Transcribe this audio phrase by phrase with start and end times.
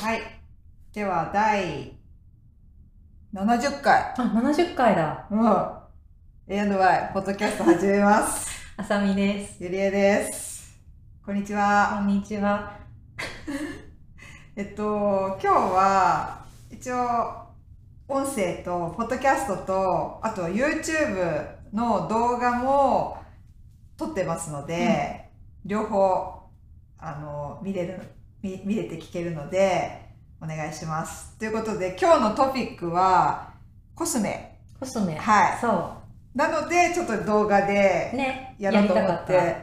[0.00, 0.20] はい。
[0.94, 1.92] では、第
[3.34, 4.14] 70回。
[4.16, 5.26] あ、70回だ。
[5.28, 6.54] うん。
[6.54, 8.48] A&Y、ポッドキャスト始めます。
[8.76, 9.56] あさみです。
[9.60, 10.80] ゆりえです。
[11.26, 12.00] こんにちこは。
[12.04, 12.78] んにちは。
[14.54, 17.48] えっと、今日は、一応、
[18.06, 23.18] 音声と、ポッドキャストと、あと YouTube の動画も
[23.96, 25.28] 撮ってますので、
[25.64, 26.44] 両方、
[26.98, 28.00] あの、見れる、
[28.42, 30.08] 見見れて聞けるので、
[30.40, 31.36] お願いします。
[31.38, 33.54] ということで、今日のトピックは、
[33.94, 34.60] コスメ。
[34.78, 35.16] コスメ。
[35.16, 35.98] はいそ
[36.34, 37.66] なので、ちょっと動画う。
[37.66, 38.54] でね。
[38.58, 39.56] やろうと思って、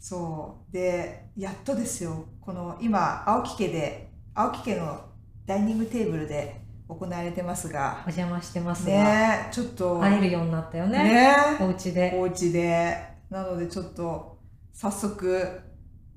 [0.00, 0.72] そう。
[0.72, 2.24] で、やっとですよ。
[2.40, 5.00] この、今、青木家で、青木家の
[5.46, 11.04] ダイニングテーブルで行われてますが、お邪魔してますが、ねちょっと、会えるようになったよね。
[11.04, 12.12] ねお家で。
[12.16, 12.98] お家で。
[13.30, 14.38] なので、ちょっと、
[14.72, 15.60] 早速、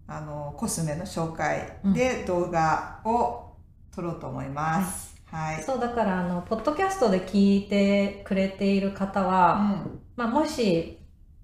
[0.07, 3.53] あの、コスメの紹介で動画を
[3.93, 5.15] 撮ろうと思います。
[5.25, 5.63] はい。
[5.63, 9.83] そう、だから、あの、ポッドキャストで聞いてくれている方は、
[10.15, 10.97] まあ、もし、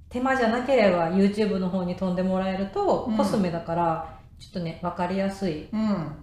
[0.09, 5.79] 手間じゃなければ YouTube の方に飛んでもらえると、うんコスメだから、ちょっとね、わかりやすいうん。
[5.79, 6.15] うん。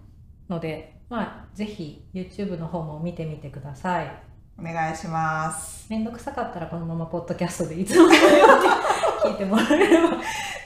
[0.48, 4.22] ので、まあ、ぜひ YouTube の方も見てみてください。
[4.58, 5.86] お願いします。
[5.90, 8.68] めんどくさかったらこのままポッドキャストでいつものように
[9.24, 10.16] 聞いてもらえれば。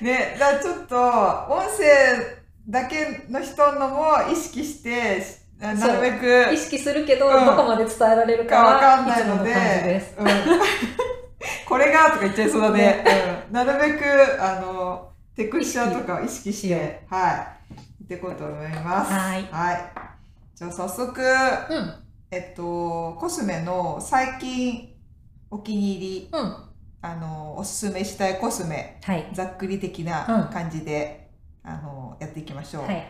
[0.01, 6.53] ね、だちょっと音声だけの人のも意識してななるべく。
[6.53, 7.45] 意識するけど、うん。
[7.47, 10.15] どこまで伝えられるかかわはかんないので。
[10.19, 10.27] うん、
[11.67, 12.79] これがとか言っちゃいそうだね。
[12.79, 13.05] ね。
[13.49, 17.47] うん、なるべくあのテクスチャーとかを意識してはい。
[17.75, 19.13] 言っていこうと思います。
[19.13, 19.45] はい。
[20.55, 21.95] じゃあ早速うん、
[22.31, 24.95] えっとコスメの最近
[25.51, 26.29] お気に入り。
[26.33, 26.57] うん、
[27.05, 29.29] あのおすすめしたいコスメはい。
[29.35, 31.29] ざっくり的な感じで、
[31.63, 33.07] あのやっていきましょう、はい。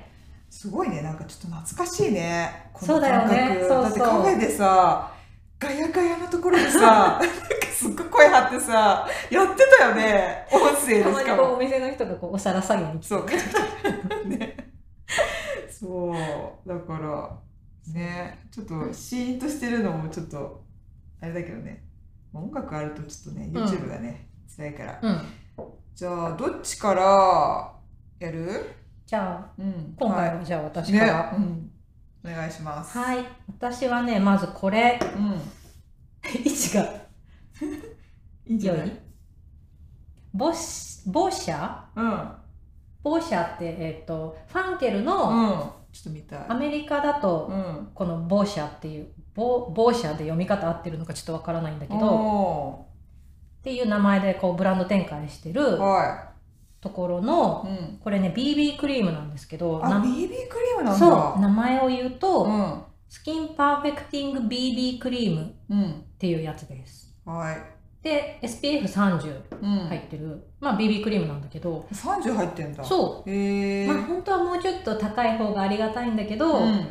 [0.50, 1.00] すごいね。
[1.00, 2.70] なんかちょっと懐かしいね。
[2.72, 3.58] こそうだよね。
[3.60, 3.82] そうそう。
[3.84, 5.14] だってカフェでさ
[5.60, 7.20] ガヤガヤのところでさ
[7.72, 10.44] すっごい声張ってさやってたよね。
[10.50, 13.06] 音声でたまにこうしかもお店の人がこうお皿下げに来て。
[13.06, 14.28] そう。
[14.28, 14.56] ね。
[15.70, 16.68] そう。
[16.68, 17.30] だから
[17.92, 18.40] ね。
[18.50, 20.64] ちょっとシーンとしてるのもちょっと
[21.20, 21.84] あれだけどね
[22.34, 23.64] 音楽あるとちょっとねうん。
[23.64, 24.98] YouTube がね、辛いから。
[25.02, 25.20] うん。
[25.94, 27.72] じゃあどっちから
[28.18, 28.74] やる？
[29.06, 29.94] じゃあ、うん。
[29.98, 31.32] 今回ははじゃあい私から。
[31.32, 31.38] ね。
[32.24, 32.98] うん、お願いします。
[32.98, 33.24] はい。
[33.46, 34.98] 私はね、まずこれ。
[35.16, 35.40] うん。
[36.44, 36.82] 位置が
[38.46, 39.00] いいんじゃない？
[40.32, 42.30] ボシ、ボシャうん。
[43.02, 45.92] ボシャって、えっ、と、ファンケルの、うん。
[45.92, 46.46] ちょっと見たい。
[46.48, 47.90] アメリカだと、うん。
[47.94, 52.86] このボーシャっていうボボーシャで読み方合ってるのかちょっとわからないんだけどお
[53.60, 55.78] っていう名前でこうブランド展開してる
[56.80, 60.94] ところのい、うん、これね BB クリームなんですけどあな BB クリームなんだ。
[60.94, 62.82] そう名前を言うと、うん。
[63.08, 67.16] スキンパーフェクティング BB クリームっうんていうやつです。
[67.24, 67.56] はい。
[68.02, 71.86] で SPF30 うん、入ってる、まあ BB クリームなんだけど。
[71.90, 72.84] 30入ってんだ。
[72.84, 73.30] そう。
[73.30, 76.86] へえまあ本当はもうちょっと高い方がありがたいんだけど、うん、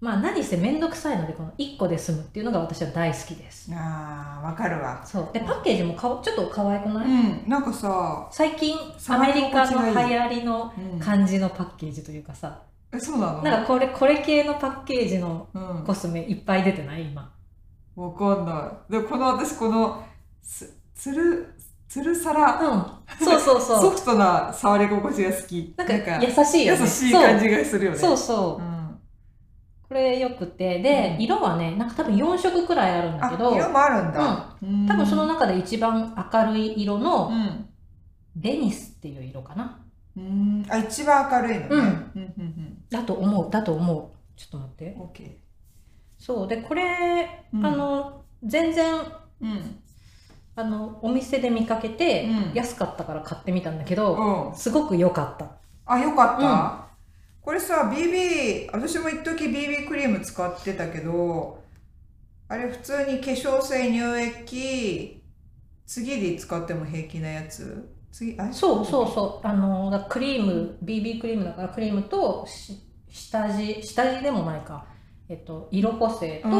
[0.00, 3.70] まあ何せめんどくさいのでこの1個で済むっていうのが私は大好きです。
[3.74, 5.02] あーわかるわ。
[5.06, 5.28] そう。
[5.32, 8.76] でパッケージもかわちょっと可愛くない、うんなんかさ、最近
[9.08, 12.62] アメリカの流行りのうん、感じのパッケージというかさ、
[12.92, 13.42] えそうなの？
[13.42, 15.84] なんかこれこれ系のパッケージのうん。
[15.84, 17.06] コスメいっぱい出てない？
[17.06, 17.32] 今。
[17.96, 18.92] わかんない。
[18.92, 20.04] でこの私この
[20.42, 21.54] つつる
[21.88, 23.24] つるさらうん。
[23.24, 23.90] そうそうソそう。
[23.96, 25.74] フトな触り心地が好き。
[25.78, 26.80] なんか優しいよね。
[26.82, 27.96] 優しい感じがするよね。
[27.96, 28.75] そうそうそう、うん
[29.88, 30.80] これよくて。
[30.82, 31.22] で、うん。
[31.22, 33.54] 色はねなんか多分4色くらいあるんだあけど。
[33.54, 34.86] 色もあるんだ、うん。
[34.86, 37.68] 多分その中で一番明るい色うのん。
[38.34, 39.78] ベニスっていう色かな。
[40.16, 40.66] うん。
[40.68, 41.66] あ一番明るいのね。
[41.68, 41.76] うん。
[41.76, 43.50] うんうんだと思う。
[43.50, 44.16] だと思う。
[44.36, 44.92] ちょっと待って。
[44.92, 45.38] うんオッケ
[46.18, 46.48] そう。
[46.48, 48.94] でこれ、ーあの全然
[49.40, 49.82] うん。
[50.58, 52.54] あのお店で見かけて、うん。
[52.54, 54.56] 安かったから買ってみたんだけど、うん。
[54.56, 55.58] すごく良かった。
[55.86, 56.85] あよかった、
[57.46, 61.62] これさ BB 私も一時 BB クリーム使ってたけど
[62.48, 65.22] あれ普通に化粧水乳液
[65.86, 67.88] 次に使っても平気なやつ？
[68.10, 68.52] 次あれ？
[68.52, 69.46] そうそうそう。
[69.46, 74.84] あのクリーム BB クリームだからクリームとし下地下地でもないか、
[75.28, 76.52] えっと、色補正と、うん。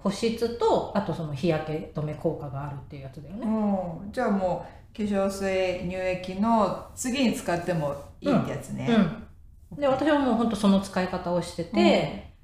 [0.00, 9.27] 保湿とあとその日焼け止め効果があるっていうやつだよね、うん、じゃあもう化粧水乳液の次に使ってもいいってやつね、うん、
[9.76, 12.34] で私はもうほんとその使い方をしてて、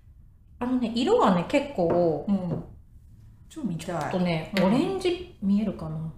[0.59, 2.65] あのね色はね結構うん。
[3.49, 3.87] 超見たい。
[3.87, 4.65] ちょっとね、うん。
[4.65, 6.13] オレンジ見えるかな？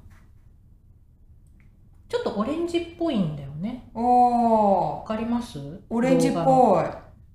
[2.08, 3.90] ちょっとオレンジっぽいんだよね。
[3.94, 5.00] おー。
[5.00, 5.58] わかります？
[5.90, 6.84] オレンジっぽい。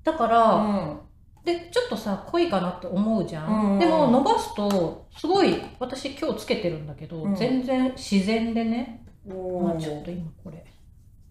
[0.04, 1.00] だから、うん。
[1.44, 7.36] でちょっとさ濃いかなって思うじゃん、うんうんでも伸ばすとすごい私今日つけてるんだけど、うん。
[7.36, 10.64] 全然自然でね、おまあ、ちょっと今これ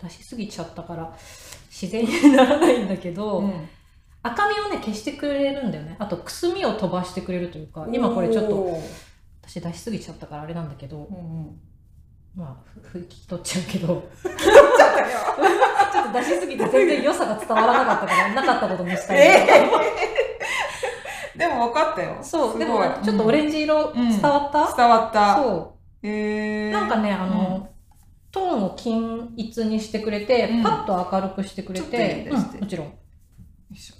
[0.02, 1.12] 出しすぎちゃったから
[1.70, 3.68] 自然にならないんだけど、うん。
[4.22, 5.96] 赤みをね消してくれるんだよね。
[5.98, 8.78] あとくすみを飛ばしてくれるというか今これちょっと
[9.42, 11.60] 私出しすぎちゃったからあれなんだけどうんうん。
[12.36, 14.40] まあふ拭き取っちゃうけどちょっとよ。
[15.92, 21.38] ちょっと出しすぎて全然良さが伝わらなかったからなかったことにしたいえー。
[21.38, 22.18] でも分かったよ。
[22.22, 24.10] そうでもちょっとオレンジ色うん。
[24.10, 25.36] 伝わった、伝わった。
[25.36, 26.06] そう。
[26.06, 27.69] へえなんかね、あの、
[28.30, 30.62] トーンを均一にしてくれて、うん。
[30.62, 32.86] パッと明るくしてくれて、うんもちろん。
[32.86, 32.92] よ
[33.72, 33.96] いしょ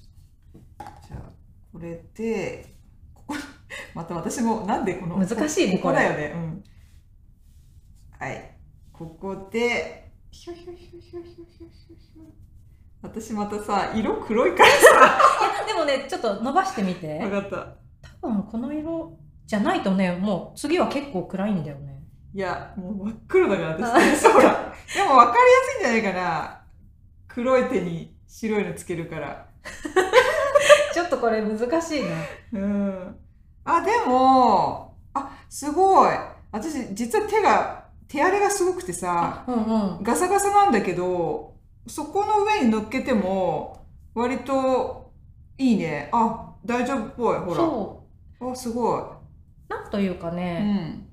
[0.79, 1.31] じゃあ
[1.73, 2.75] これで
[3.15, 3.35] ここ
[3.95, 6.33] また私もなんでこの難しいねここだよね。
[6.35, 6.65] うん。
[8.19, 8.57] はい。
[8.93, 12.23] ここでひょひょひょひょひょひょひょひょ
[13.03, 14.71] 私またさ色黒いから
[15.67, 17.19] でもね、ちょっと伸ばしてみて。
[17.19, 17.77] 分かった。
[18.21, 22.00] 多分この色じゃないとね、もう次は結構暗いんだよね。
[22.33, 24.73] いやもう真っ黒だからあ私ほら。
[24.95, 26.61] でも分かりやすいんじゃないかな。
[27.29, 29.47] 黒い手に白いのつけるから。
[30.95, 32.11] ちょっとこれ難しいね。
[32.53, 33.17] うん。
[33.65, 36.11] あでもあすごい。
[36.53, 40.03] 私実は手が手荒れがすごくてさうんうん。
[40.03, 41.55] ガサガサなんだけど
[41.87, 45.11] そこの上に乗っけても割と
[45.59, 46.09] いいね。
[46.13, 48.05] あ大丈夫っぽいほそ
[48.41, 49.05] らあすごい、う。
[49.69, 51.10] なんというかうね、ん、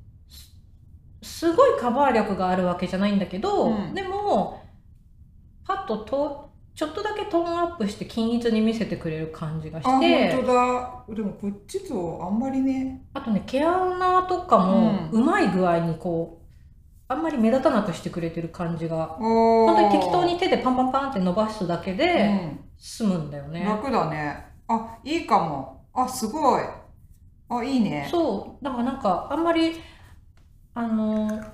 [1.21, 3.93] すごいカバー力があるわけじゃないんだけど、うん。
[3.93, 4.63] でも、
[5.65, 11.15] パッとと、ちょっとだけトーンアップして均一に見せてくれる感じがあして、本当だ。
[11.15, 13.03] でもこっちとあんまりね。
[13.13, 16.47] あとね、毛穴とかもうまい具合にこう、
[17.09, 23.63] あんまり目立たなくしてくれてる感じが、本本当に適当に手でパンパンパンって伸ばすだけでうん、済むんだよね。
[23.63, 24.45] 楽だね。
[24.67, 25.85] あいいかも。
[25.93, 26.61] あすごい。
[27.49, 28.07] あいいね。
[28.11, 29.73] そう、だからなんかあんまり、
[30.77, 31.49] あのー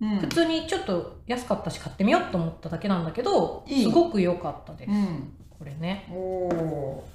[0.00, 0.18] うん。
[0.18, 4.90] 普通にちょっと安かったし買ってみようと思っただけなんだけど、すごく良かったです。
[4.90, 5.32] うん。
[5.58, 6.06] これね。
[6.12, 7.08] おお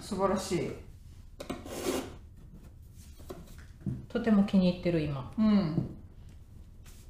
[0.00, 0.70] 素晴らしい。
[4.08, 5.30] とても気に入ってる今。
[5.38, 5.96] うん。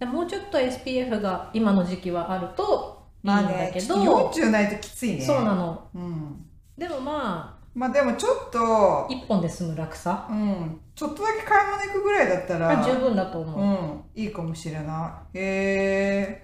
[0.01, 5.21] でもうちょっと SPF が今の時期はあるといいんまあだけねちょっど、と40ないときついね。
[5.21, 5.89] そうなの。
[5.95, 6.45] うん。
[6.77, 10.81] でもままあでもちょっとあ、一本で済む楽さうん。
[10.95, 13.61] ちょっとだけ買い物行くぐらいだったらが十分だと思う。
[13.61, 15.39] うんいいかもしれない。
[15.39, 15.41] へ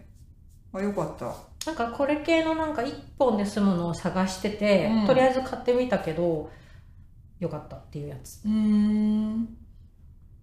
[0.00, 0.06] え
[0.72, 1.34] あよかった。
[1.66, 5.06] なんかこれ系のなんか一本で済むのを探してて、うん。
[5.06, 6.50] とりあえず買ってみたけど
[7.40, 8.40] よかったっていうやつ。
[8.46, 9.56] うん。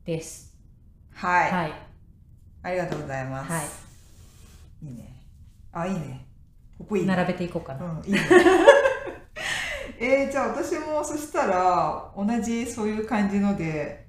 [0.06, 0.56] です。
[1.14, 1.74] はい、はい。
[2.62, 3.66] ありがとうございます、はい。
[4.88, 5.16] いいね。
[5.72, 6.28] あいいね。
[6.78, 7.16] ここいいね。
[7.16, 7.86] 並べていこうかな。
[7.86, 8.20] うんいいね
[9.98, 14.08] えー、じゃあ私もそしたら同じそういう感じので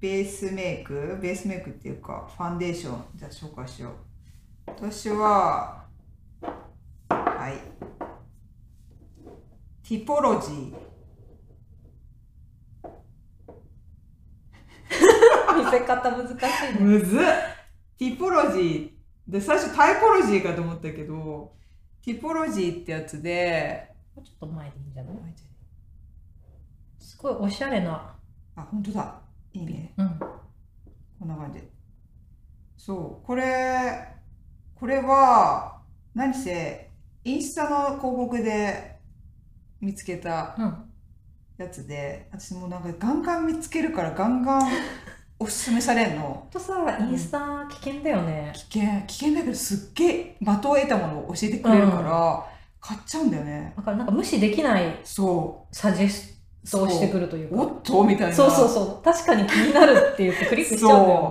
[0.00, 3.92] ベースメイクベースメイクっていうかファンデーションじゃあ紹介しよう。
[4.66, 5.84] 私は
[7.08, 7.58] はい。
[9.88, 10.74] ティポロジー。
[15.64, 16.80] 見せ方難しいね。
[16.80, 17.20] むずっ。
[17.98, 18.98] ティポロジー。
[19.30, 21.52] で最初タイポロジーかと思ったけど
[22.02, 23.87] ティポロジーってやつでも
[24.20, 25.14] うちょっと前でいいんじゃない？
[26.98, 28.14] すごいおしゃれな。
[28.56, 29.20] あ本当だ
[29.52, 30.18] いいねうん。
[31.20, 31.60] こんな感じ
[32.76, 34.08] そうこれ
[34.74, 35.80] これは
[36.14, 36.90] 何せ
[37.24, 38.96] インスタの広告で
[39.80, 40.84] 見つけたうん。
[41.56, 44.70] やつで私もなんかガンガン見つけるからガンガン
[45.40, 48.52] おすすめされんの とさ、インスタ危険だよね。
[48.54, 52.46] 危険危険だけどすっげえ的を得たものを教えてくれるから、
[52.80, 53.74] 買っちゃうんだよね。
[53.76, 57.62] だからなんか無視できないそサジェスうトをしてくるというか。
[57.62, 58.04] おっと？
[58.04, 58.34] みたいな。
[58.34, 59.04] そうそうそう。
[59.04, 61.30] 確かに気になるって言ってクリックしちゃうんだよ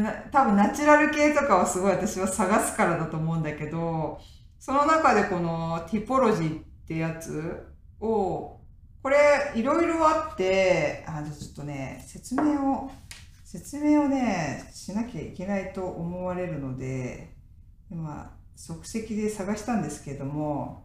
[0.00, 0.28] ね。
[0.30, 4.20] 多分ナチュラル系とかはすごい私は探すからだと思うんだけど
[4.58, 7.66] その中でこのティポロジーってやつ
[7.98, 8.60] を
[9.02, 9.16] これ
[9.56, 12.90] いろいろあってあじゃあちょっとね説明を
[13.44, 17.34] 説明をねしなきゃいけないと思われるので
[17.90, 20.84] 今即席で探したんですけども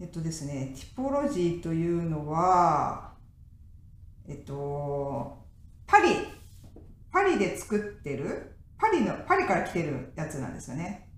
[0.00, 3.12] えっとですねティポロジーというのは
[4.28, 5.38] えっと
[5.86, 6.16] パリ
[7.12, 11.08] パリで作ってるパリのパリから来てるやつなんですよね。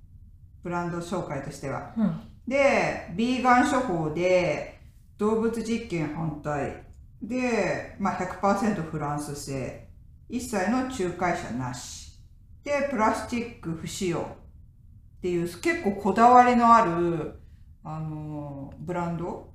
[0.62, 1.94] ブランド紹介としては。
[1.96, 2.20] うん。
[2.46, 4.78] でビーガン処方で
[5.16, 6.84] 動物実験反対。
[7.22, 9.88] で、まあ、100%フランス製。
[10.28, 12.18] 一切の仲介者なし。
[12.62, 14.41] でプラスチック不使用
[15.22, 17.34] っていう結構こだわりのある
[17.84, 19.52] あのブランド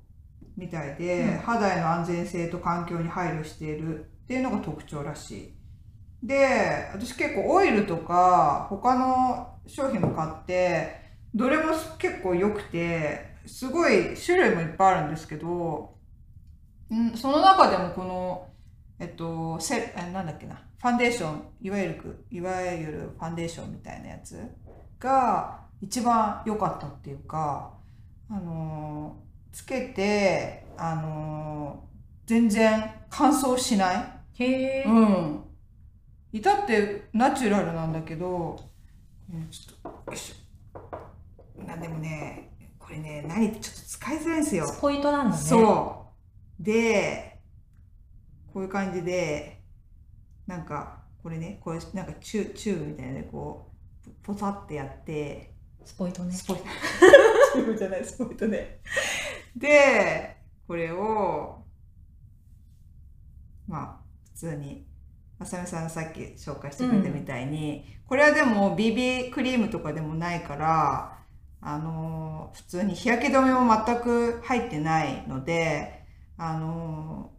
[0.56, 5.54] みたいで、うん肌への安全性と環境に配慮しているっていうのが特徴らし
[6.22, 6.26] い。
[6.26, 11.02] で、私結構オイルとか他の商品も買って、
[11.34, 15.98] どれも結構良くて、すごい種類もいっぱいあるんですけど、
[16.90, 18.48] んその中でもこの、
[18.98, 24.34] えっと、せえなんだっけな、ファンデーション、いわゆる、いわゆるファンデーションみたいなやつ
[24.98, 27.72] が一番良かったっていうか、
[28.30, 31.88] あのーつけて、あのー
[32.28, 33.96] 全然乾燥しない。
[34.34, 35.44] へえ、うん。
[36.32, 38.58] 至ってナチュラルなんだけど、
[39.32, 41.62] うんちょっと、よいしょ。
[41.66, 44.66] なんでもね、これね、何ちょっと使いづらいんですよ。
[44.80, 45.42] ポイントなんだね。
[45.42, 46.06] そ
[46.60, 46.62] う。
[46.62, 47.38] で、
[48.52, 49.62] こういう感じで、
[50.46, 53.67] なんか、これね、これなんかチュチューブみたいなね、こう、
[54.22, 56.34] ポタってやって、スポイトね。
[56.34, 56.64] スポイト。
[57.54, 58.80] チューブじゃない、スポイトね。
[59.56, 60.36] で、
[60.66, 61.64] これを、
[63.66, 64.86] まあ、普通に、
[65.38, 71.18] あさみさんがさっき紹介してくれたみたいに、これはでも BB クリームとかでもないから、
[71.60, 76.04] あのー普通に日焼け止めも全く入ってないので、
[76.36, 77.30] あの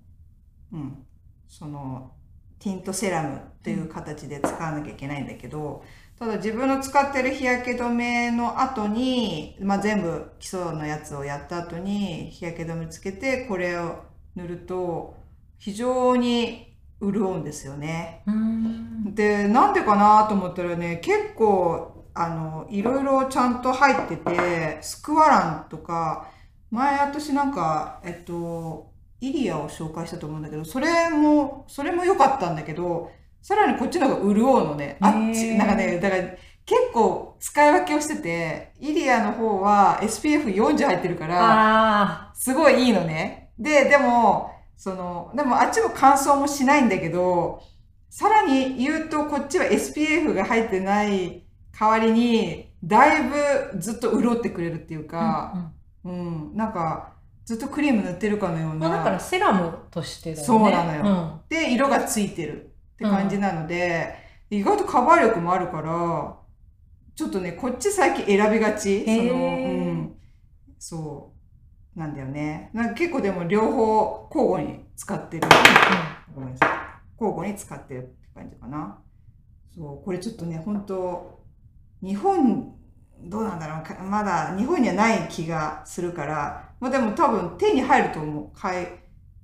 [0.72, 1.06] ーうん、
[1.48, 2.14] その、
[2.60, 5.84] ティントセラムっていう形で使わなきゃいけないんだけど、
[6.20, 14.04] ただ自分の使ってる日焼け止めの後に、まあ、全部基礎のやつをやった後に日焼け止めつけてこれを
[14.36, 15.16] 塗ると
[15.58, 18.24] 非常に潤うんですよね。
[19.14, 26.30] で、なんでかなと思ったらね、結構、あの、いろいろちゃんと入ってて、スクワランとか、
[26.72, 34.98] 前私なんか、えっと、イリアを紹介したと思うんだけど、それも、それも良かったんだけど、さらにこっちの方が潤うのね。
[35.00, 36.38] あっち、なんかね、だから結
[36.93, 43.51] 構使い分けをしてて、イリアの方は SPF40 入ってるから、あすごいいいのね。
[43.58, 47.62] で、でも、その、でもあっちも乾燥もしないんだけど、
[48.10, 51.43] さらに言うとこっちは SPF が入ってない
[51.77, 53.24] 代わりに、だい
[53.74, 55.12] ぶずっと潤ってくれるっていうあ。
[55.12, 55.72] か、
[56.05, 57.13] うん、なんか、
[57.46, 60.46] ずっとクリーム塗ってるかのようまあ、だからな、セラムとしてだよね。
[60.46, 61.41] そうなのよよ。
[61.50, 62.69] で、色がついてる
[63.00, 64.13] って感じなので、
[64.50, 66.38] 意外とカバー力もあるから、
[67.15, 69.06] ちょっとね、こっち最近選びがち。
[69.06, 70.15] その、うん。
[70.77, 71.34] そ
[71.96, 72.00] う。
[72.00, 72.70] なんだよね。
[72.74, 75.48] なんか結構でも両方交互に使ってる。
[76.36, 76.70] ごめんなさい。
[77.22, 79.00] 交互に使ってるって感じかな。
[79.75, 81.39] そう、これちょっとね、本当
[82.01, 82.75] 日本、
[83.22, 88.60] どうなんだろうかまだ日本にはない気がするから、まあでも多分手に入ると思う。
[88.60, 88.88] 買い、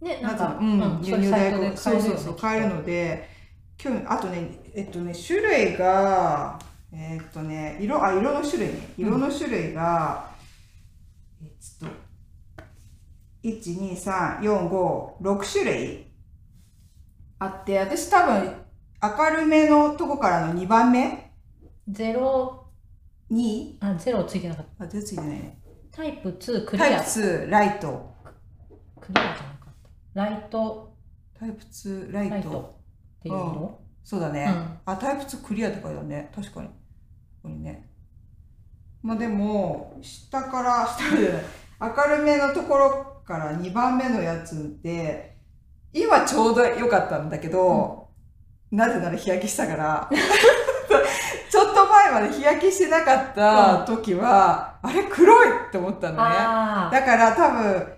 [0.01, 0.07] うん。
[0.07, 1.75] ね、なんか、うん、輸入代行。
[1.75, 3.34] そうそうそう、買えるので、
[3.83, 6.59] 今日、あとね、えっとね、種類が、
[6.91, 8.93] えっとね、色、あ、色の種類ね。
[8.97, 10.31] 色の種類が、
[11.41, 11.85] えっと、
[13.43, 16.07] 1、2、3、4、5、6種類
[17.37, 18.55] あって、私多分、
[19.01, 21.31] 明るめのとこからの2番目？
[21.87, 22.65] ゼロ、
[23.29, 24.85] に、あ、ゼロついてなかった。
[24.85, 25.59] あ、全然ついてないね。
[25.91, 26.87] タイプ2クリア。
[26.87, 28.15] タイプ2、ライト。
[29.01, 29.73] クリアじゃなかっ
[30.13, 30.21] た。
[30.21, 30.95] ライト、
[31.37, 32.33] タイプ2、ライト。
[32.35, 32.74] ライト
[33.25, 33.79] っていう色。
[34.03, 34.45] そうだね。
[34.47, 36.31] うんあ、タイプ2クリアって書いてあるね。
[36.35, 36.67] 確かに。
[36.67, 36.73] こ
[37.43, 37.89] こにね。
[39.01, 41.43] まあでも、下から、下で、
[41.81, 45.37] 明るめのところから2番目のやつで、
[45.91, 48.09] 今ちょうど良かったんだけど、
[48.71, 50.09] なぜなら日焼けしたから、
[51.49, 56.19] ちょっと前まで日焼けしてなかった時は、あれ黒いって思ったのね。
[56.21, 57.93] あだから多分、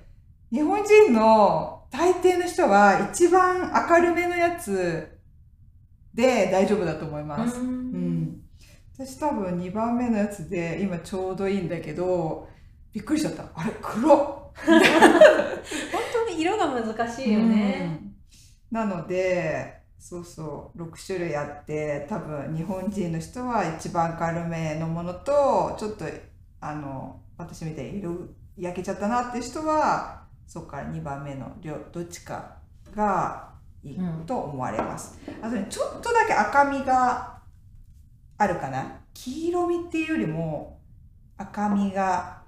[0.52, 5.17] 日本人の大抵の人は一番明るめのやつ
[6.18, 7.26] で大丈夫だと思いあ。
[7.26, 7.60] ます。
[7.60, 7.68] ううん
[8.24, 8.42] ん。
[8.94, 12.50] 私多分2番目のやつで今ちょうどいいんだけど、
[12.92, 13.44] びっくりしちゃった。
[13.54, 14.82] あれ黒 本
[16.14, 18.00] 当に色が難しいよね。
[18.02, 18.08] うん
[18.70, 26.04] なので、そうそう、6種類あって、多分日本人の人は一番明るめのものと、ちょっと、
[26.60, 28.14] あの、私みたいに色
[28.58, 32.58] 焼けちゃったなって人は、そこから2番目の両どっちか
[32.94, 33.47] が
[33.92, 35.20] いいと思われます。
[35.42, 37.38] あとね、ちょっとだけ赤みが
[38.38, 39.02] あるかな。
[39.14, 40.80] 黄色みっていうよりも
[41.38, 42.42] 赤みが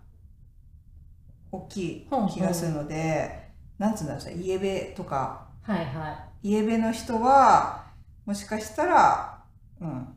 [1.51, 7.85] 大きい気がするので、なんつうんだろうさ、イエベとか、はいはイエベの人は、
[8.25, 9.43] もしかしたら、
[9.81, 10.07] うん、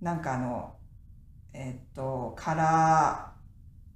[0.00, 0.76] なんかあの、
[1.52, 3.32] えっと、カラ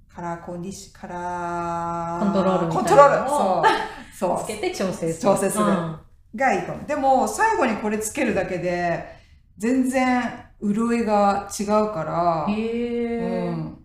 [0.09, 3.65] ー、カラーコンディシカラー、コントロールみたいなコントロールのそう。
[3.65, 3.93] い。
[4.13, 4.47] そうつ。
[4.47, 5.33] けて調整する。
[5.33, 5.99] 調整するうん
[6.35, 6.85] がいいかも。
[6.85, 9.21] でも、最後にこれつけるだけで、
[9.57, 10.23] 全然
[10.61, 13.47] 潤いが違うから、へえ。
[13.49, 13.83] うん。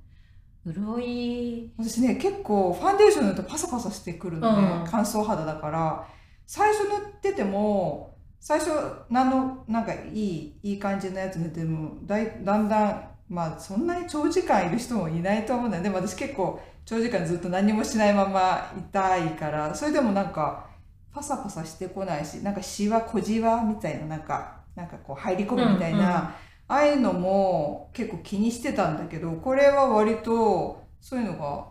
[0.72, 1.72] 潤い。
[1.78, 4.84] 私ね結構ファンデーション塗るとパサパサしてくるのね、うん。
[4.90, 6.06] 乾燥肌だから。
[6.46, 8.70] 最初塗ってても最初
[9.10, 19.74] 何のなんかいいいい感じのやつ塗ってもだいだんだんまあそんなに長時間いる人もいないと思うんだよでも私結構長時間ずっと何もしないままいたいから。
[19.74, 20.66] それでもなんか
[21.12, 26.12] パサパサしてこないしなんかシワ小じわみたいななんかなんかこう入り込むみたいな、うんうん。
[26.20, 26.32] あ
[26.68, 31.66] あいうのも結構気にしてたんだけどこれは割とそういうのが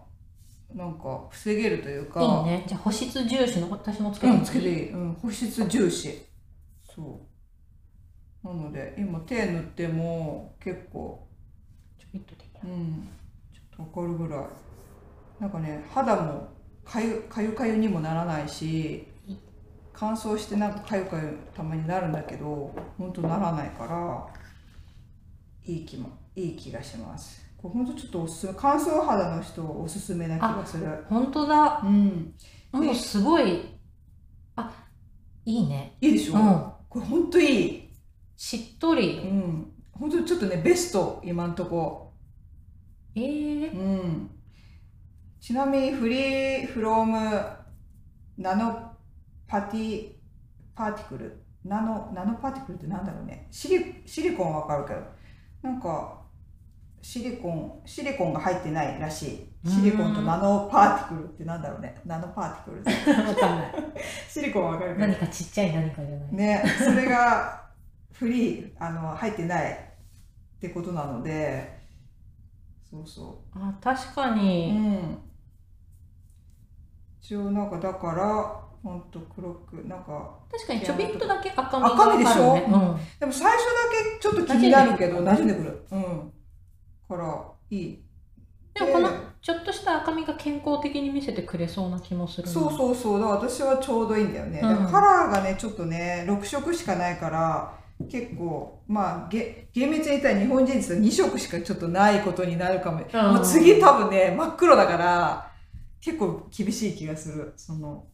[0.74, 2.63] なんか防げるというかいいね。
[2.67, 6.25] じゃあ保湿重視の私もつけてうん、もつけていい、うん、保湿重視。
[6.94, 7.22] そ
[8.44, 8.48] う。
[8.48, 11.27] なので今手塗っても結構
[11.98, 13.08] ちょびっとでいいやうん
[13.53, 14.46] ちょっとわかるぐらい。
[15.39, 16.50] なんかね肌も
[16.84, 19.08] かゆかゆかゆにもならないし
[20.00, 24.27] 乾燥してなんかかゆかゆたまになるんだけど本当ならないから
[25.66, 27.44] いい気もいい気がします。
[27.58, 31.04] これ本当ちょっとおすすめ乾燥肌の人おすすめな気がする。
[31.10, 31.82] 本当だ。
[31.84, 32.32] うん。
[32.72, 33.80] もうすごい
[34.56, 34.72] あ
[35.44, 35.98] いいね。
[36.00, 36.72] いいでしょ、うん。
[36.88, 37.89] これ本当いい。
[38.36, 42.13] しっとうりん本当ちょっとねベスト今んとこ。
[43.16, 44.30] えー、うん。
[45.39, 47.50] ちなみにフリーフローム
[48.38, 48.87] ナノ
[49.48, 50.12] パティ
[50.75, 51.44] パーティクル。
[51.63, 53.48] ナノナノパーティクルってなんだろうね。
[53.51, 55.01] シリシリコンはわかるけど。
[55.63, 56.22] なんか
[57.01, 59.70] シリコンシリコンが入ってないらしい。
[59.70, 61.96] シリコンとナノパーティクルってなんだろうね。
[62.06, 63.27] ナノパーティクル。
[63.30, 63.74] わかんない。
[64.30, 65.08] シリコンはわかるけど。
[65.08, 66.34] 何かちっちゃい何かじゃない。
[66.34, 67.68] ねそれが
[68.13, 69.77] フリーあの入ってないっ
[70.60, 71.77] てことなので。
[72.89, 75.18] そうそあ確かううに、ん。
[77.20, 82.53] 一応なんかだからほんと黒くなんか確かにちょびっとだけ赤みが赤みでしょ？
[82.53, 82.62] うん。
[83.19, 83.51] でも最初だ
[84.13, 85.86] けちょっと気になるけど馴染んでくる。
[85.91, 86.31] うん。
[87.07, 88.03] からいい。
[88.74, 89.10] でもこの
[89.41, 92.53] ちょっとした赤みが健康的に見せてくれそうな気もするな。
[92.53, 93.19] そうそうそう。
[93.19, 94.91] だ私はちょうどいいんだよね、うん。
[94.91, 97.74] カラーがねちょっとね6色しかないから
[98.09, 103.35] 結構まあげ厳密に言ったら日本人って2色しかちょっとないことになるかも、うん。
[103.35, 105.51] もう次多分ね真っ黒だから
[106.00, 107.53] 結構厳しい気がする。
[107.57, 108.05] その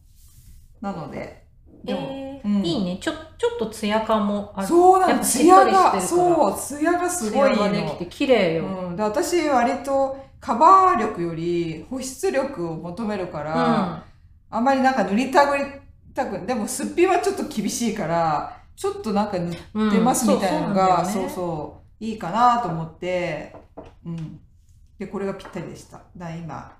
[0.84, 1.46] なので
[1.82, 2.64] でも、えーうん。
[2.64, 2.98] いいね。
[3.00, 4.68] ちょちょっとツヤ感もある。
[4.68, 5.20] そうなの。
[5.20, 7.58] ツヤがそうツヤがすごいの。
[7.58, 14.04] ができて綺麗よ、うん、で私割とカバー力より保湿力を求めるから、
[14.50, 15.64] あんまりなんか塗りたぐり
[16.14, 21.34] たくでもすっぴんはちょっと厳しいからちょっとなんか塗っうんてますみたいなのが、そそううそうなんだよね。
[21.34, 23.56] そういいかなと思って、
[24.04, 24.40] うん、
[24.98, 26.02] でこれがぴったりでした。
[26.14, 26.76] だ今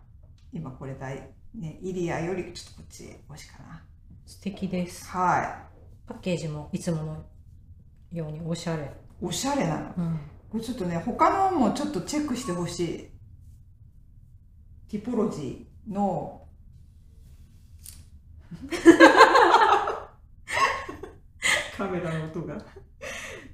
[0.53, 1.17] 今これ大
[1.55, 3.83] ねイリアよりちょっとこっち欲しいかな
[4.27, 5.07] 素敵です。
[5.09, 5.65] は
[6.07, 7.25] パッケージもいつもの
[8.13, 8.87] ようにおしゃれ、い
[9.21, 9.95] おしゃれなの。
[9.97, 13.11] うん、これちょっとね他のもちょっとチェックしてほしい。
[14.89, 16.43] ティポロジーの。
[21.77, 22.57] カメラの音が。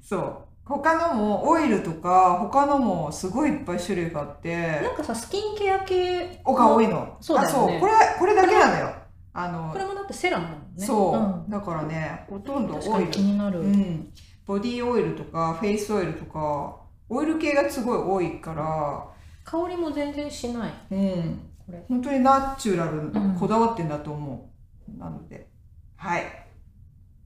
[0.03, 0.45] そう。
[0.65, 4.81] 他のもオイルとか他のもすごいいっぱい種類があって。
[4.83, 7.17] なんかさスキンケア系おが多いの。
[7.21, 7.55] そうだよね。
[7.55, 7.81] あそう。
[7.81, 8.95] これこれだけなのよ。
[9.33, 10.87] あのこれもだってセラムだもんね。
[10.87, 11.51] そう、ん。
[11.51, 13.11] だからねほとんどオイル。
[13.11, 14.13] 気になる、うん、
[14.47, 16.77] ボディオイルとかフェイスオイルとか
[17.09, 19.07] オイル系がすごい多いから、
[19.45, 20.73] 香りも全然しない。
[20.91, 21.85] うん、これ。
[21.89, 23.37] 本当にナチュラル、ん。
[23.39, 24.51] こだわってんだと思
[24.89, 24.99] う。
[24.99, 25.49] なので。
[25.97, 26.23] はい。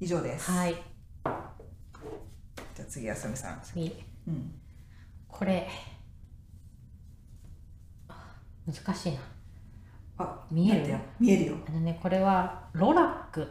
[0.00, 0.74] 以上です、はい。
[2.74, 3.94] じゃあ次あさみさん、次
[4.26, 4.54] うん、
[5.28, 5.68] これ。
[8.66, 9.18] 難しいな。
[10.16, 10.80] あ見える？
[10.80, 11.57] 待って見えるよ。
[11.68, 13.46] あのねこれはロラック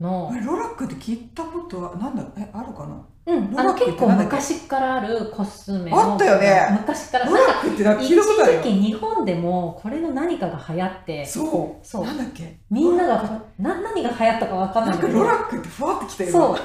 [0.00, 3.06] のロラックって聞いたことはなんだえあるかな？
[3.26, 6.78] うん、あの結構昔からあるコスメのあったよね。
[6.78, 7.24] 昔から。
[7.24, 8.62] ロラックってなんか聞一いたことあるよ。
[8.62, 11.86] 時期日本でもこれの何かが流行ってそう。
[11.86, 12.04] そう。
[12.04, 12.60] なんだっけ？
[12.70, 13.22] みんなが
[13.58, 16.54] な何が流行ったかわかんなないけどロラックってふわってきたよそう。
[16.54, 16.64] 結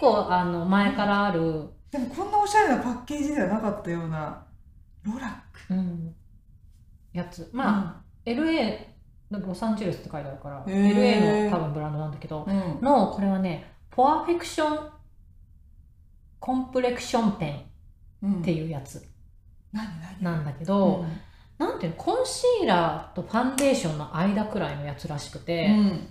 [0.00, 4.44] 構あの前からある、でもこんなおしゃれなパッケージではなかったような。
[5.04, 5.32] ロラッ
[5.68, 5.74] ク。
[5.74, 6.14] うん、
[7.12, 7.48] やつ。
[7.52, 8.91] まあ、LA
[9.40, 14.90] ロサンゼルスって書いてあるから LA の多分ブランドなんだけどうん、うんのこれはねポアフェクション
[16.40, 17.72] コンプレクションペン
[18.22, 18.40] うん。
[18.40, 19.04] っていうやつ
[20.20, 21.04] なんだけど、
[21.58, 21.98] なんていうの？
[21.98, 26.08] コンシーラーとファンデーションの間くらいのやつらしくて、うん。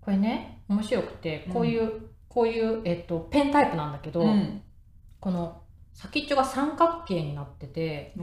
[0.00, 1.92] これね面白くてこういう、
[2.28, 4.62] こういう、えっと、ペンタイプなんだけど、うん。
[5.18, 8.14] この先っちょが三角形になってて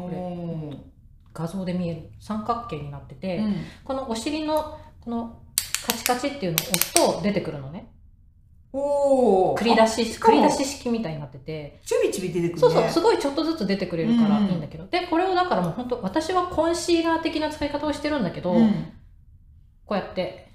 [1.38, 3.56] 画像で見える三角形になってて、うん。
[3.84, 5.40] このお尻のこの
[5.86, 7.92] カチカチっていうのを押すと出てくるのね。
[8.74, 11.80] おお繰り出し繰り出し式みたいになってて。
[11.86, 12.60] ちびちび出てくるね。
[12.60, 18.94] そうそうすごいちょっとずつ出てくれるからうんうんいいんだけど、でこれをだからもう本当私はコンシーラー的な使い方をしてるんだけど、うん。
[19.86, 20.47] こうやって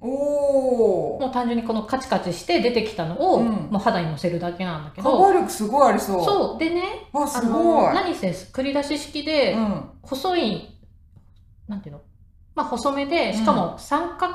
[0.00, 3.46] おおもう単純にこのカチカチして出てきたのを、うん。
[3.70, 6.24] もう肌にのせるだけなんだけカどバー力すごいありそう。
[6.24, 6.58] そう。
[6.58, 6.82] でね
[7.12, 7.64] ああすごい。
[7.64, 9.90] の何せ繰り出し式で、うん。
[10.02, 10.68] 細い
[11.66, 12.02] なんていうの？
[12.54, 14.34] まあ細めでしかも三角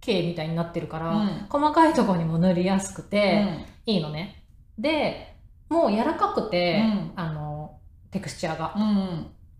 [0.00, 1.46] 形みたいになってるから、うん。
[1.48, 4.44] 細かいところにも塗りやすくて、いいのね。
[4.78, 5.36] で
[5.68, 7.12] もう柔らかくて、うん。
[7.16, 7.78] あの
[8.10, 8.74] テクスチャーが。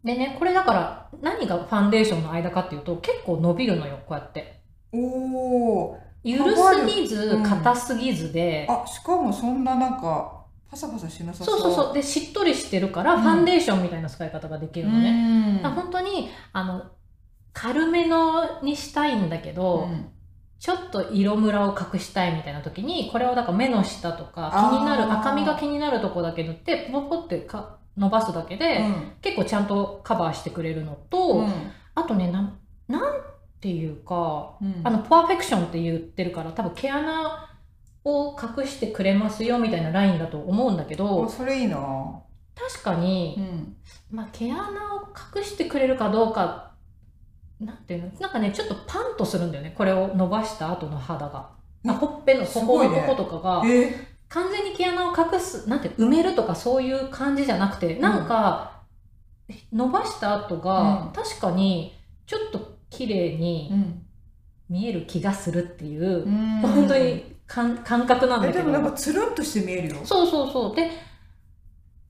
[0.03, 4.61] でねこれだから何がファンデーションの間かっていうと結構伸びるのよこうやって
[4.92, 7.42] おお緩すぎずうん。
[7.42, 11.61] 硬すぎずで、あしかもそんななんかパサパサしなさそう。
[11.61, 13.22] そうそうでしっとりしてるからうん。
[13.22, 16.90] ファンデーションみたいな使い方ができるのね、だから本当にあの
[17.53, 20.09] 軽めのにしたいんだけど、うん。
[20.59, 29.12] ちょっと色ムラを隠したいみたいな時にこれをだから目の下とか気になる赤みが気になるとこだけ塗ってポポってか伸ばすだけで、うん。
[29.20, 31.53] 結構ちゃんとカバーしてくれるのと、うん。
[31.94, 33.03] あとねなんなん
[33.66, 34.81] ていうかうん。
[34.85, 37.48] あのパーフェクションって言ってるから多分毛穴
[38.05, 41.76] を隠してくれますよみたいなラインだと思うんだけあどそれいいな。
[42.55, 43.76] 確かに、うん。
[44.11, 44.62] まあ、毛穴
[44.94, 46.70] を隠してくれるかどうか
[47.61, 48.20] なんていうの？
[48.20, 49.74] なんかねちょっとパンとするんだよね。
[49.76, 51.50] これを伸ばした後の肌が。
[51.85, 51.90] え？
[51.90, 53.92] あほっぺのここのとことかが、え
[54.29, 58.83] 完全に毛穴を隠すなんて埋めるとかそういう感じじゃなくてなんか、
[59.72, 64.02] 伸ばした後が、うん確かにちょっと綺麗にうん
[64.68, 66.61] 見える気がするっていう、うん。
[66.61, 68.61] 本当に感感覚なんだけど。
[68.61, 69.96] えでもなんかつるんとして見えるよ。
[70.04, 70.76] そうそうそう。
[70.76, 70.90] で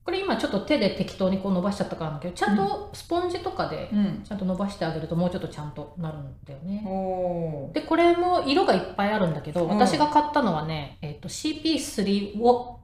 [0.03, 4.23] これ今ちょっと手で適当にこう伸ばしちゃったからだけどちゃんとスポンジとかでうん。
[4.23, 6.83] ちゃんと伸ばしてあげるともうちょっとちゃんとなるんだよね。
[6.87, 7.73] おー。
[7.73, 9.69] でこれも色がいっぱいあるんだけど、うん。
[9.69, 12.77] 私が買ったのはね、えっと CP3 ウォ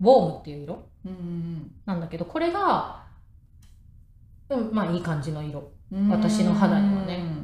[0.00, 1.70] ウォームっていう色うん。
[1.86, 3.04] なんだけどこれが、
[4.48, 5.70] うん、まあいい感じの色。
[5.92, 6.08] うん。
[6.08, 7.39] 私の肌にはね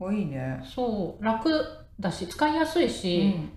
[0.00, 0.62] うんあいいね。
[0.64, 1.24] そう。
[1.24, 1.48] 楽
[2.00, 3.52] だし使いやすいうし、ん。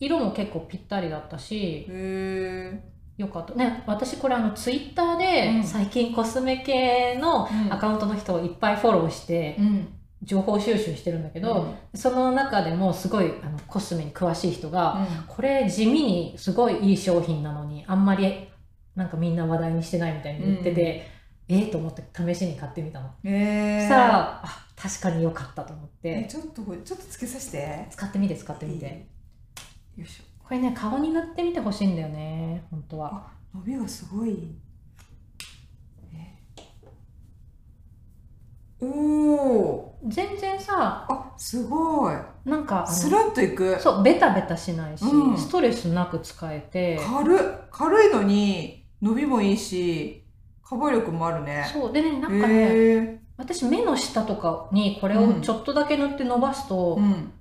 [0.00, 2.80] 色も結構ぴったりだったしへえ
[3.16, 3.54] よかった。
[3.54, 5.64] ね私これあのツイッターうでん。
[5.64, 9.88] 最近コスメ系のアカウントの人をいっぱいフォローしてうん。
[10.24, 18.48] 情報収集してるんだけど、その中でもすごいあのコスメに詳しい人が、これ地味にすごいいい商品なのにあんまり
[18.96, 21.06] なんかみんな話題にしてないみたいに言ってて、
[21.48, 23.10] ええと思って試しに買ってみたの。
[23.24, 26.10] えそしたらあ確かに良かったと思って。
[26.10, 27.86] えちょっとこれちょっとつけさせて。
[27.90, 29.06] 使ってみて使ってみて。
[29.96, 30.24] よいしょ。
[30.44, 33.26] これね顔に塗ってみてほしいんだよね本当は。
[33.54, 34.54] 伸びがすごい。
[36.14, 36.34] え。
[38.80, 42.14] おお全然さあすごい。
[42.44, 43.80] なんかあスのルンといく。
[43.80, 45.38] そうベタベタしないし、うん。
[45.38, 46.98] ストレスなく使えて。
[46.98, 50.27] 軽い軽いのに伸びもいいし
[50.68, 51.66] カバー力もあるね。
[51.72, 51.92] そう。
[51.92, 57.32] でねなんかね、私目の下とかにこれをちょっとだけ塗って伸ばすと、うん。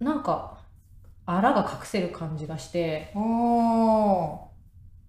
[0.00, 0.58] なんか
[1.26, 4.50] あらが隠せる感じがしてお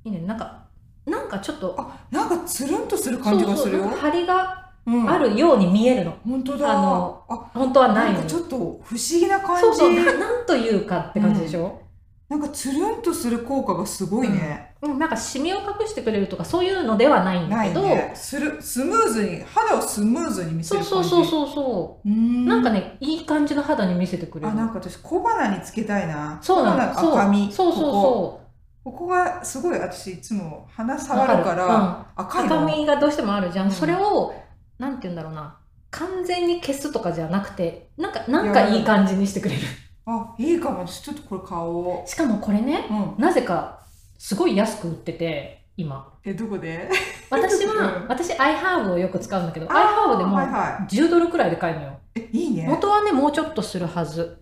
[0.06, 0.10] ー。
[0.10, 0.19] いいね。
[0.28, 0.65] なんか
[1.06, 3.84] なんかちょっとあなんかつるんとする感じがするよ。
[3.86, 5.10] そうそう張りがうん。
[5.10, 6.72] あるように見えるの、本当だ。
[6.72, 8.15] あのあ本当はないのに。
[8.17, 8.80] なんかちょっと不思
[9.12, 9.62] 議な感じ。
[9.62, 11.82] そうそうななんというかって感じでしょ、
[12.30, 18.12] なんかつるんとする効果がすごいね、うん、なんかシミを隠してくれるとかそういうのではないんだけど、ね。
[18.16, 22.12] するスムーズに肌をスムーズに見せるそうそうそうそうう。
[22.12, 22.46] ーん。
[22.48, 24.52] なんかねいい感じの肌に見せてくれる。
[24.52, 26.40] あなんか私小鼻につけたいな。
[26.42, 26.96] そうなの。
[26.96, 27.74] そう赤みそう。
[27.76, 28.42] そうここ
[28.84, 32.56] そここがすごい私いつも鼻う触るからわ赤いの。
[32.56, 33.72] 赤みがどうしてもあるじゃん、うん。
[33.72, 34.34] それを
[34.80, 35.60] なんて言うんだろうな。
[35.92, 39.62] 完全に消すとかじゃなくてなんかなんかいい感じにしてくれる
[40.06, 40.86] あいいかも。
[40.86, 43.80] 私ちょっとこれ買おしかもこれねう、うん、なぜか
[44.18, 46.13] すごい安く売ってて今。
[46.24, 46.89] えどこで？
[47.30, 51.94] 私は、 うん私 iHerb をよく使うんだけどあー iHerb でもはいは10ドルくらいで買えるのよ。
[52.16, 52.68] えいいね。
[52.68, 54.39] 元はねもうちょっとするはず。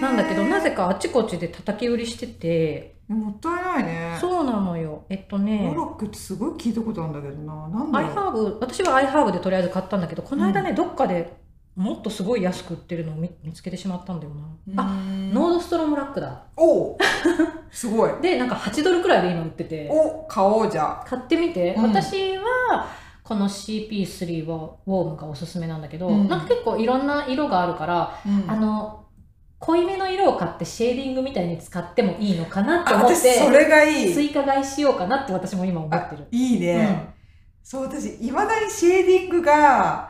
[0.00, 2.96] なんだけどなぜかあっちこっちで叩き売りしてて。
[3.08, 4.16] えもったいないね。
[4.20, 5.04] そうなのよ。
[5.08, 5.72] えっとね。
[5.74, 7.68] ロラックってすごい聞いたことあるんだけどな。
[7.68, 8.10] なんだろう。
[8.10, 11.39] iHerb 私は iHerb でとりあえず買ったんだけどこの間ね、どっかで
[11.80, 14.94] もっとすごい安く売ってるのを見見つけてしまったんだよな、ああ
[15.32, 16.42] ノードストロムラックだ。
[16.54, 16.98] おう
[17.70, 18.12] すごい。
[18.20, 19.88] でなんか8ドルくらいで今売ってて。
[19.90, 21.82] お買おうじゃ買ってみて、うん。
[21.84, 22.86] 私は
[23.24, 26.28] この CP3 はウォームがおすすめなんだけど、うん。
[26.28, 28.50] なんか結構いろんな色があるから、うん。
[28.50, 29.06] あの
[29.58, 34.12] 濃いめの色を買ってシェーディングみたいに使ってもいいのかなってあ思っ私そてれがいい。
[34.12, 36.26] 追加買いしようかなって私も今思ってる。
[36.30, 37.14] いいね、
[37.62, 40.09] そう私いまだにシェーディングが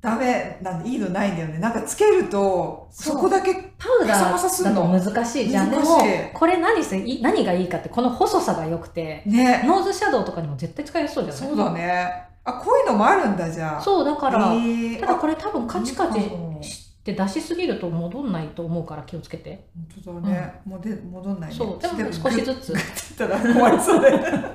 [0.00, 1.58] ダメなんでいいのないんだよね。
[1.58, 4.82] なんかつけるとそこだけパウダーだの。
[4.82, 5.48] と難しい。
[5.48, 5.70] じゃん。
[5.70, 9.64] でもい、これ何せい何がいいかって、この細さが良くて、ね。
[9.66, 11.48] ノーズシャドウとかにも絶対使えそうじゃない？
[11.48, 12.12] そうだね。
[12.44, 13.80] あこういうのもあるんだじゃあ。
[13.80, 15.00] そう、だから、えー。
[15.00, 16.20] ただこれ多分カチカチ
[16.62, 19.66] して出しすぎると戻んないと思うから気をつけて。
[20.04, 21.56] 本当だね、もうで戻んないね。
[21.56, 23.16] そう、でも少しずつ。
[23.16, 24.48] たら終わりそうだよね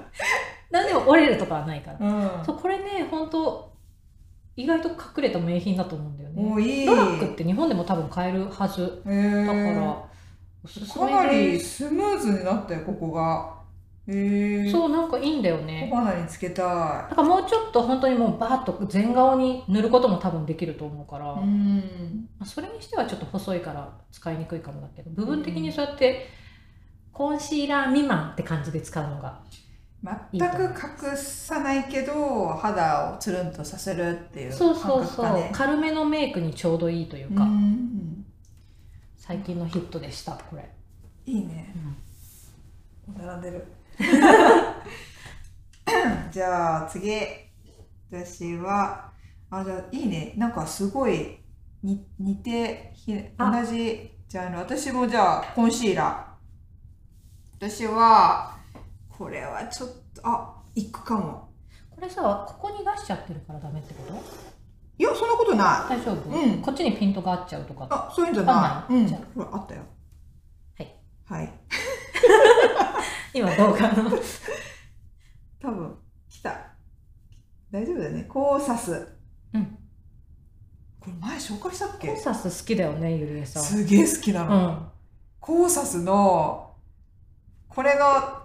[0.71, 1.97] 何でも折れるとかはないから。
[1.99, 2.45] うん。
[2.45, 3.72] そう、これね、本当
[4.55, 6.41] 意外と隠れた名品だと思うんだよね。
[6.41, 9.01] もういいドラッグって日本でも多分買えるはず。
[9.03, 10.05] だから、
[10.63, 11.59] おすすめかなり。
[11.59, 13.63] スムーズになったよここが
[14.05, 15.87] そう、なんかいいんだよね。
[15.89, 16.63] 小鼻につけた
[17.09, 26.27] だからもうちょっと本当にもうバーッと全顔に塗ることも多分できると思うから、いうまんあそれにしてはちょっと細いから使いにくいかもだけど部分的にそうやって
[27.13, 29.39] コンシーラー未満って感じで使うのが
[30.03, 35.49] 全く隠さないけど肌をつるんとさせるっていうそう感そうそう、覚かね。
[35.53, 38.25] 軽めのメイクにちょうどいいといううか、ん。
[39.17, 40.69] 最近のヒットでしたこれ、
[41.25, 41.73] いいね。
[43.17, 43.65] 並んでる。
[46.31, 47.11] じゃあ次。
[48.11, 49.09] 私は
[49.49, 50.33] あじゃあいいね。
[50.37, 51.37] なんかすごい
[51.81, 54.59] に似てひ同あじジャンル。
[54.59, 57.69] 私もじゃあコンシーラー。
[57.69, 58.52] 私は
[59.17, 61.49] これはちょっとあいくかも。
[61.89, 64.13] これさここに出しちゃってるからダメってこと？
[64.97, 65.97] いやそんなことない。
[65.97, 66.61] 大丈夫、うん。
[66.61, 67.87] こっちにピントが合っちゃうとか。
[67.89, 68.99] あそういうんじゃあない？
[69.01, 69.07] うん。
[69.07, 69.81] じゃほらあったよ。
[70.77, 70.95] はい。
[71.25, 71.53] はい。
[73.33, 74.11] 今動画の
[75.61, 75.97] 多分
[76.29, 76.55] 来た。
[77.71, 78.23] 大丈夫だよね。
[78.23, 79.07] コーサス
[79.53, 79.77] うん。
[80.99, 83.63] これ前紹介したっコンけサス好きだよねゆりえさん。
[83.63, 84.43] すげえ好きな。
[84.43, 84.91] うの、ん。
[85.39, 86.75] コーサスの
[87.67, 88.42] これの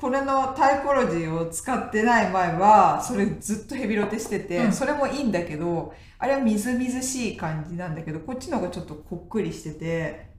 [0.00, 4.72] これのタイポロジーを使ってない前はそれずっとヘビロテしてて、うん。
[4.72, 10.30] それもいいんだけどあれはみずみずしい感じなんだけどこっちの方がちょっとこっくりしてて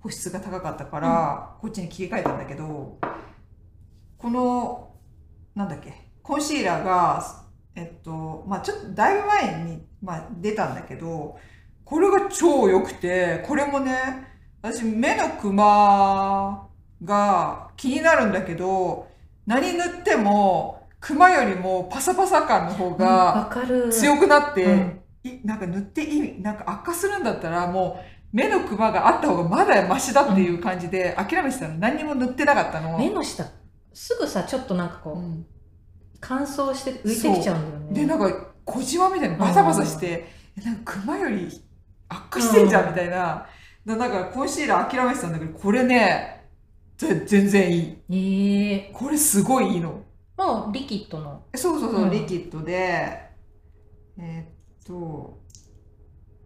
[0.00, 2.98] 保湿が高かったから、こっちに切り替えたんだけど
[4.16, 4.94] この
[5.54, 7.24] なんだっけコンシーラーが
[7.74, 11.38] えっとまあちょっとだいぶ前に、まあ、出たんだけど
[11.84, 14.28] これが超良くてこれもね
[14.62, 16.69] 私目のクマ
[17.04, 19.08] が気になるんだけど
[19.46, 25.00] 何塗ってもクマよりもパサパサ感の方わが強くなって、うん。
[25.22, 31.74] いなんか塗っていいなんか悪化するんだったらもう目のクマがあった方がまだマシだっていう感じで諦めてたの。
[31.78, 32.98] 何にも塗ってなかったの。
[32.98, 33.44] 目の下。
[33.92, 35.46] すぐさちょっとなんかこう、うん。
[36.20, 38.00] 乾燥して浮いてきちゃうんだよね。
[38.00, 41.48] でなんか小じわみたいにバサバサして、えなんかクマより
[42.08, 43.46] 悪化してんじゃんみたいな、
[43.86, 46.39] だなんかコンシーラー諦めてたんだけどこれねぜ
[47.06, 47.96] 全然いい。
[48.10, 48.90] ええ。
[48.92, 50.02] これすごいいいの。
[50.36, 51.42] もうリキッドの。
[51.52, 52.10] えそうそうそう、うん。
[52.10, 52.74] リキッドで。
[54.18, 55.38] えーっと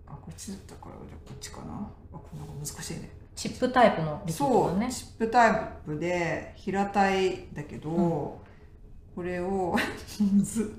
[0.06, 1.64] あこっちだったからじゃあこっちかな。
[2.12, 3.10] あこれなんか難しいね。
[3.34, 7.90] チップタイプのリキッドそう、チップタイプで平たいだけど、
[9.14, 9.76] これを
[10.32, 10.72] むず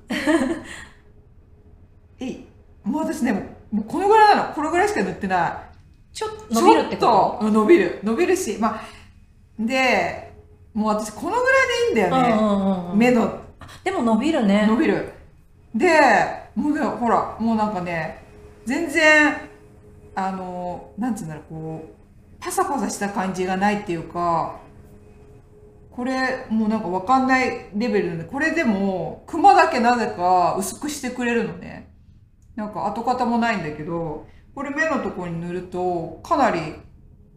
[2.19, 2.47] えい
[2.83, 3.33] もう私ね
[3.71, 4.53] もうこのぐらいなの。
[4.53, 6.15] このぐらいしか塗ってない。
[6.15, 7.01] ちょっと伸びるってこ
[7.41, 7.45] と？
[7.45, 7.99] うん伸びる。
[8.03, 8.81] 伸びるしまあ
[9.59, 10.33] で
[10.73, 13.39] もう私このぐらいでいいんだと、よね、うんうんうん、目の。
[13.83, 14.65] でも伸びるね。
[14.67, 15.13] 伸びる。
[15.73, 15.89] で
[16.55, 18.23] もうねほらもうなんかね
[18.65, 19.35] 全然
[20.15, 24.59] あのなんつうんだろうこうパサパサした感じがないっていうか
[25.91, 31.93] これもうなんかわかんないレベルなんでこれでもクマだけなぜか薄くしてくれるのね。
[32.55, 36.75] なんか跡形もないんだけどこれ目のところに塗るとかなり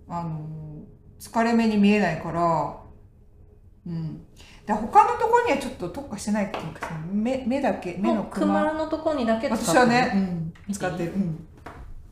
[0.09, 0.58] あの
[1.21, 2.77] 疲れ目に見えないから
[3.87, 4.25] うん。
[4.67, 11.47] で他のところにはちょっと特化してないっていうかさ目目だけ目のククママのとこにだけ使って私はね、うん、使ってる、うん、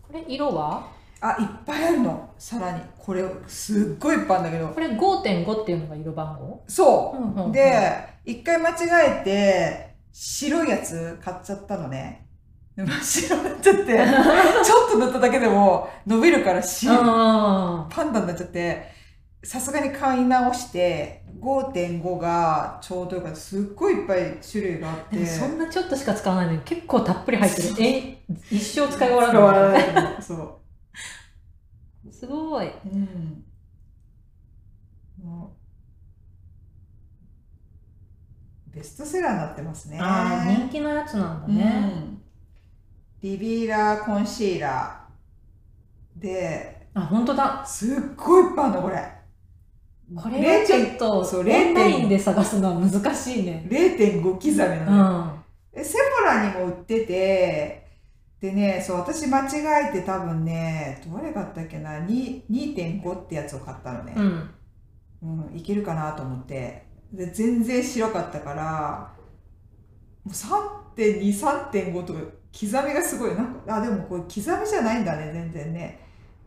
[0.03, 0.97] これ色は？
[1.21, 2.31] あいっぱいあるの。
[2.39, 2.81] さらに。
[2.99, 4.69] これすっごいいっぱいあるんだけど。
[4.69, 7.19] これ5.5っていうのが色番号、そう。
[7.19, 7.53] うんうんうん。
[7.53, 7.91] で、
[8.25, 12.27] 一回間違えて、白いやつ買っちゃったのね。
[12.77, 18.96] で真っ白になっちゃって、 ちょっと塗っただけでも伸びるから白いあパンダになっちゃって、
[19.47, 23.37] さすがに買い直して、5.5がちょうどよかった。
[23.37, 25.17] すっごいいっぱい種類があって。
[25.19, 27.69] もそんなちょっとしか使わないのに結構たっぷり入ってる。
[27.79, 28.19] え
[28.51, 29.79] 一生使い終わらな
[30.19, 30.61] いそ
[32.05, 32.13] う。
[32.13, 32.67] すごい。
[32.67, 33.45] うん。
[38.75, 39.99] ベストセラーになってますね。
[40.01, 42.23] ああ人気のやつなんだね、うん、
[43.23, 46.21] リビーラーコンシーラー。
[46.21, 46.89] で。
[46.95, 47.65] あ本当だ。
[47.65, 49.16] すっごいいっぱいあるのこれ
[50.15, 53.67] これはちょっとそうオンライン0.5で探すのは難しいね。
[53.69, 54.75] 0.5刻みのよ、
[55.25, 55.45] ん。
[55.75, 57.87] でセフォラにも売ってて
[58.41, 64.51] ででねそう私間違えて多分ねどれ買ったっけなに2.5ってやつを買ったのね、うん。
[65.23, 66.87] うんいけるかなと思って。
[67.13, 69.13] で全然白かったから
[70.25, 70.35] もう
[70.97, 72.21] 3.23.5とか
[72.53, 73.35] 刻みがすごい。
[73.35, 76.06] なんかあでもこれ刻みじゃないんだね全然ね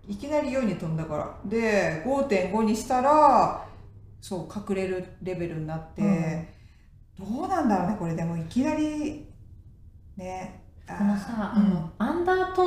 [0.10, 1.36] いきなり4に飛んだから。
[1.46, 3.64] で5.5にしたら
[4.20, 6.02] そう隠れるレベルになって、
[7.18, 8.36] どうなんだろうねこれでも。
[8.36, 9.28] いきなり
[10.18, 11.64] ねこのさ、うん。
[11.64, 12.64] あのアンダート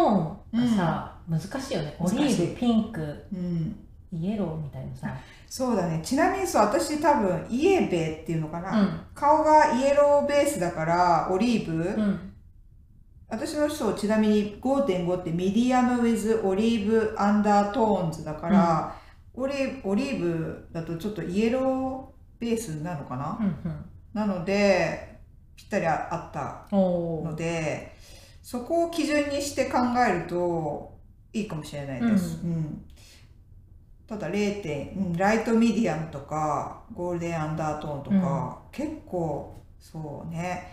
[0.53, 1.97] ーンがさ、難しいよね。
[1.99, 3.77] オリーブピンクうん。
[4.13, 5.13] イエローみたいなさ、
[5.49, 6.01] そうだね。
[6.05, 9.01] ちなみにそう私多分イエベっていうのかな、うん。
[9.17, 12.32] 顔がイエローベースだからオリーブ、うん
[13.33, 18.95] 私の人ちなみに5.5って medium with olive undertones だから、
[19.33, 23.85] オリオリーブだとちょっとイエローベースなのかな、うんうん。
[24.13, 25.19] なので
[25.57, 27.97] ぴったりああったおので
[28.43, 30.99] そこを基準にして考えると
[31.33, 32.85] いいかもしれないです、ううん。
[34.07, 40.71] ただ0点、うん、ライトミディアムとかゴールデンアンダートーンとか、結構そうね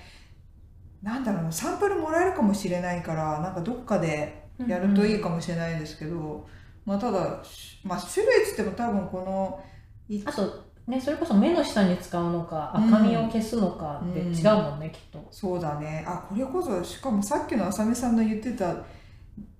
[1.01, 6.47] なんだろうなサンプルもらえるかもしれないからなんかどっかでやるといいかもしれないですけど、
[6.85, 7.41] まあただ、
[7.83, 9.63] まあ、種類っつっても多分この
[10.09, 15.25] いあとねそれこそ目の下に使うのか赤みを消すのかって違うもんね、きっと。
[15.31, 16.03] そうだね。
[16.05, 18.75] あこれこそしかもさっきのあさみさんの言ってた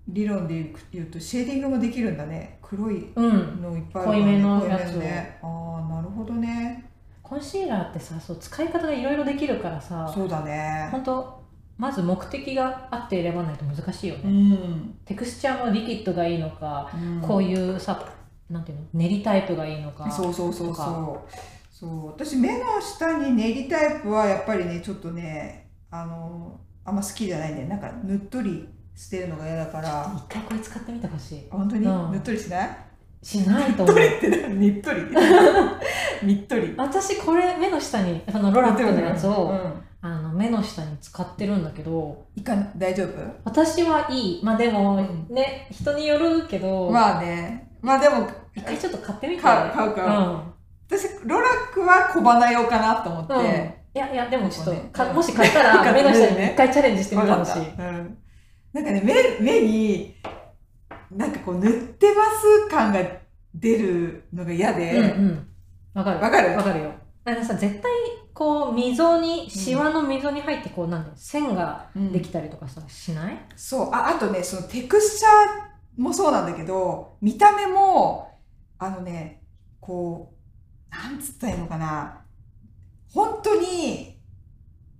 [0.07, 2.57] 理論で言うとシェーディングもできるんだね。
[2.61, 4.99] 黒いうんのいっぱいあるから濃いめのやつを。
[4.99, 6.88] ねああなるほどね
[7.29, 10.89] コンシーラーってさそう使い方がいろいろできるからさそうだね。
[10.91, 11.39] 本当
[11.77, 17.21] まず目的があって選ばないと難しいよね、うん、テクスチャーもリキッドがいいのか、うん。
[17.21, 18.03] こういうさ
[18.49, 18.83] なんていうの？
[18.93, 21.33] 練りタイプがいいのかそうそうそうそう。
[21.71, 22.07] そう。
[22.07, 30.11] 私目の下に練りタイプはやっぱりねちょっとねあのあんま好きじゃないねなんかぬっとりしてるのが嫌だから。
[30.17, 31.47] 一回これ使ってみてほしい。
[31.49, 32.11] 本当に、うん。
[32.11, 32.69] ぬっとりしない？
[33.21, 33.95] しないと思う。
[33.95, 34.59] とりって何？
[34.59, 35.01] にっとり
[36.23, 39.85] にっとり私これ目の下にそのロラックのやつを、うん。
[40.01, 43.09] あの目の下に使ってるんだけどいかん大丈夫？
[43.43, 44.43] 私はいい。
[44.43, 45.35] まあでもうん。
[45.35, 47.69] ね、人によるけど、まあね。
[47.81, 49.41] まあでも一回ちょっと買ってみて。
[49.41, 50.09] 買う買う買う。
[50.91, 54.89] 私ロラックは小花用かなと思って、いやいやでもちょっと、ね。
[54.91, 58.17] かもし買ったら目の下に 一回チャレンジしてみてほしい、うん、
[58.73, 60.15] なんかね目目に
[61.11, 62.99] なんかこう塗ってます感が
[63.55, 65.47] 出るのが嫌で、うんうん。
[65.93, 66.19] わかる。
[66.19, 66.55] わかる？
[66.55, 66.91] わかるよ。
[67.25, 67.91] あのさ絶対
[68.33, 73.37] こう溝にシワの溝に入ってこうなんていうの線がうんできたりとかさしない？
[73.55, 73.89] そう。
[73.91, 78.39] ああとねそのテクスチャーもそうなんだけど見た目も
[78.77, 79.43] あのね
[79.79, 80.33] こ
[80.91, 82.21] うなんつったらいいのかな。
[83.11, 84.19] 本当に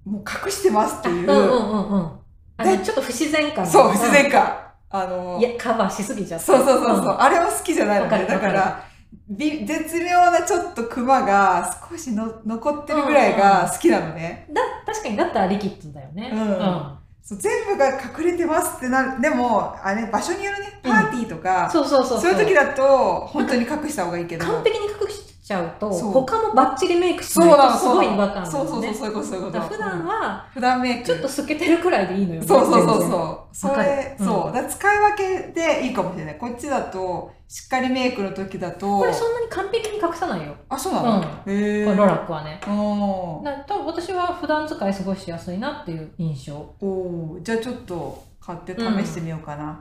[0.03, 2.83] もう隠してますっていう、うんうんうんうん。
[2.83, 6.45] ちょっと不自然感そう不自然感、あのいやカバーしすぎちゃって。
[6.45, 8.25] そうそうそうそう、あれも好きじゃないのね。
[8.28, 8.84] だから
[9.28, 16.32] び絶妙なちょっとクマが少しの残ってるぐらいが好きなのね、だ確かにだったらリキッドだよね。
[16.34, 16.95] うん。
[17.21, 19.21] そう全部が隠れてますってなる。
[19.21, 20.80] でもあれ場所によるね。
[20.82, 22.21] パーティーとか、そうそうそう。
[22.21, 24.45] そういう時だと本当に隠した方がいいけど。
[24.45, 31.05] 完璧に隠しちゃうと他もバッチリメイクしないとすごい違和感だそうそうそうそういうことそうい普段は普段メイク。
[31.07, 33.55] ちょっと透けてるくらいでいいのよねそうそうそうそう。
[33.55, 34.53] それ、うんそう。
[34.53, 36.38] だ使い分けでいいかもしれない。
[36.38, 40.55] こっちだとしっかりメイクの時だとこれそんなに完璧に隠さないよ。
[40.69, 41.51] あそうなの、うん。
[41.51, 42.62] へえこれロラックはね。
[42.67, 43.43] おー。
[43.43, 46.53] だ多分私は普段使い過ごしやすいなっていう印象。
[46.79, 47.41] おー。
[47.41, 49.79] じゃあちょっと買って試してみようかな、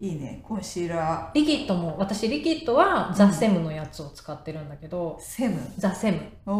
[0.00, 0.40] いいね。
[0.42, 5.60] コンシーラリキッドも私リキッドはザ・セムのやつを使ってるんだけどー、セム？
[5.78, 6.20] ザ・セム。
[6.46, 6.50] あ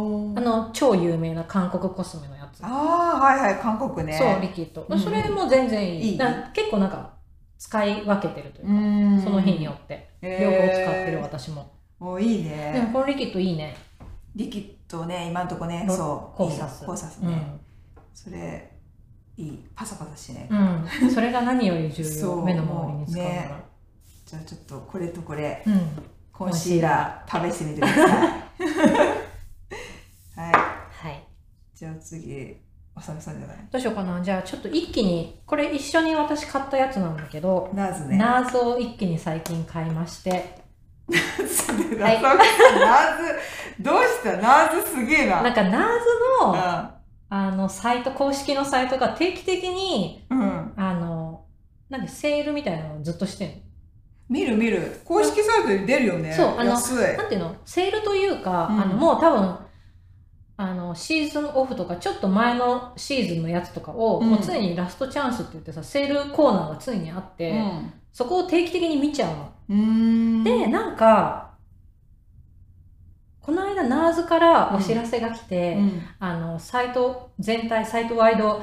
[0.40, 2.64] の超有名な韓国コスメのやつ。
[2.64, 4.16] ああはいはい韓国ね。
[4.16, 6.18] そうリキッド、うんそれも全然いい。
[6.54, 7.12] 結構なんか
[7.58, 10.10] 使い分けてるといううか、んその日によって。
[10.22, 11.70] 両方使ってる私も、
[12.00, 13.76] おいいでねもこのリキッドいいね。
[14.36, 16.82] リキッドね今んとこねロそうコーサス。
[16.82, 17.60] いいコーサスね、うん。
[18.14, 18.70] それ
[19.36, 22.42] いいパサパサしね、うん、それが何より重要？
[22.42, 23.50] 目の周りに使うね。
[24.26, 25.62] じゃあちょっとこれとこれ。
[25.66, 25.80] うん。
[26.32, 28.08] コンシーラー試してみてください。
[30.36, 30.52] はい。
[30.52, 31.28] はい。
[31.72, 32.56] じゃあ次
[32.96, 33.56] あさみさんじゃない？
[33.70, 34.20] どうしようかな？
[34.20, 38.16] じゃあちょっと一気にこれ一緒に私買ったやつなんだけど、ナーズね。
[38.16, 40.62] ナーズを一気に最近買いまして。
[41.08, 42.22] ナーズ
[43.80, 44.36] どうした？
[44.38, 45.42] ナーズすげえな。
[45.42, 45.78] なんかナーズ
[46.42, 46.93] の
[47.36, 51.46] あのサイト公式のサイトが定期的にうん、うん、あの
[51.88, 53.62] なんでセールみたいなのをずっとしてん
[54.28, 55.00] 見る見る。
[55.04, 56.32] 公式サイトに出るよね。
[56.32, 56.96] そうあの安い。
[56.96, 57.56] のなんていうの？
[57.64, 58.80] セールというか、うん。
[58.82, 59.58] あのもう多分
[60.56, 64.30] あのシーズンオフとかちょっと前のシーズンのやつとかを、うん。
[64.30, 67.60] もう常にラストチャンスって言ってさセールコーナーが常にあって、
[68.12, 69.52] そこを定期的に見ちゃうの。
[69.70, 70.44] うん。
[70.44, 71.43] でなんか
[73.44, 76.02] この間ナーズからお知らせが来て、うん。
[76.18, 78.62] あのサイト全体サイトワイド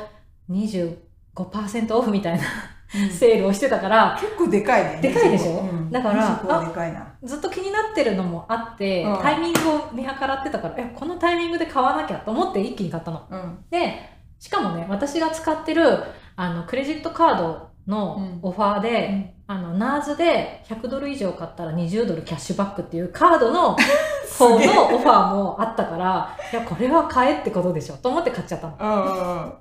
[0.50, 2.44] 25%オフみたいな
[3.12, 5.00] セールをしてたから結構でかいね。
[5.02, 5.62] でかいでしょ？
[5.62, 5.92] うん。
[5.92, 7.08] だから25はでかいな。
[7.24, 9.18] ずっと気になってるのもあって、うん。
[9.22, 13.24] タイミングを見計らってたからえこのタイミングで買わなきゃと思って一気に買ったの。
[13.30, 13.64] うん。
[13.70, 14.10] で
[14.40, 16.04] しかもね私が使ってる
[16.36, 18.40] あのクレジットカードのうん。
[18.42, 23.76] オファーで、あのナーズで100ドル以上買ったら20ドルキャッシュバックっていうカードの
[24.40, 28.78] 方のオファーもあったからいやこれは買えってことでしょと思って買っちゃったの。
[28.78, 29.52] だうんうんうん。
[29.52, 29.58] か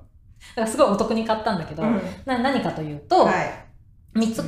[0.56, 2.00] らすごいお得に買ったんだけど、うん。
[2.24, 3.34] な何かというと、はい。
[4.18, 4.42] 3つ、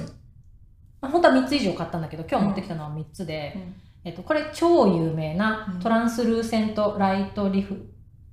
[1.01, 3.75] まあ本当は3つ以上買ったんだけど今日持ってきたのは3つで、うん。
[4.05, 5.81] えっと、これ超有名なうん。
[5.81, 7.75] トランスルーセントライトリフ、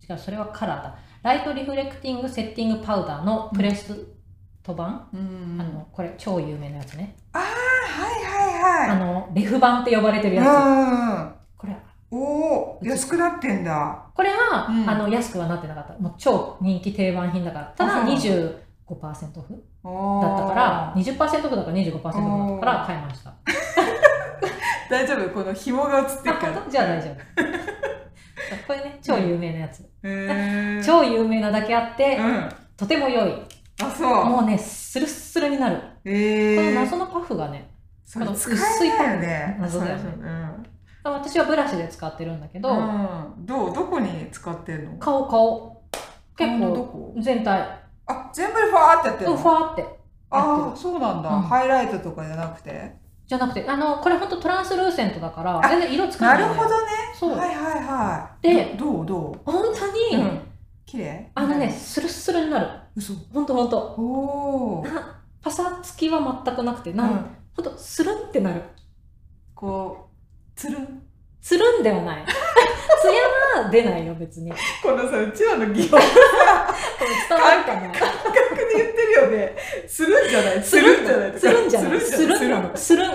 [0.08, 0.96] 違うそれはカラーだ。
[1.24, 4.19] ライトリフレクティングセッティングパウダーのプレス
[4.64, 8.90] ト版、うんあのこれ超有名なやつね、あーはいはいはい。
[8.92, 11.76] あのレフ版って呼ばれてるやうんつこれ
[12.12, 14.06] おお安くなってんだ。
[14.14, 14.90] これは、うん。
[14.90, 15.94] あの安くはなってなかった。
[16.00, 17.66] もう超人気定番品だから。
[17.78, 18.56] ただあそう25%
[18.86, 19.64] オフ
[20.24, 22.14] だったから20%オフだから25%オフだ
[22.56, 23.34] ったから買いました。
[24.90, 26.66] 大丈夫この紐が映ってるから。
[26.70, 27.16] じゃあ大丈夫。
[28.68, 29.88] これね超有名なやつ、
[30.86, 32.50] 超有名なだけあって、うん。
[32.76, 33.34] とても良い
[33.82, 34.26] あそう。
[34.26, 37.70] もうねスルッスルになる、えこのー謎のパフがね
[38.06, 39.58] それ使えないよね。
[39.60, 40.14] 謎だよね。
[40.18, 40.66] うん。
[41.04, 43.74] 私はブラシで使ってるんだけど、うん、どう？
[43.74, 44.98] どこに使ってんの？
[44.98, 45.82] 顔顔。
[46.38, 47.16] 結構こ？
[47.22, 47.80] 全体。
[48.06, 49.88] あ全部でファーってやってるうんのファーってや
[50.32, 51.42] ああそうなんだ、うん。
[51.44, 52.96] ハイライトとかじゃなくて？
[53.28, 56.42] じゃなくてあのこれほんとトランスルーセントだからあ全然色つかない。
[56.42, 56.92] なるほどね。
[57.18, 58.56] そう、はいはいはい。
[58.56, 59.06] でどう？
[59.06, 59.52] どう？
[59.52, 60.42] 本当に、うん。
[60.86, 61.32] 綺麗？
[61.36, 63.14] あのねスルッスルになる嘘。
[63.34, 64.86] ほんとほんとお
[65.42, 67.26] パサつきは全くなくてなん、うん、
[67.56, 68.62] ほんとスルンってなる。
[69.56, 70.10] こ
[70.56, 70.78] うつる？
[70.80, 71.02] ん
[71.42, 72.26] つるんではない。
[73.02, 74.52] ツヤは出ないよ別に。
[74.52, 76.04] ここのさうちらの擬音 れ
[77.30, 77.82] 伝わるかな？
[77.92, 79.56] 感覚で言ってるよね。
[79.88, 80.62] つるんじゃない？
[80.64, 81.32] つるんじゃない？
[81.40, 82.00] つるんじゃない？
[82.00, 82.70] つつるんなの？
[82.72, 83.12] つるん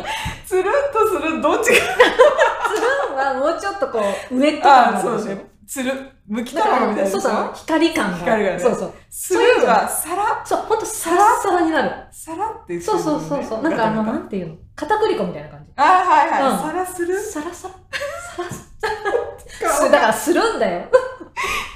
[0.47, 1.75] つるんとするんどっちが？
[1.75, 4.01] つるんはもうちょっとこ
[4.31, 5.93] うウエット感ああそうねつる
[6.27, 7.11] むき卵みたいな。
[7.11, 7.53] そうそう。
[7.55, 8.95] 光感が光がねそうそう。
[9.11, 11.91] つるんはさらそうほんとサラッサラになる。
[12.11, 13.45] さらってそうそうそう。
[13.45, 14.57] そうなんかあのなんていうの？
[14.77, 15.73] 片栗粉みたいな感じ。
[15.77, 16.59] あーはいはい、うん。
[16.59, 17.19] さらする。
[17.19, 20.89] サラサラサラ顔だからするんだよ。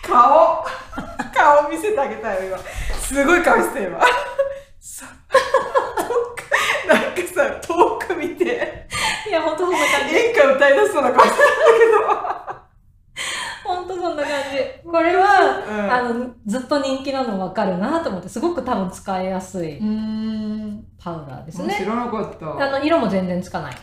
[0.03, 0.65] 顔。
[1.35, 2.59] 顔見せてあげたいよ今。
[2.99, 4.01] すごい顔して今
[4.81, 5.07] さ
[6.89, 8.89] なんかさ遠く見て。
[9.29, 10.17] いやほんとそんな感じ。
[10.17, 11.37] 演歌歌い出しそうな顔して
[12.07, 12.17] ほん
[13.87, 14.59] とそんな感じ。
[14.89, 15.27] これは、
[15.69, 15.93] うん。
[15.93, 20.85] あのずっと人気なの分かるなと思ってすごく多分使いやすいうん。
[20.99, 21.85] パウダーです知ね。
[21.87, 22.47] らなかった。
[22.67, 23.77] あの色も全然つかない。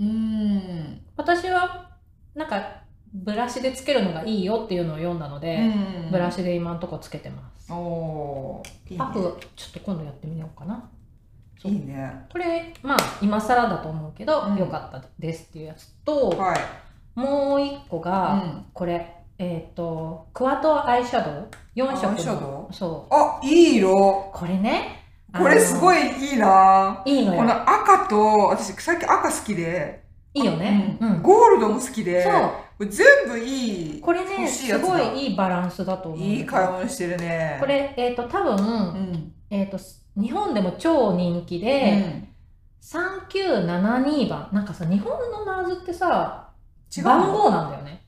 [0.00, 1.00] うん。
[1.16, 1.90] 私は
[2.34, 2.62] なんか
[3.14, 5.70] ブラシでつけるのがいいよっていうのを読んだので、
[6.10, 7.72] ブラシシで今のとこつけてます。
[7.72, 8.98] おーいいね。
[8.98, 10.82] パフちょっと今度やってみようかな。
[11.64, 12.26] いいね。
[12.32, 14.56] これまあ今更だと思うけど、うん。
[14.56, 16.56] よかったですっていうやつと、はい
[17.14, 18.66] もう一個が、うん。
[18.72, 22.10] これえっ、とクワトアイシャドウ？4色の。
[22.12, 24.30] アイシャドそあいい色。
[24.34, 24.98] うこれね。
[25.36, 27.40] これすごいいいいないいのよ。
[27.40, 30.02] この赤と私さっき赤好きで。
[30.34, 30.96] いいよね。
[31.00, 31.12] ううん。
[31.18, 32.22] ん、ゴールドも好きで。
[32.22, 32.86] そう。
[32.86, 37.56] 全部いいこれねすごいいいバランスだと思ういい買い物してるね。
[37.60, 39.32] これえっ、と多分、うん。
[39.50, 39.78] えっ、と
[40.16, 42.28] 日本でも超人気うで、ん
[42.82, 44.48] 3972番。
[44.52, 46.41] なんかさ日本のナーズってさ
[46.96, 47.10] 違うの？
[47.10, 48.02] 番号なんだよね。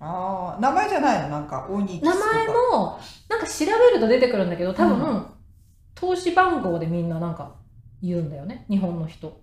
[0.00, 1.28] ああ名前じゃないの？
[1.28, 2.98] なんかオニキスと名か前も
[3.28, 5.26] なんか調べると出てくるんだけど多分、う
[5.94, 7.54] 投資番号でみんななんか
[8.02, 8.66] 言うんだよね。
[8.68, 9.40] 日本の人。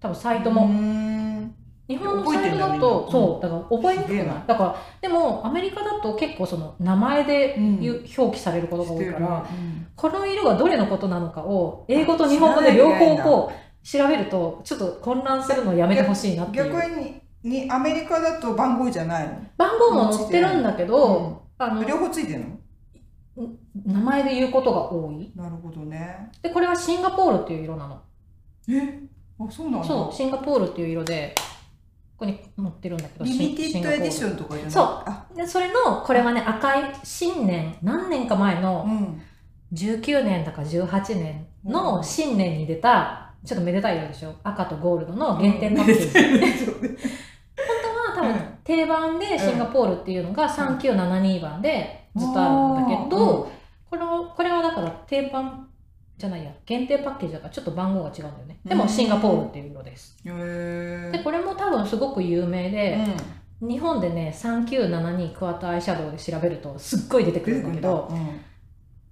[0.00, 1.54] 多分サイトうも、ん。
[1.88, 3.42] 日本のサイトだとそう。
[3.42, 4.26] だから覚えにくくない？
[4.26, 4.44] な。
[4.46, 9.86] だからでもアメリカだと結構その名前で言う、表記されることが多いからうん。
[9.96, 16.72] この色がどれのことなのかを英語と日本語で両方こう調べるとちょっと混乱するのやめてほしいなっていう。
[16.72, 19.34] 逆ににアメリカだと番号じゃないの？
[19.56, 22.40] 番号も載ってるんだけど、あの両方ついてる
[23.36, 23.48] の？
[23.86, 25.30] 名前で言うことが多い。
[25.36, 26.30] なるほどね。
[26.42, 28.00] でこれはシンガポールっていう色なの。
[28.68, 29.00] え？
[29.38, 29.86] あそうなんだ。
[29.86, 31.34] そうシンガポールっていう色で
[32.16, 34.70] ここに載ってるんだけどリミテッドエディシンョンとかじゃない？
[34.70, 34.84] そう。
[34.84, 35.26] あ。
[35.36, 39.20] でそれのこれはね赤い新年何年か前うのん
[39.72, 44.34] 19年だか18年の新年に出たちょっとめでたい色でしょ？
[44.44, 46.96] 赤とゴールドの限定パッケージ
[48.14, 48.34] 多分
[48.64, 53.50] 定番でシンガポールっていうのが3972番でずっとあるんだけど、
[53.90, 54.02] これ
[54.36, 55.68] これはだから定番
[56.16, 56.50] じゃないや。
[56.64, 58.58] 限定パッケージだからちょっと番号が違うんだよね。
[58.64, 60.16] でもシンガポールっていう色です。
[60.24, 62.98] へでこれも多分すごく有名で、
[63.60, 68.10] 日本でね3972クワットアイシャドウで調べるとすっごい出てくるんだけど、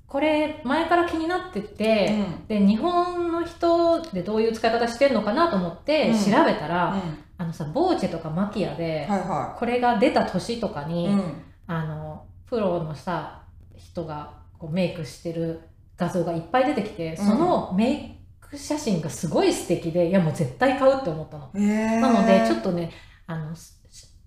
[0.06, 6.96] これ前から気になってて、で日本の人でどういう使い方してるのかなと思って調べたら、
[7.42, 11.42] あのさボーチェとかマキアで、はいはこれが出た年とかに、うん。
[11.66, 13.42] あのプロのさ
[13.76, 15.60] 人がこうメイクしてる
[15.96, 21.50] 画像がいっぱい出てきて、そのメイク写真がすごい素敵でいやもう絶対買うって思ったの。
[21.54, 22.00] へー。
[22.00, 22.92] なのでちょっとね
[23.26, 23.54] あの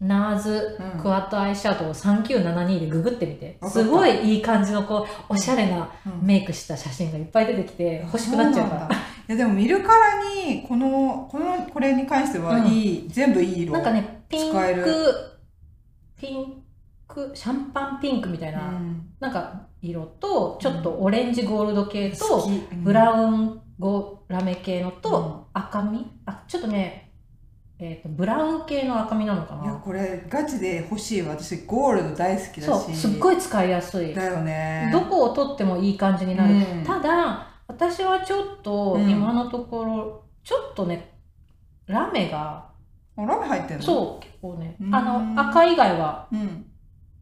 [0.02, 1.02] ナーズうん。
[1.02, 6.26] クワットアイシャドウ3972でググってみて、すごいいい感じのこうおしゃれなうん。
[6.26, 8.90] メイクした写真がいっぱい出てきて欲しくなっちゃうから
[9.28, 14.60] いやでも見るからにこのこのこれに関してはいい、全部いい色なんかねピンク
[16.18, 16.64] ピン
[17.08, 19.10] クシャンパンピンクみたいな、うん。
[19.20, 22.50] なんか色とちょっとオレンジゴールド系と、
[22.84, 25.02] ブラウンゴラメ系のうん。
[25.02, 27.05] と赤み、あちょっとね、
[27.78, 29.64] えー、とブラウン系の赤みなのかな？
[29.64, 31.32] いやこれガチで欲しいわ。
[31.32, 32.66] 私ゴールド大好きだし。
[32.66, 34.14] そうすっごい使いやすい。
[34.14, 34.90] だよね。
[34.94, 36.84] どこを取ってもいい感じになる、うん。
[36.86, 39.10] ただ私はちょっとうん。
[39.10, 41.18] 今のところちょっとね
[41.88, 42.70] ラメが
[43.18, 43.84] あラメ入ってんの？
[43.84, 44.96] そう結構ねうん。
[44.96, 46.66] あの赤以外はううん。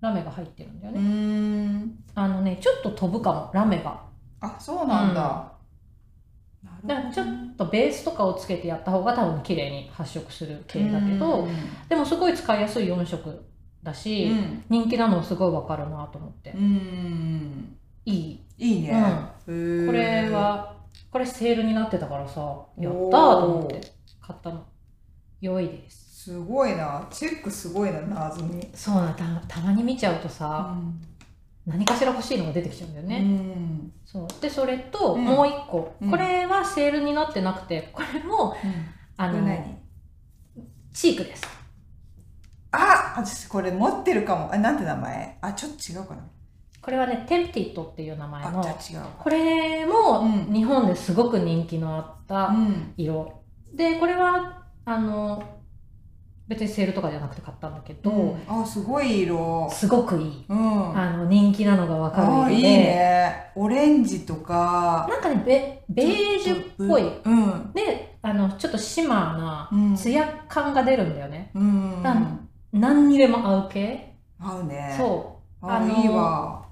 [0.01, 1.95] ラメが入ってるんだようね、ん。
[2.13, 4.03] あのねちょっと飛ぶかもラメが。
[4.41, 5.52] あそうなんだ、
[6.85, 11.47] だからちょっとベースとかをつけてやった方が多分綺麗に発色する系だけど、
[11.87, 13.45] でもすごい使いやすい4色
[13.81, 14.63] だし、うん。
[14.69, 17.77] 人気なのすごいわかるなと思って、うん。
[18.05, 19.85] いい、いいね、へー。
[19.85, 20.75] これは
[21.11, 22.41] これセールになってたからさ
[22.77, 23.81] やったと思って
[24.21, 24.65] 買ったの。
[25.41, 26.03] 良いです。
[26.23, 27.05] すごいな。
[27.11, 30.73] チェックすごいな謎に、そうなたたまに見ちゃうとさ、
[31.65, 33.91] 何かしら欲しいのが出てきちゃうんだようね、ん。
[34.05, 34.27] そう。
[34.41, 35.23] でそれとうん。
[35.23, 36.11] もう一個、うん。
[36.11, 38.55] これはセールになってなくてこれも
[39.15, 39.77] あのこれ何？
[40.93, 41.43] チークです。
[42.71, 44.53] あ私これ持ってるかも。
[44.53, 45.37] あなんて名前？
[45.41, 46.23] あちょっと違うかな。
[46.81, 48.61] これはねテンプティットっていう名前の
[49.19, 50.53] これもうん。
[50.53, 52.93] 日本ですごく人気のあったうん。
[52.97, 53.41] 色、
[53.73, 55.52] でこれはあの
[56.47, 58.41] 別にセールとかじゃなくて買ったんだけど、うん。
[58.47, 59.69] あすごい色。
[59.71, 60.45] すごくいい。
[60.49, 60.97] うん。
[60.97, 62.61] あの人気なのがわかる色で。
[62.61, 63.51] ね。
[63.55, 65.07] オレンジとか。
[65.09, 67.03] なんかねベベージュっぽい。
[67.23, 67.71] うん。
[67.73, 69.91] であのちょっとシマーうん。
[69.91, 72.03] なツヤ感が出るんだよね、うん。
[72.03, 74.95] なん何にでも合う系、合うね。
[74.97, 75.65] そう。
[75.65, 76.65] ああのいいわ。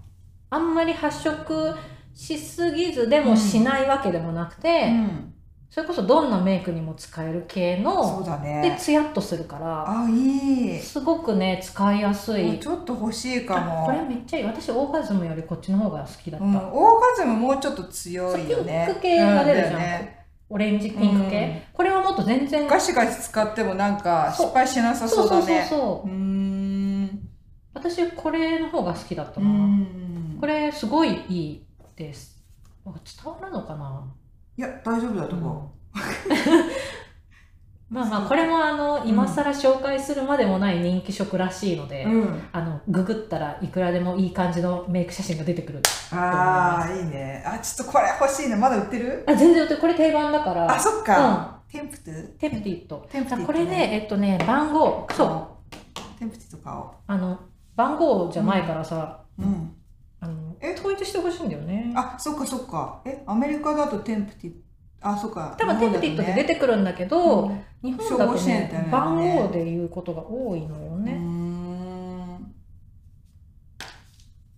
[0.49, 1.73] あんまり発色
[2.13, 5.30] しすぎずでもしないわけでもなくて、うん
[5.71, 10.79] それこそどんなメイクにも使える系そうのだでねツヤっとするからあいい。
[10.79, 12.59] すごくね使いやすい。
[12.59, 14.45] ちょっと欲しいかあもこれめっちゃいい。
[14.45, 18.83] 私オーガズムよりこっちの方が好きだった、うん、オーガズムもうちょっと強いよね。
[18.85, 19.79] そうピンク系が出るじゃん。
[19.79, 20.25] ね。
[20.49, 24.47] オレンジピンク系、これはもっと全然ガシガシ使ってもなんかそう。
[24.47, 26.09] 失敗しなさそそうそうそううだねそう。
[26.09, 27.29] うーん。
[27.73, 30.37] 私これの方が好きだったうな、ん。
[30.37, 31.65] これすごいいい
[31.95, 32.43] です。
[32.85, 32.89] あ
[33.23, 34.13] 伝わるのかな？
[34.61, 35.97] いや大丈夫だと思う、
[37.89, 42.43] まあまあこれもあの今更紹介するまでもない人気色らしいので、うん。
[42.51, 45.81] あのググったらいくらでもいい感じのメイク写真が出てくる
[46.13, 47.43] ああいいね。
[47.43, 48.55] あちょっとこれ欲しいね。
[48.55, 49.23] まだ売ってる？
[49.27, 49.81] あ全然売ってる。
[49.81, 50.71] これ定番だから。
[50.71, 53.45] あそっか、テンプトゥテンプティットテンプティットね。
[53.47, 56.19] これねえっとね番号そう。
[56.19, 56.83] テンプティット買おう。
[57.07, 57.39] あの
[57.75, 59.75] 番号じゃないからさ、うん
[60.21, 60.73] あのえ？
[60.73, 61.91] 統一してほしいんだよね。
[61.95, 63.01] あそっかそっか。
[63.05, 63.23] え？
[63.25, 64.53] アメリカだとテンプティ
[65.01, 65.55] あそっか。
[65.57, 67.63] 多分テンプティットで出てくるんだけど、うん。
[67.81, 68.87] 日本だとねね。
[68.91, 72.53] 番号で言うことが多いのよね、ん。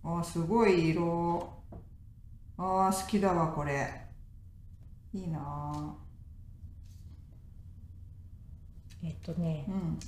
[0.04, 1.50] あすごい色。
[2.58, 4.02] あー好きだわこれ。
[5.14, 5.96] いいな
[9.02, 9.64] えっとね。
[9.68, 9.98] うん。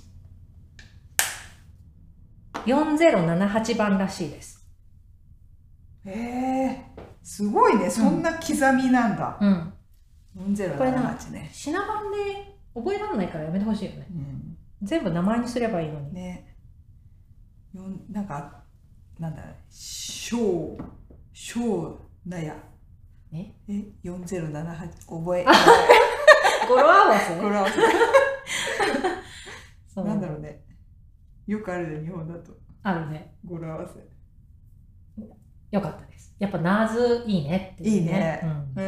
[2.67, 4.56] 4078番らしいです
[6.07, 7.91] へえすごいね。
[7.91, 9.73] そんな刻みなんだ、うん。
[10.79, 11.51] これな4078ね。
[11.53, 14.07] 品番で覚えられないからやめてほしいよね。
[14.11, 14.57] うん。
[14.83, 16.15] 全部名前にすればいいのに。
[16.15, 16.57] ね。
[17.75, 18.63] よんなんか
[19.19, 20.79] なんだ小
[21.33, 22.55] 小なや。
[23.33, 23.53] え？
[23.69, 25.45] え？4078覚え。
[26.69, 27.41] 語呂合わせ？
[27.41, 27.67] これは
[29.89, 30.07] そう。
[30.07, 30.63] なんだろうね。
[31.47, 32.53] よくあるね日本だと。
[32.83, 33.35] あるね。
[33.45, 34.16] 語呂合わせ
[35.77, 36.35] よかったです。
[36.39, 38.41] やっぱナーズいいねっていういいね。
[38.43, 38.47] う
[38.81, 38.85] ん、へ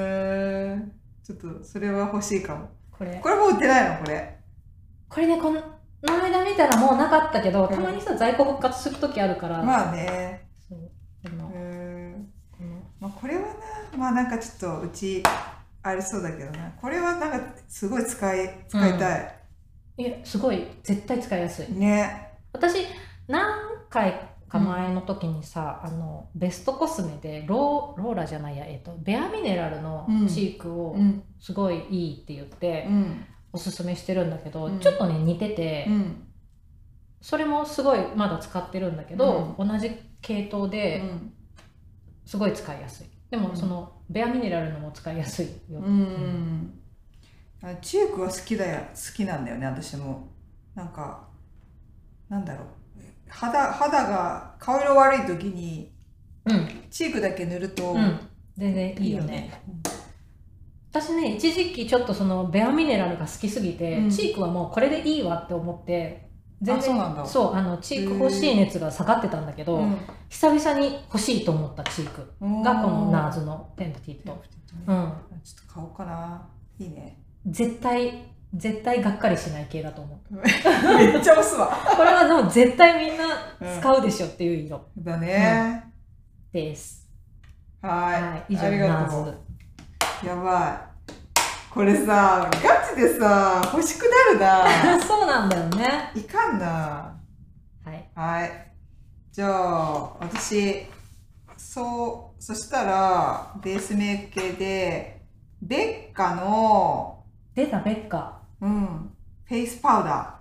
[0.76, 0.78] え
[1.22, 2.70] ちょっとそれは欲しいかも。
[2.90, 3.20] これ。
[3.22, 3.98] これもう売ってないの？
[3.98, 4.38] これ。
[5.08, 5.60] これねこんの
[6.02, 10.48] 間見たらもうなかったけど、たまにさ在庫復活する時あるから、まあね。
[10.66, 10.78] そう。
[11.22, 12.82] でもうんこの。
[13.00, 13.48] まあこれはな
[13.98, 15.22] まあなんかちょっとうち
[15.82, 16.72] ありそうだけどな。
[16.80, 19.34] これはなんかすごい使い使いたい、
[19.98, 20.66] いやすごい。
[20.82, 21.72] 絶対使いやすい。
[21.72, 22.38] ね。
[22.52, 22.86] 私
[23.26, 23.44] 何
[23.90, 31.22] 回か前の時にさ、あのベストコスメでローローラじゃないや、えっとベアミネラルのチークをうん。
[31.38, 33.24] すごいいいって言ってうん。
[33.52, 34.80] おすすめしてるんだけど、うん。
[34.80, 36.26] ちょっとね似てて、うん。
[37.20, 39.90] それもすごいまだ使ってるんだけど、同じ
[40.20, 41.02] 系統で
[42.24, 43.06] すごい使いやすい。
[43.30, 43.56] でもうん。
[43.56, 46.80] そのベアミネラルのも使いやすいよ、うん、
[47.62, 50.28] あチークは好きだよ好きなんだよね私も。
[50.74, 51.28] なんか
[52.28, 52.66] なんだろう
[53.28, 55.92] 肌肌が顔色悪い時に
[56.44, 56.68] うん。
[56.90, 58.18] チークだけ塗ると、うん。
[58.56, 59.62] 全然いいよね。
[60.90, 64.10] 私ね一時期ちょっとそのベアミネラルが好きすぎて、うん。
[64.10, 66.28] チークはもうこれでいいわって思って
[66.60, 67.26] 全然あそうなんだ。
[67.26, 69.96] そうあのチーク欲しい熱が下がってたんだけど、うん
[70.30, 72.20] 久々に欲しいと思ったチーク
[72.62, 74.42] がこのナーズのペンプティット、
[74.86, 75.12] ううんん、
[75.42, 76.50] ちょっと買おうかな。
[76.78, 77.18] いいね。
[77.46, 78.24] 絶対
[78.54, 80.34] 絶対がっかりしない系だと思う。
[80.36, 81.76] めっちゃ押すわ。
[81.96, 83.24] これはでも絶対みんな
[83.80, 85.92] 使うでしょっていう色だね、
[86.52, 87.06] です、
[87.82, 88.22] はい。
[88.22, 88.54] はい。
[88.54, 90.88] 以上ありがナとうやばい。
[91.70, 95.00] これさガチでさ欲しくなるな。
[95.06, 96.10] そうなんだよね。
[96.14, 97.14] いかんな。
[97.84, 98.10] はい。
[98.14, 98.68] はい。
[99.30, 100.86] じゃあ、私、
[101.56, 105.22] そう、そしたら、ベースメイク系で、
[105.62, 107.24] ベッカの、
[107.54, 109.12] 出たベッカうん、
[109.44, 110.38] フェイスパウダー。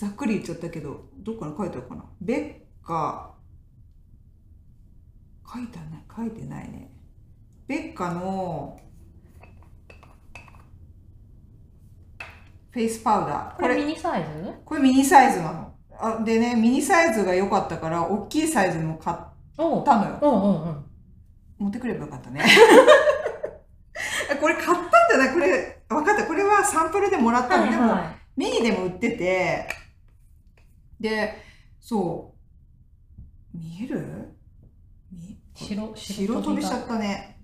[0.00, 2.04] ざっくり言っちゃったけど、どっかに書いてあるかな。
[2.20, 2.34] ベ
[2.82, 3.34] ッカ、
[5.52, 6.90] 書いてない、書いてないね。
[7.66, 8.80] ベッカの、
[12.70, 13.60] フェイスパウダー。
[13.60, 14.28] これミニサイズ？
[14.64, 15.74] これミニサイズなの。
[15.98, 19.16] あでね、ミニサイズが良かったから、大きいサイズも買っ
[19.56, 19.62] た
[19.98, 20.18] のよ。
[20.22, 20.84] うんうんうん
[21.58, 22.42] 持ってくればよかったね。
[24.40, 26.24] これ買ったんじゃないこれ、分かった。
[26.24, 27.70] これはサンプルでもらったの。
[27.70, 29.68] でも、はミニでも売ってて、
[30.98, 31.34] で、
[31.80, 32.34] そ
[33.54, 34.36] う、見える？
[35.54, 37.42] 白白飛びしちゃったね。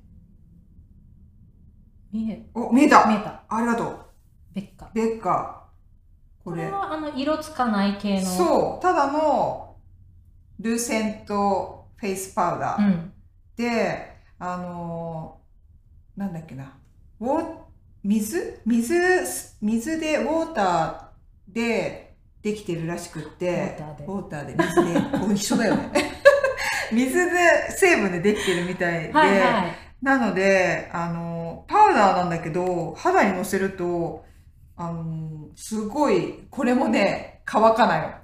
[2.13, 3.99] 見えお、見えた見えたありがとう。
[4.55, 5.69] ベッカベッカ。
[6.43, 6.71] これこれ。
[6.71, 9.77] はあの色つかない系のそう、ただの
[10.61, 12.87] ルーセントフェイスパウダー。
[12.87, 13.13] うん
[13.57, 16.79] で、あのーなんだっけな、
[17.21, 17.66] ウォー
[18.05, 18.95] 水水
[19.61, 22.07] 水でウォーターで
[22.43, 23.77] できてるらしくって、
[24.07, 24.55] ウォーターで。
[24.55, 25.15] ーターで。
[25.19, 26.13] 水で、一緒だよね。
[26.93, 29.77] 水で成分でできてるみたいで、はいはい。
[30.01, 34.25] なので、あのーパウダーなんだけど、肌にのせると、
[34.77, 38.15] あのーすごい、これもね、乾かないの。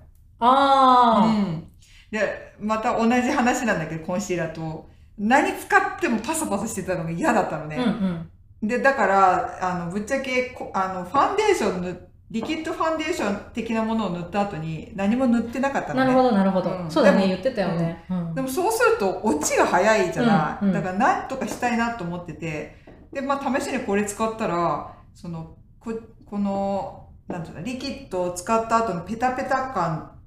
[0.44, 1.68] あうん、
[2.10, 4.90] でまた同じ話なんだけどコンシーラーと。
[5.18, 8.30] 何使ってもパサパサしてたのが嫌だったのあ、ね、うんうん
[8.62, 16.06] でだからあのぶっちゃけこあのファンデーション塗リキッドファンデーション的なものを塗った後に何も塗ってなかったのね。
[16.06, 16.90] なるほどなるほど、うん。
[16.90, 17.18] そうだね。
[17.18, 18.34] でも言ってたよね、うん。
[18.34, 20.74] でもそうすると落ちが早いじゃない、うんうん。
[20.74, 22.80] だから何とかしたいなと思ってて。
[23.12, 25.92] でまあ試しにこれ使ったらそのこ
[26.24, 30.18] このなんていうのリキッドを使った後のペタペタ感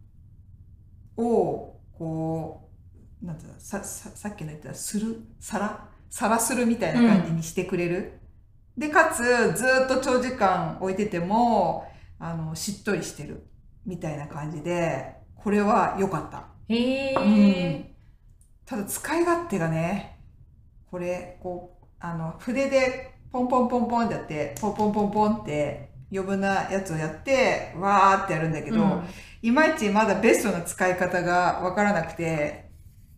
[1.18, 2.70] をこ
[3.24, 8.20] うなんていうのさささっきの言ったするさらさらするみたいな感じにしてくれる、
[8.78, 9.24] でかつ
[9.58, 11.88] ずっと長時間置いてても
[12.20, 13.48] あのしっとりしてる
[13.86, 16.48] みたいな感じでこれは良かった。
[16.68, 17.86] へえ、うん。
[18.66, 20.20] ただ使い勝手がね
[20.90, 29.04] これこうあの筆でポンポンポンポンってやってポンポンポンポンって余分なやつをやってわーってやるんだけど、うん。
[29.42, 32.72] いまいちまだベストな使い方がわからなくて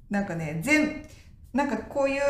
[0.10, 1.06] なんかね全
[1.54, 2.22] なんかこういう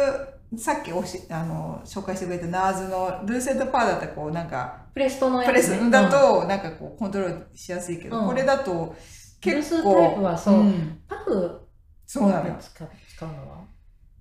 [0.55, 8.27] さっきおしあの紹介してくれたナーズのルーセントパーってこうなんかプレストのやプレつ、ね、スだとなんかこうコントロールしやすいけど、うん。
[8.27, 11.01] これだとブルー結構スタイプはそう、ん。
[11.07, 11.67] パフ
[12.05, 12.55] そうなのよ。
[12.59, 13.65] 使う使うのは、は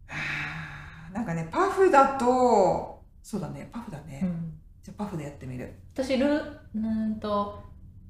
[0.08, 4.20] あなんかね、パフだと、そうだね、パフだね。
[4.24, 4.52] うん、
[4.82, 5.72] じゃあパフでやってみる。
[5.94, 6.26] 私ル
[6.74, 7.62] うんと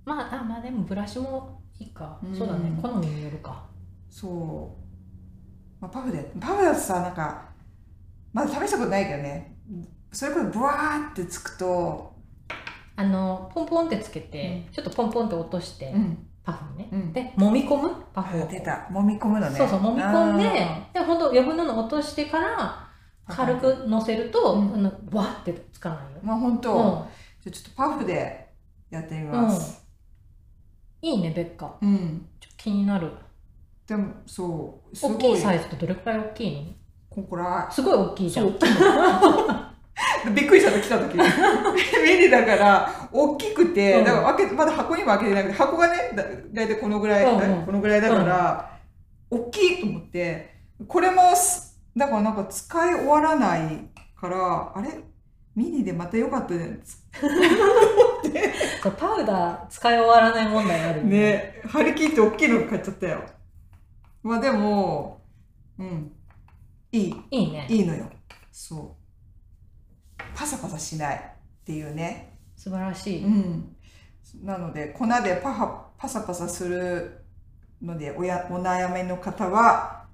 [0.07, 2.35] まああまあでもブラシもいいか、うん。
[2.35, 3.67] そうだね好みによるか。
[4.09, 4.87] そう。
[5.81, 7.51] まあ、パフで、パフだとさ、なんか、
[8.37, 9.57] まだ試したことないけどね、
[10.13, 12.13] それこそブワーってつくと、
[12.95, 17.13] あのポンポンってつけて、ちょっとポンポンって落として、うん、パフにね、うん。
[17.15, 17.91] で揉み込む？
[18.13, 18.45] パフを。
[18.45, 19.57] あ出た、揉み込むのね。
[19.57, 23.57] そうそう揉み込んであで本当余分なの落としてからー軽。
[23.57, 24.75] く乗せると、うん。
[24.75, 26.79] あのわってつかないよ、まあ、本当、うん。
[26.79, 27.03] じゃ
[27.47, 28.53] あちょっとパフで
[28.91, 29.83] やってみます。
[31.01, 31.75] いいねベッカ。
[31.81, 32.27] うん。
[32.39, 33.11] ちょっと気になる。
[33.87, 36.73] でもそう大きいサイズってどれくらい大きいの？
[37.17, 38.47] こんくらすごい大きいじゃん
[40.35, 41.23] びっくりしたと来た時ミ
[42.21, 48.79] ニだから大きくて、だから開けまだ箱にも開けてなくて箱がねだだいたいこのぐらい、うんうんこのぐらいだから、
[49.31, 50.57] 大きいと思って
[50.87, 51.23] これも
[51.97, 54.91] だからなんか使い終わらないからあれ
[55.55, 56.81] ミニでまた良かったね
[57.19, 57.27] そ
[58.91, 63.25] うパウダー使い終わらない問題あるよね張り切って大きいの買っちゃったよ
[64.23, 65.23] まあでも
[65.79, 66.13] うん
[66.93, 67.15] いい。
[67.31, 67.67] いいね。
[67.69, 68.11] いいのよ。
[68.53, 68.97] そ
[70.19, 70.23] う。
[70.35, 71.21] パサパサしないっ
[71.65, 72.39] ていうね。
[72.57, 73.77] 素晴らしい、うん。
[74.43, 77.25] なので粉でパハパサパサする
[77.83, 80.07] のでおやお悩みの方は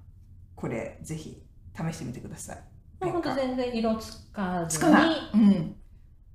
[0.55, 1.41] これぜひ
[1.75, 2.57] 試してみてください。
[2.99, 5.09] ほんと全然色つかずつかない。
[5.09, 5.75] にうん。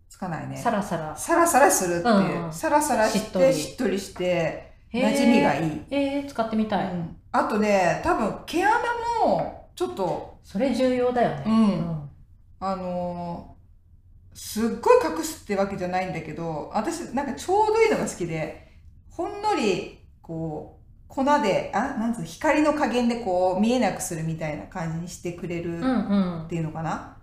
[0.09, 0.57] つかないね。
[0.57, 1.17] サラサラ。
[1.17, 2.45] サラサラするっていう、うん。
[2.47, 3.55] うんサラサラしてしっとり。
[3.55, 7.17] しっとりして馴染みがいい、えー、使ってみたい、うん。
[7.33, 8.75] あとね多分毛穴
[9.25, 10.41] もちょっと。
[10.43, 11.45] それ重要だよね。
[11.47, 12.11] うん。
[12.59, 13.59] あのー
[14.35, 18.69] すっごい隠すってわけじゃないんだけど私なんかちょうどいいのが好きで
[19.11, 26.45] ほんのりこう粉であなんつうの光の加減でこう見えなくするみたいな感じにしてくれるうんうん。
[26.45, 27.17] っていうのかな、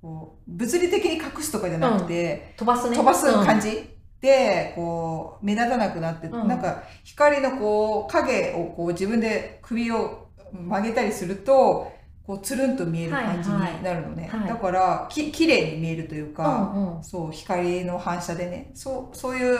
[0.00, 2.96] こう物理的に隠すとかじゃなくて、飛ばすね。
[2.96, 3.90] 飛ばす感じ、じ、
[4.20, 6.46] でこう目立たなくなって、うん。
[6.46, 11.99] なんか光のこう影をこう自分で首を曲げたりすると
[12.30, 14.48] こうつるんと見える感じになるのね、はいはい。
[14.50, 17.02] だからき綺麗に見えるといううか、んうん。
[17.02, 18.70] そう光の反射でね。
[18.72, 19.58] そうそういう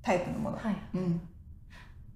[0.00, 1.18] タイプのもの、はい、うん、っ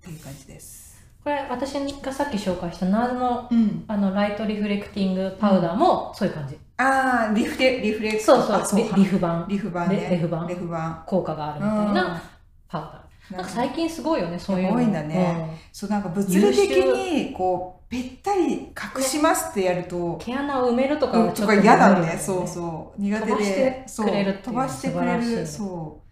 [0.00, 8.78] ていう感じです、これ私がさっき紹介したナーズのうん、あのライトリフレクティングパウダーもそういう感じ、ああリフレリフレクそうそうあそう。
[8.78, 9.96] リリフ版リフ版ね。
[9.96, 12.22] レレフ版レフ版効果があるみたいな
[12.68, 14.76] パウダー、なんか最近すごいよねそういうの。
[14.76, 15.58] 多いんだね。
[15.72, 22.18] そうなんか物理的にこうぺったり隠しますってやるとうん、毛穴を埋めるとかうんはちょっととか嫌だね。
[22.18, 23.00] そうそう。
[23.00, 25.46] 苦手飛ばしてで飛ばしてくれる。
[25.46, 26.08] そう。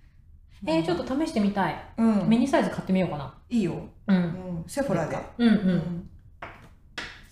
[0.71, 1.77] えー、ちょっと試してみたい。
[1.99, 2.29] うん。
[2.29, 3.35] ミニサイズ買ってみようかな。
[3.51, 4.19] いいよ、ううん。
[4.19, 6.11] ん、セフォラで、うんう、うん。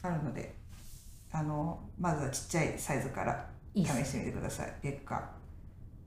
[0.03, 0.55] あるので。
[1.33, 4.73] あのまずはちっちゃいサイズから試してみてください。
[4.83, 5.31] 別価。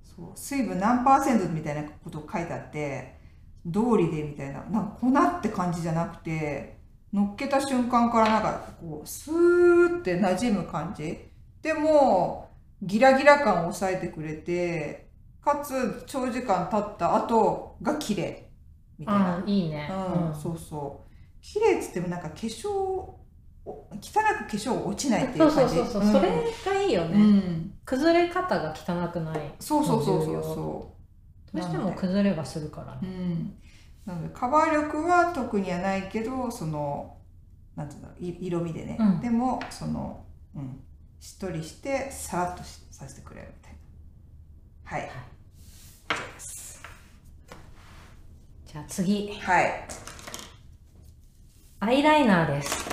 [0.02, 0.26] そう。
[0.36, 3.18] 水分何パーセントみたいなこと書いてあって
[3.66, 4.62] 通りでみたいな。
[4.70, 6.76] なんか粉って感じじゃなくて
[7.14, 11.18] 乗っけた瞬間からなんかこうスーって馴染む感じ。
[11.62, 12.49] でも
[12.82, 15.10] ギラギラ感を抑えてくれて
[15.41, 18.49] かつ長時間経った後が綺麗
[18.97, 19.43] みたいな。
[19.45, 21.12] いいね、うん、そうそう。
[21.41, 23.18] 綺麗っつってもなんか化粧お
[23.66, 25.76] 汚く化粧落ちないっていそうう感じ。
[25.76, 26.12] そうそうそう、ん。
[26.14, 26.30] それ
[26.74, 29.39] がいいよね、うん、崩れ方が汚くない。
[29.60, 30.97] そうそうそうそうそ
[31.53, 33.10] どうしても崩れはするからう、ね。
[33.10, 33.53] うん、
[34.08, 37.18] なのでカバー力は特にはないけどその
[37.76, 39.20] なんていうのい色味でね、うん。
[39.22, 40.80] でもその、うん、
[41.20, 43.78] しっとりしてさらっとしさせてくれるみたいな。
[44.84, 45.10] はい、
[46.10, 46.84] 以上です。
[48.66, 49.34] じゃあ次。
[49.39, 49.88] はい。
[51.82, 52.89] アイライナーです。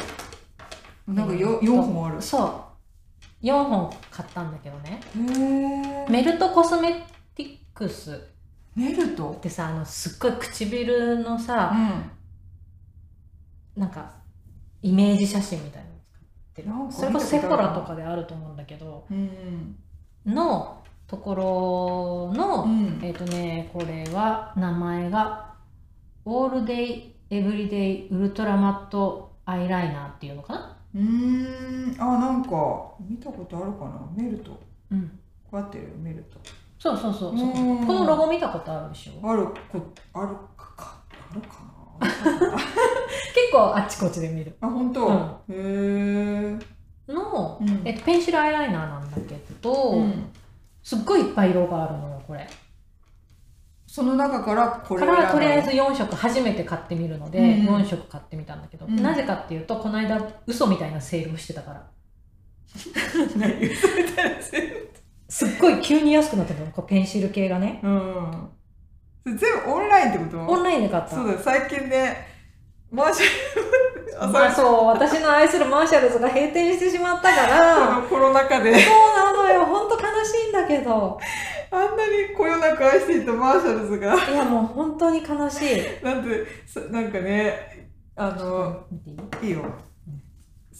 [1.06, 2.20] なんかよ、えー4本ある。
[2.20, 2.66] そ
[3.42, 3.46] う。
[3.46, 5.00] 4本買ったんだけどね。
[6.10, 8.33] メルトコスメティックス
[8.74, 11.74] メルトってさあのすっごい唇のさ、
[13.76, 14.12] なんか
[14.82, 15.88] イメージ写真みたいな
[16.74, 19.76] の使ってそれこそセフォラとかであると思うんだけどうん
[20.26, 22.98] のところの、うん。
[23.02, 25.54] えっ、とねこれは名前が
[26.24, 30.76] オールデイエブリデイウルトラマットアイライナーっていうのかな？
[30.94, 32.02] うーん。
[32.02, 32.48] あなんか
[33.00, 34.00] 見たことあるかな？
[34.16, 34.52] メルト。
[34.52, 34.60] こ
[34.92, 35.18] うん。
[35.52, 36.38] うやってるよメルト
[36.84, 37.38] そうそうそう。
[37.38, 37.86] そううん。
[37.86, 39.26] このロゴ見たことあるでしょ？
[39.26, 39.80] あるこ
[40.12, 41.48] あるかあるか
[41.98, 42.06] な？
[42.58, 44.54] 結構あっちこっちで見る。
[44.60, 45.16] あ本当、うん。
[45.48, 46.58] へ
[47.08, 47.80] えの、うん。
[47.86, 50.26] えっと、ペンシルアイライナーなんだけど、うん。
[50.82, 52.46] すっごいいっぱい色があるのよこれ。
[53.86, 57.76] その中からこれからとりあえず4色初めて買ってみるので、うん。
[57.76, 59.02] 4色買ってみたんだけど、うん。
[59.02, 61.86] なぜかっていうとこの間嘘みたいなセールをしてたから。
[63.38, 64.83] 何嘘みたいなせい
[65.34, 66.70] すっごい急に安くなってたの？
[66.70, 67.80] こうペンシル系がね。
[67.82, 69.36] うん。
[69.36, 70.38] 全部オンラインってこと？
[70.38, 71.10] オンラインで買った。
[71.10, 72.28] そうだ最近ね
[72.92, 77.96] マーシャルまあそう私の愛するマーシャルズが閉店してしまったから。
[77.98, 78.72] このコロナ禍で。
[78.78, 79.64] そうなのよ。
[79.64, 81.18] ほんと悲しいんだけど。
[81.72, 84.14] あんなにこよなく愛していたマーシャルズが。
[84.14, 85.82] いやもう本当に悲しい。
[86.04, 88.84] なんてそなんかねあの
[89.42, 89.64] いいよ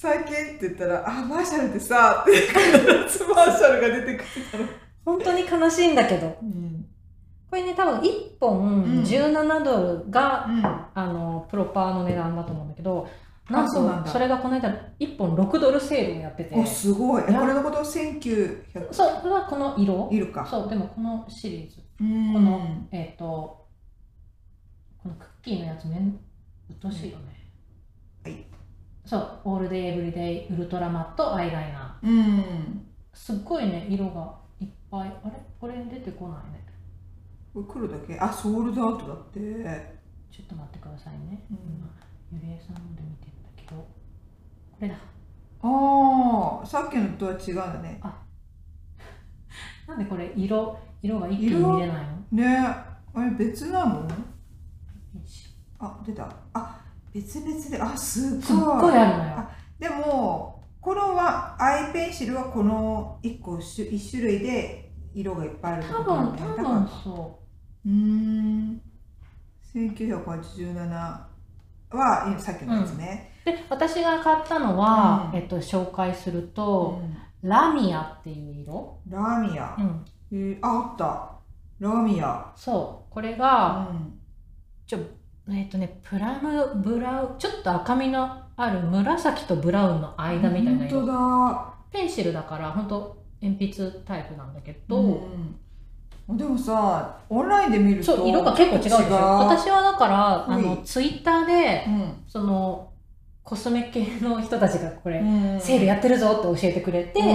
[0.05, 4.69] 最近って言ったら「あマーシャルってさ」って必ずマーシャルが出てくる
[5.03, 6.37] 本当に悲しいんだけど。
[6.43, 6.87] うん、
[7.51, 9.03] ここれね多分1本うん。
[9.03, 10.65] 17ドルが、うん。
[10.67, 13.09] あのプロパーの値段だと思うんだけど
[13.49, 14.69] なんとそれがこの間
[15.01, 16.55] 1本6ドルセールをやってて。
[16.55, 17.23] おすごい。
[17.23, 20.11] これのこと1900そうこれはこの色。
[20.13, 20.45] いるか。
[20.45, 21.81] そうでもこのシリーズ。
[21.99, 22.33] うん。
[22.35, 22.61] この
[22.93, 23.67] えっ、と
[25.03, 26.21] このクッキーのやつめん
[26.69, 27.44] うっとうしいよね、はい
[29.05, 32.11] そうオールデイエブリデイウルトラマットアイライナうん。
[32.41, 32.63] ー
[33.13, 35.09] すっごいね色がいっぱい。
[35.23, 35.33] あれ？
[35.61, 36.65] これ出てこないね。
[37.53, 38.19] これ黒だけ？
[38.19, 39.41] あソールドアウトだって。
[40.31, 41.57] ちょっと待ってくださいね、うん。
[41.77, 41.87] 今
[42.33, 43.77] ゆりえさんので見てんだけど。
[43.77, 43.87] こ
[44.81, 44.95] れだ。
[45.63, 48.01] ああさっきのとは違うんだね
[49.87, 52.17] なんでこれ色色が一気に見れないの？
[52.33, 52.57] ね。
[52.59, 54.09] あれ別なの？
[55.79, 56.29] あ出た。
[56.55, 56.81] あ
[57.15, 58.43] 別々であすっごい。
[58.43, 59.49] すっごいあるのよ。
[59.79, 67.41] でもこのはアイペンシルはこの1個種1種類で色がいっぱいあるって多ことなん分多分そ
[67.87, 67.89] う。
[67.89, 68.81] ーん。
[69.75, 70.89] 1987
[71.91, 75.39] は今さっきのやつね、うで私が買ったのは、うん。
[75.39, 77.17] えっと、紹介するうと、ん。
[77.43, 81.31] ラミアっていう色、ラーミア、うん、えーああった。
[81.79, 83.13] ラーミア、そう。
[83.13, 84.19] これうが、ん、
[84.87, 84.99] ちょ
[85.51, 91.01] えっとねプラムブラウンちょっと赤みのある紫とブラウンの間みたいな色。
[91.01, 91.75] 本当だ。
[91.93, 95.57] ペンシルだから本当鉛筆タイプなんだけど、うん
[96.27, 102.25] でもさオンラインで見るとそう色が結構違うでしょ私はだからあのうツイッターでうん。
[102.27, 102.91] その
[103.43, 105.61] コスメ系の人たちがこれ、うん。
[105.61, 107.27] セールやってるぞって教えてくれて、うん。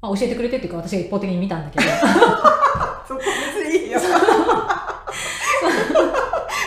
[0.00, 1.84] まあ、教えてくれてっていうか私が一方的に見たんだけど。
[3.06, 4.00] そこ別にいいよ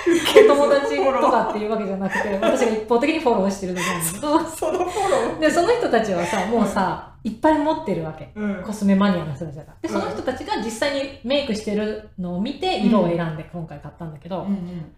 [0.06, 8.32] お友達とかっていうわけじゃなくて 私が一方的にフォローしてるだけなんだけどそのフォロでその人たちはさもうさ、いっぱい持ってるわけ。
[8.36, 8.64] ー、うん。
[8.64, 9.78] コスメマニアの人たちだから。
[9.82, 14.96] でその人たちが実際にメイクしてるのを見て色を選んで今回買ったんだけど、うんうん。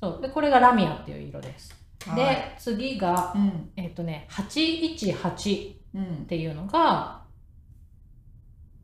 [0.00, 0.22] そう。
[0.22, 1.74] でこれがラミアっていう色です、
[2.06, 2.16] はい。
[2.16, 3.70] で次がうん。
[3.76, 6.26] えっ、とね818っうん。
[6.26, 7.22] ていうのが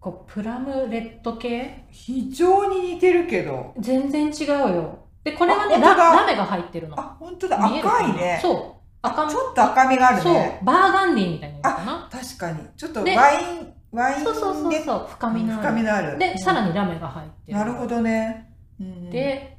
[0.00, 1.84] こうプラムレッド系？
[1.90, 3.74] 非常に似てるけど。
[3.78, 6.98] 全然違うよでこれはねララメが入ってるの。
[6.98, 7.64] あ本当だ。
[7.64, 8.38] 赤いね。
[8.40, 8.80] そう。
[9.02, 9.30] 赤み。
[9.30, 10.34] ちょっと赤みがあるそう。
[10.34, 12.08] ねバーガンディみたいな色かな。
[12.10, 12.58] 確かに。
[12.76, 15.06] ちょっとでワインワインそうそうそうでそう。
[15.10, 15.62] 深みのある。
[15.62, 16.18] 深みのある。
[16.18, 17.58] でさらににラメが入ってる。
[17.58, 19.58] なるほどね、うん、で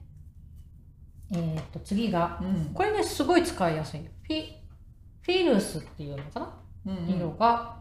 [1.33, 2.73] えーっと次がうん。
[2.73, 4.03] これねすごい使いやすい。
[4.03, 4.45] よフィ
[5.21, 6.53] フィルスっていうのかな、
[6.87, 7.09] うんうん。
[7.09, 7.79] 色が。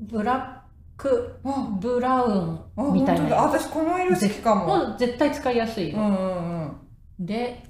[0.00, 0.57] ブラッ
[0.98, 4.66] クあブラウあンみたいな私この色好きかも。
[4.66, 7.26] もう絶対使いやすい色、うんうんうん。
[7.26, 7.62] で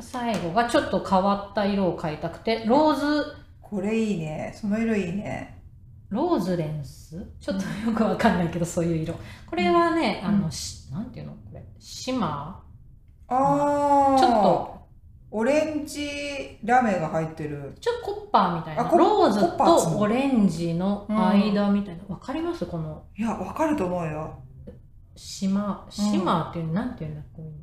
[0.00, 3.24] 最後がちょっと変わった色を買いたくてローズ。
[3.60, 4.56] これいいね。
[4.58, 5.62] その色いいね。
[6.08, 7.26] ローズレンス？
[7.40, 9.14] ちょっとよくわかんないけどそういう色。
[9.46, 10.28] これはね、うん。
[10.28, 11.32] あのしなんていうの？
[11.32, 12.62] これシマ
[13.28, 14.18] ああー。
[14.18, 14.73] ちょっと
[15.36, 17.74] オレンジラメが入ってる。
[17.80, 18.84] ちょっとコッパーみたいな。
[18.84, 22.04] ローズとオレンジの間みたいな。
[22.06, 22.66] わ、かります？
[22.66, 23.02] この。
[23.18, 24.38] いやわかると思うよ。
[25.16, 27.58] シマシマーっていう、なんていうんだこういうの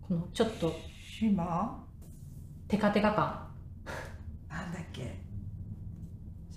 [0.00, 0.72] このちょっと。
[1.18, 1.86] シマ
[2.66, 3.46] テカテカ感。
[4.48, 5.20] なんだっけ？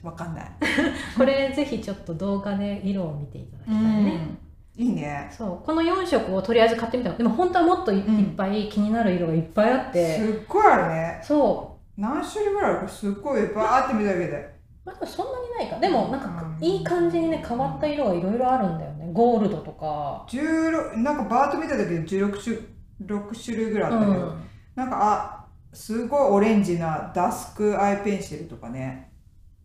[0.01, 0.51] わかんない。
[1.15, 4.35] これぜひちょっと動画で色を見ていただきたいね、
[4.75, 5.29] いいね。
[5.31, 5.65] そう。
[5.65, 7.17] この4色をとりあえず買ってみたの。
[7.17, 8.31] でも本当はもっとい,、うん。
[8.31, 10.17] っぱい気になる色がいっぱいあって。
[10.17, 11.21] すっごいあるね。
[11.23, 14.31] そ何種類ぐらいあるかすっごいバーって見ただけで。
[14.31, 14.53] う
[14.85, 15.79] まあでもそんなにないか。
[15.79, 19.09] でもなんかうんいい感じにね変わった色がいろいろあるんだよね。
[19.13, 20.25] ゴールドとか。
[20.27, 22.57] 16なんかバーッと見ただけで16種
[23.05, 24.41] 6種類ぐらいあったけど、うん。
[24.75, 29.11] なんかあすごいオレンジなダスクアイペンシルとかね、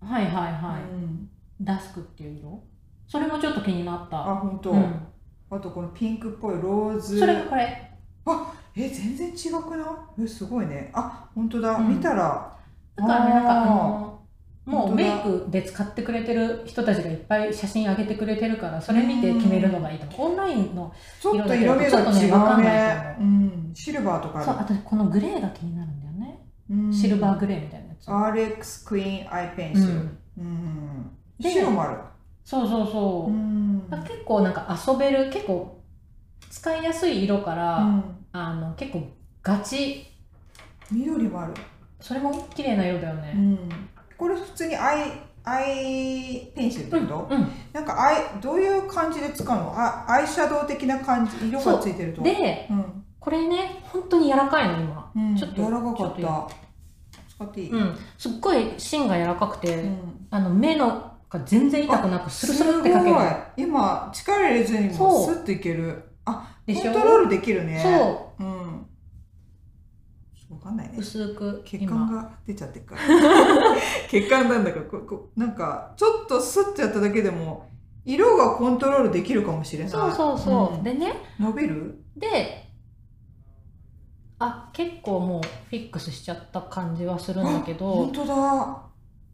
[0.02, 1.30] はいはいはい、うん。
[1.62, 2.62] ダスクっていう色？
[3.08, 4.18] それもちょっと気になった。
[4.18, 5.06] あ本当、うん、
[5.50, 7.18] あとこのピンクっぽいローズ。
[7.18, 7.90] それがこれ。
[8.76, 9.84] え全然違くな
[10.18, 10.22] い？
[10.22, 10.90] えすごいね。
[10.92, 11.88] あ本当だ、うん。
[11.88, 12.54] 見たら。
[12.94, 14.22] だからねなんかああの
[14.66, 20.30] もうメイクで使ってくれてる人たちがいっぱい写真上げてくれてるからそれ見て決めるのがいいと思う。
[20.32, 26.92] オンラインのちょっと色味が違うわかんないねと思うん、シルバーとかあそうあとこのグレーが気になるんだよね、る、うん。
[26.92, 31.10] シルバーグレーみたいなやつ、RX クイーンアイペンシル、うん、うん。
[31.40, 31.98] で白もある、
[32.48, 33.30] そうそうそう。
[33.30, 33.82] う、ん。
[33.90, 35.82] 結構なんか遊べる結構
[36.48, 38.04] 使いやすい色から、うん。
[38.32, 39.06] あの結構
[39.42, 40.06] ガチ。
[40.90, 41.52] 緑もある、
[42.00, 43.58] それも綺麗な色だようねん、
[44.16, 45.12] これ普通にアイ
[45.44, 49.74] アイペンシルってこと、うんなんかアイどういう感じで使うの？
[49.78, 52.22] あアイシャドウ的な感じ色がついてると？
[52.22, 53.04] でうん。
[53.20, 55.12] これね本当に柔らかいの今。
[55.14, 56.48] うん、ちょっと柔らかかった。
[57.28, 57.98] 使っていい、うん。
[58.16, 60.26] すっごい芯が柔らかくて、うん。
[60.30, 63.16] あの目のが全然痛くなくスルスルってかける。
[63.56, 66.04] 今力入れずにもスッといける。
[66.66, 66.92] でしょ？
[66.92, 67.80] コントロールできるね。
[67.82, 68.44] そう。
[68.44, 68.86] うん。
[70.50, 70.94] わかんないね。
[70.98, 73.00] 薄く血今管が出ちゃってるから。
[74.08, 77.68] 血管なんだかここなんかちょっとスッてやっただけでも
[78.04, 79.90] 色がコントロールできるかもしれない。
[79.90, 80.82] そうそうそう、ん。
[80.82, 81.12] でね。
[81.38, 82.02] 伸びる？
[82.16, 82.64] で
[84.38, 87.92] あ結構もうフィックスしちゃった感じはするんだけど。
[87.92, 88.87] 本当だ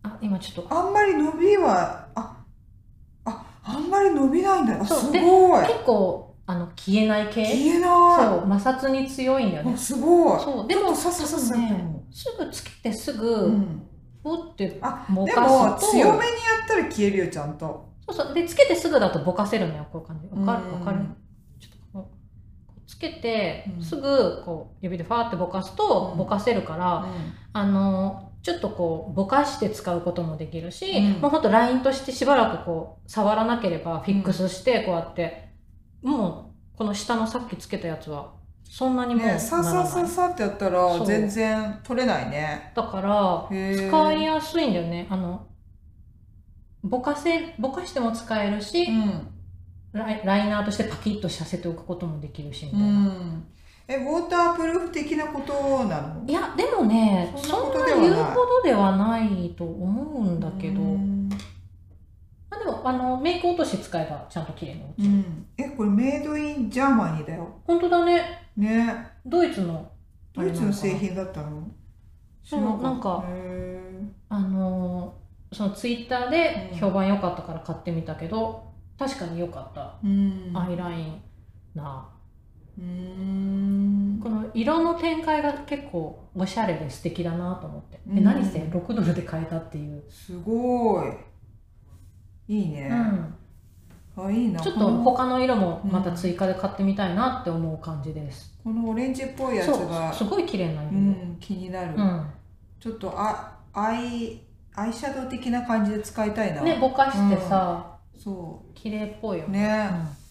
[0.05, 0.75] あ今ちょっと。
[0.75, 2.37] あんまり伸びはあ
[3.25, 4.81] ああんまり伸びないんだ。
[4.81, 4.99] あそう。
[5.01, 5.67] すごい。
[5.67, 7.43] 結構あの消えない系？
[7.43, 8.47] 消えそう。
[8.47, 9.77] な摩擦に強いんだよね。
[9.77, 10.41] すごい。
[10.41, 10.69] そう。
[10.69, 13.83] でもささささねもすぐつけてすう、ぐうん、
[14.23, 16.27] ポってあぼでも強めにや
[16.67, 17.89] ったら消えるよちゃんと。
[18.07, 18.35] そうそう。
[18.35, 20.29] でつけてすぐだとぼかせるのよこういう感じ。
[20.29, 20.67] わかる？
[20.69, 20.81] うん。
[20.81, 20.99] わかる？
[21.59, 22.11] ちょっとこ
[22.77, 23.83] うつけてうん。
[23.83, 26.19] すぐこう指でファーってぼかすとうん。
[26.19, 27.07] ぼかせるから、
[27.55, 31.21] あのちょっとこうぼかして使うこともできるし、うん。
[31.23, 35.49] もうほんとラインとしてしばらくこう触らなければフィックスしてこうやって、
[36.03, 42.73] もうこの下のさっきつけたやつはそんなにもうならねない、ささささってやったら全然取れないね。
[42.77, 45.07] だから使いやすいんだよね。
[45.09, 45.47] あの
[46.83, 49.29] ぼかせぼかしても使えるし、うん。
[49.95, 53.45] アイライナーとしてパキッとさせておくこともできるしみたいな、ん
[53.87, 56.25] えウォータープルーフ的なことなの？
[56.27, 61.29] いやでもねそそんんな言うほどではないと思うんだけど、うん。
[61.29, 65.47] まあ、でもあのメイク落とし使えばちゃんと綺麗に落ちる、うん。
[65.59, 67.61] えこれ Made in Germany だよ。
[67.67, 68.49] 本当だね。
[68.57, 69.07] ね。
[69.27, 69.91] ドイツの
[70.33, 71.69] ドイツの製品だったの？
[72.43, 73.81] そう知らなんかへ
[74.29, 75.25] あのー
[75.57, 78.65] そのツイッターで評判良かったから買ってみたけど、
[78.99, 80.57] 確かに良かった、ーうん。
[80.57, 81.23] アイライン
[81.75, 82.09] な
[82.79, 82.85] うー。
[82.85, 88.25] んこの色の展開が結構おしゃれで素敵だなと思って、でうん。
[88.25, 92.55] 何せ6ドルで買えたっていう、すごい。
[92.57, 92.91] いいね、
[94.17, 94.61] あいいな。
[94.61, 102.27] ちょっと他の色もまた追加で買ってみたいなって思う感じです、このオレンジっぽいやつがすごい綺麗な色うで、ん気になる、うん。
[102.81, 104.41] ちょっとあアイ
[104.75, 106.63] アイシャドウ的な感じで使いたいな。
[106.63, 109.89] ねぼかしてさ、そ綺麗っぽいようね。
[109.91, 110.24] うん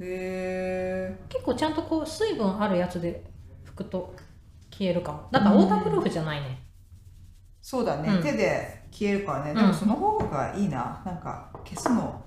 [0.00, 3.24] へえ結構ちゃんとこう水分あるやつで
[3.66, 4.14] 拭くと
[4.70, 5.28] 消えるかも。
[5.30, 6.60] だからオータープルーフじゃないね、
[7.60, 8.22] そうだね、うん。
[8.22, 9.56] 手で消えるからね、うん。
[9.56, 11.02] でもその方がいいな。
[11.04, 12.22] なんか消すの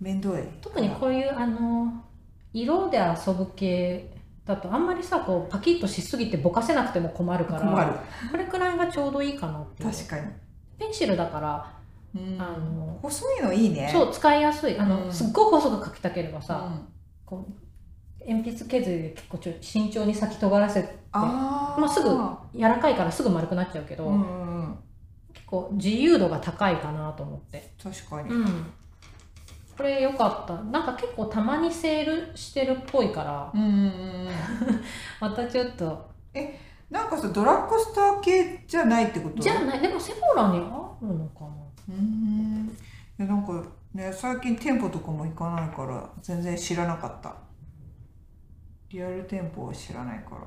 [0.00, 0.42] 面倒い。
[0.60, 1.92] 特にこういうあの
[2.52, 7.92] 色で遊ぶ系だとあんまりさこうパキッとしすぎてぼかせなくても困るから困る。
[8.30, 9.82] これくらいがちょうどいいかなって。
[9.82, 10.26] 確かに、
[10.78, 11.72] ペンシルだから、
[12.14, 12.40] うん。
[12.40, 13.90] あの細いのいいね。
[13.92, 14.78] そう使いやすい。
[14.78, 15.12] あの、うん。
[15.12, 16.86] すっごい細く描きたければさ、うん
[17.30, 21.80] こう鉛筆削りで結構ちょ慎重に先尖らせてあー。
[21.80, 22.10] まあすぐ
[22.58, 24.78] 柔らかいからすぐ丸くなっちゃうけど、うんうんうん。
[25.32, 27.72] 結構自由度が高いかなと思って。
[27.82, 28.66] 確かに、うん。
[29.76, 30.62] これ良かった。
[30.64, 34.28] なんか結構たまにセールしてるっぽいからうんうんうん
[35.20, 36.10] またちょっと。
[36.90, 39.40] なんかさドラッグストア系じゃないってこと？
[39.40, 39.80] じゃあない。
[39.80, 41.48] でもセフォラにあるのかな。
[41.88, 42.76] うん。
[43.18, 43.62] いやなんか
[43.94, 47.34] ね最近店舗とかも行かないから全然知らなかった。
[48.90, 50.42] リアル店舗を知らないから。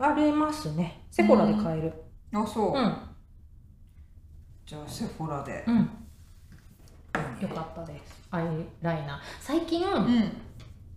[0.00, 1.04] ありますね。
[1.10, 1.92] セフォラで買える。
[2.32, 2.96] あそう、うん。
[4.64, 5.64] じゃあセフォラで。
[5.66, 5.78] うん、
[7.40, 8.28] よかったです。
[8.30, 8.44] アイ
[8.80, 9.18] ライナー。
[9.40, 10.32] 最近、うん。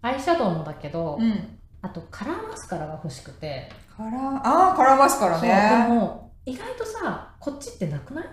[0.03, 1.57] アイシャドウもだけど、うん。
[1.81, 8.25] あとカラーマスカラが欲しくて、カラーああカラーマスカラそうでねも意外とさこっちってなくない？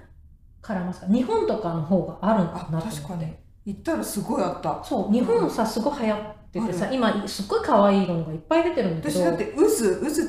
[0.61, 2.97] カラーマスカラ日本とかの方があるんだあなと思って。
[2.97, 3.35] 確かに。
[3.67, 4.83] 行ったらすごいあった。
[4.83, 5.13] そう。
[5.13, 9.21] 日本さすごい流行っててさあ今すっごい可愛い色のがいっぱい出てるんだけど。
[9.21, 9.79] 私だって渦渦って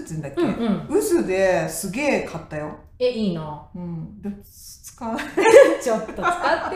[0.10, 0.88] 言うんだっけ、うんうん。
[0.88, 2.76] 渦ですげえ買ったよ。
[3.00, 3.66] えいいな。
[3.74, 4.22] うん。
[4.22, 5.00] で使
[5.82, 6.76] ちょっと使って。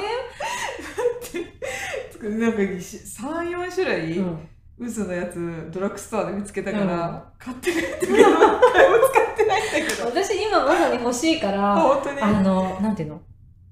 [2.24, 4.50] なんか34種類、うん。
[4.80, 7.22] 渦のやつドラッグストアで見つけたから、うん。
[7.38, 8.00] 買ってくれた。
[8.00, 10.03] けど一回も使ってないんだけど
[10.98, 12.22] に欲しいかあら本当に。
[12.22, 13.22] あのなんていうの？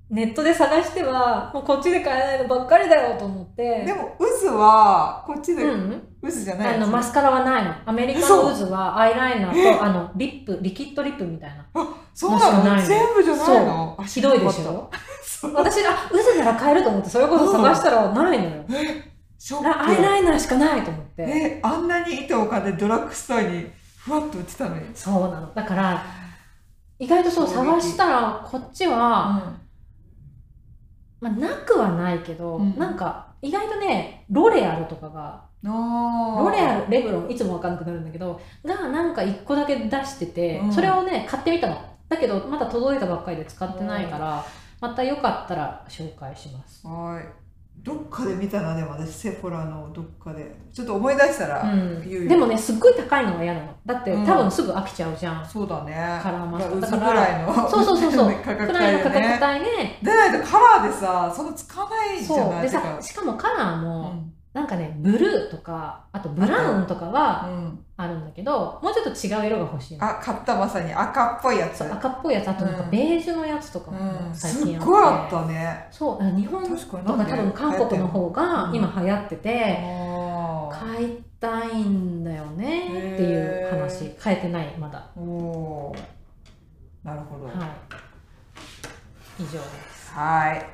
[0.10, 3.86] ネットで探してはもうこっちで買えないのばっかりだよと思って。
[3.86, 6.04] でも渦はこっちでうん。
[6.22, 7.74] 渦じゃないあのマスカラはないの。
[7.86, 11.66] アメリカの渦はアイライナーとあのリップリキッドリップみたいな。
[12.14, 12.82] そうなの？
[12.86, 13.96] 全部じゃないの？
[13.98, 14.90] あひどいでしょ？
[15.56, 18.64] 私あ渦なら買えると思ってそれこそ探したらないのよ、
[19.40, 21.24] ショッラアイクライナーしかないと思って。
[21.24, 23.66] えあんなに糸を買ってドラッグストアに
[23.98, 24.82] ふわっと売ってたのに。
[24.94, 25.52] そうなの。
[25.56, 26.04] だから
[27.02, 29.58] 意外とそう探したらこっちは、
[31.22, 31.30] うん。
[31.30, 32.78] まあ、なくはないけど、うん。
[32.78, 40.72] なんか意外とねロレアルとかがロレアルレブロンいつもわかんなくなるんだけどがなんか1個だけ出してて、うん。
[40.72, 41.82] それをね買ってみたの。
[42.08, 44.46] だけどまだ届いたばっかりで使ってないから、
[44.80, 46.86] またよかったら紹介します。
[46.86, 47.41] はい
[48.12, 50.56] かで見たなでも私セフォラのどっかで。
[50.72, 52.08] ちょっと思い出したらうん。
[52.08, 53.76] 言うよ、でもねすっごい高いのが嫌なの。
[53.86, 54.26] だってうん。
[54.26, 56.20] 多分すぐ飽きちゃうじゃん、そうだね。
[56.22, 57.70] カラーマスクだだからぐらいの。
[57.70, 58.32] そうそうそうそう。
[58.46, 59.40] 価格くらいの価格帯でね。
[59.44, 59.60] 帯
[60.06, 62.38] で、でないとカラーでさそのつかないじゃそう。
[62.38, 62.82] でないてか。
[62.82, 67.86] さしかもカラーうも、んなんかねブルーとかあとブラウンとかはうん。
[68.02, 70.04] あるんだけどもうちょっと違う色が欲しいの。
[70.04, 70.92] あ買ったまさに。
[70.92, 71.84] 赤っぽいやつ。
[71.84, 72.48] 赤っぽいやつ。
[72.48, 72.90] あとなんかうん。
[72.90, 75.88] ベージュのやつとかもうん、最近あって、すっごいあったね。
[75.92, 84.06] そうあ日本と確か多分韓国の方がうん今流行ってて、あ買いたいんだよねっていう話。
[84.06, 85.08] へ買えてないまだ。
[85.16, 87.08] ーおー。
[87.08, 87.46] なるほど。
[87.46, 87.56] はい。
[89.40, 89.60] 以上で
[89.92, 90.12] す。
[90.14, 90.66] はい。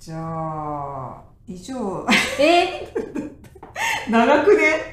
[0.00, 2.06] じゃあ以上。
[2.38, 2.92] え？
[4.10, 4.90] 長くね？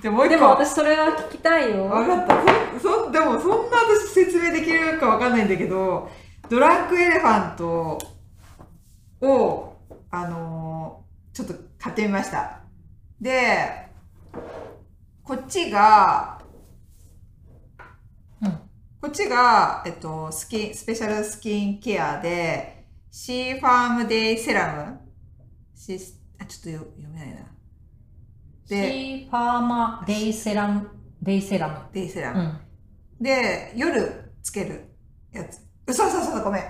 [0.00, 0.30] じゃあもうー、一個。
[0.30, 1.88] でも私それは聞きたいよ。
[1.88, 2.36] 分かった。
[2.80, 6.08] そそでもそんな私説明できるか分かんないんだけど
[6.48, 7.98] ドランクエレファント
[9.20, 9.76] を
[10.10, 12.60] あのーちょっと買ってみました。
[13.20, 13.88] で
[15.22, 16.40] こっちが、
[18.42, 18.50] うん。
[19.00, 24.99] こっちが、えっと、スキンスペシャルスキンケアでシーファームデイセラム
[25.86, 27.36] シあちょっとよ読めないな
[28.66, 30.88] シでーファーマデイセラム
[31.22, 32.70] デイセラムデイセラム、うん
[33.20, 34.84] で、夜つける
[35.30, 35.60] やつ。
[35.86, 36.62] 嘘嘘嘘ごめん。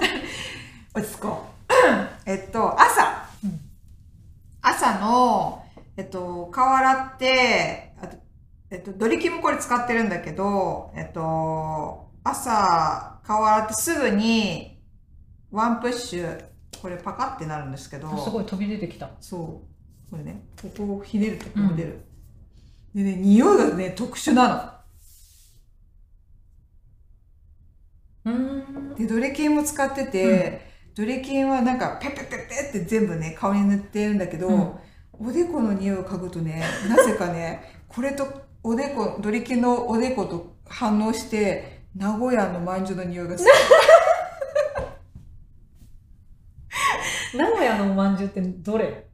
[0.94, 1.72] 落ち着こう。
[2.24, 3.28] えっと、朝。
[3.44, 3.60] うん
[4.62, 5.64] 朝の、
[5.96, 8.16] えっと、顔洗って、あと
[8.70, 14.82] えっと、ドリキンもこれ使ってるんだけど、えっと、朝、顔洗ってすぐに、
[15.52, 16.44] ワンプッシュ、
[16.86, 19.64] これパカってなるんですけど、あすごい飛び出てきたそ
[20.06, 20.10] う。
[20.12, 21.98] これね、ここをひねるとこう出る。
[22.94, 24.80] でね、匂いがね、特殊な
[28.24, 28.32] の。
[28.32, 34.72] うーんでドレキンも使ってて、ドレキンはなんかペッペッペッペッって全部ね顔に塗ってるんだけど、うん
[35.18, 38.28] おでこの匂いを嗅ぐとね なぜかねこれと
[38.62, 43.50] おでこドレキンのおでこと反応して名古屋のまんじゅうの匂いがする
[47.34, 49.06] 名古屋のおまんじゅうってどれ？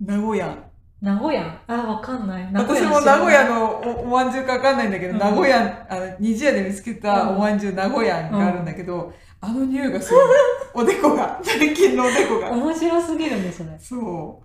[0.00, 0.70] 名古屋。
[1.00, 1.62] 名古屋？
[1.66, 2.50] あわかんない。
[2.52, 5.18] 私も名古屋のおおまんじゅうかわかんないんだけど、うん。
[5.18, 7.36] 名古屋あの虹屋で見つけたうん。
[7.36, 10.18] おまんじゅう名古屋があるんだけど、あの匂いがする。
[10.74, 11.40] おでこが。
[11.44, 12.50] ドレキンのおでこが。
[12.50, 14.42] 面白すぎるんですねそ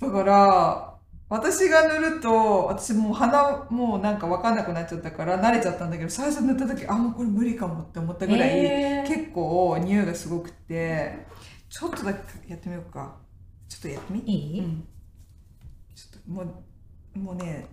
[0.00, 0.04] う。
[0.04, 0.92] だから、
[1.28, 9.08] 私が塗ると、私もう鼻もうなんかわかんなくなっちゃったから慣れちゃったんだけど、最初塗った時、あ、もうこれ無理かもって思ったぐらい、えー。
[9.08, 11.26] 結構匂いがすごくて、
[11.72, 13.16] ちょっとだけやってみようか。
[13.66, 14.20] ちょっとやってみ？
[14.26, 14.84] いい、うん。
[15.94, 16.42] ちょっとも
[17.16, 17.66] う、もうね、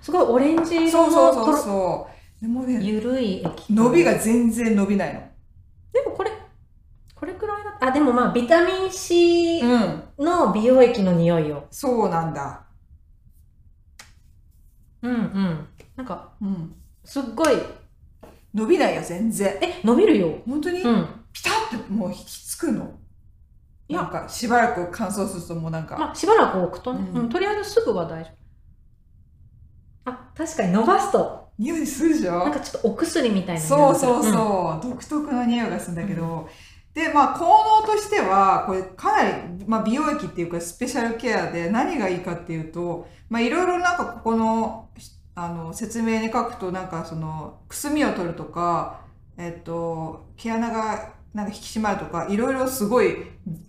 [0.00, 2.40] すごいオレンジ色そうそうそうのそう。
[2.40, 5.20] でもね、ゆるい液伸びが全然伸びないの。
[5.92, 6.30] でもこれ
[7.12, 10.02] これくらいだあでもまあビタミン C うん。
[10.24, 12.62] の美容液の匂いよそうなんだ。
[15.02, 16.72] うんうんなんかうん。
[17.04, 17.56] すっごい
[18.54, 19.58] 伸びないよ、全然。
[19.60, 22.98] え伸びるよ本当に、うんピタッてもう引きつくの
[23.90, 24.02] いや。
[24.02, 27.20] なんかしばらく乾燥するともうなんか、まあしばらく置くとね、うん。
[27.22, 28.30] うんとりあえずすぐは大丈
[30.06, 30.10] 夫。
[30.10, 31.50] あ確かに伸ばすと。
[31.58, 34.22] 匂いするでしょなんかちょっとお薬みたいなそうそうう。
[34.22, 36.48] そう、独特の匂いがするんだけど、
[36.94, 37.46] でまあ効
[37.82, 44.88] 能としてはこれかなり、まあ、美容液っていうかスペシャルケアで何がいいかっていうとまあいろいろなんかここの
[45.36, 49.02] あの説明に書くとなんかそのくすみを取るとか
[49.38, 53.16] えっと毛穴がなんか引き締まるとかいろいろすごい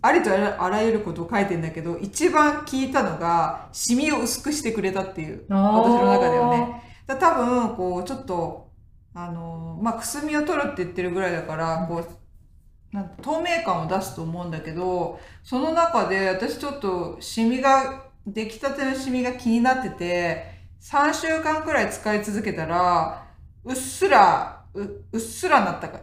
[0.01, 6.83] ありとあらゆることを書いてんだけど一番聞いたのがシミを薄くしてくれたっていう私の中ではね。
[7.07, 8.69] だ多分こうちょっと
[9.13, 20.45] あのまあくすみを取るって言ってるぐらいだからこうなん透明感を出すと思うんだけどその中で私ちょっとシミが出来たてのシミが気になってて
[20.81, 23.25] 3週間くらい使い続けたら
[23.63, 24.81] うっすらう
[25.11, 25.99] うっすらなったか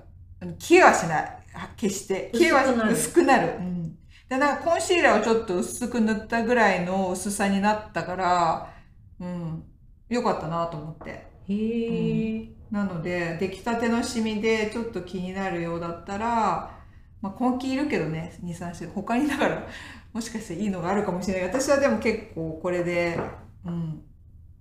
[0.59, 2.93] 消えはしないは決して消えは薄くなる。
[2.93, 3.99] 薄くなる、うん、
[4.29, 8.79] でなんかコンシーラーをちょっと薄く塗ったぐらいの薄さになったから
[9.21, 9.65] うん。
[10.09, 11.27] よかったなと思って。
[11.49, 16.79] へえ、なので、出来たてのシミでちょっと気になるようだったら、
[17.21, 18.89] まあ、根気いるけどね、2、3週。
[18.89, 19.67] 他にだから、
[20.13, 21.49] もしかしていいのがあるかもしれない。
[21.49, 23.19] 私はでも結構これで、
[23.65, 24.03] うん、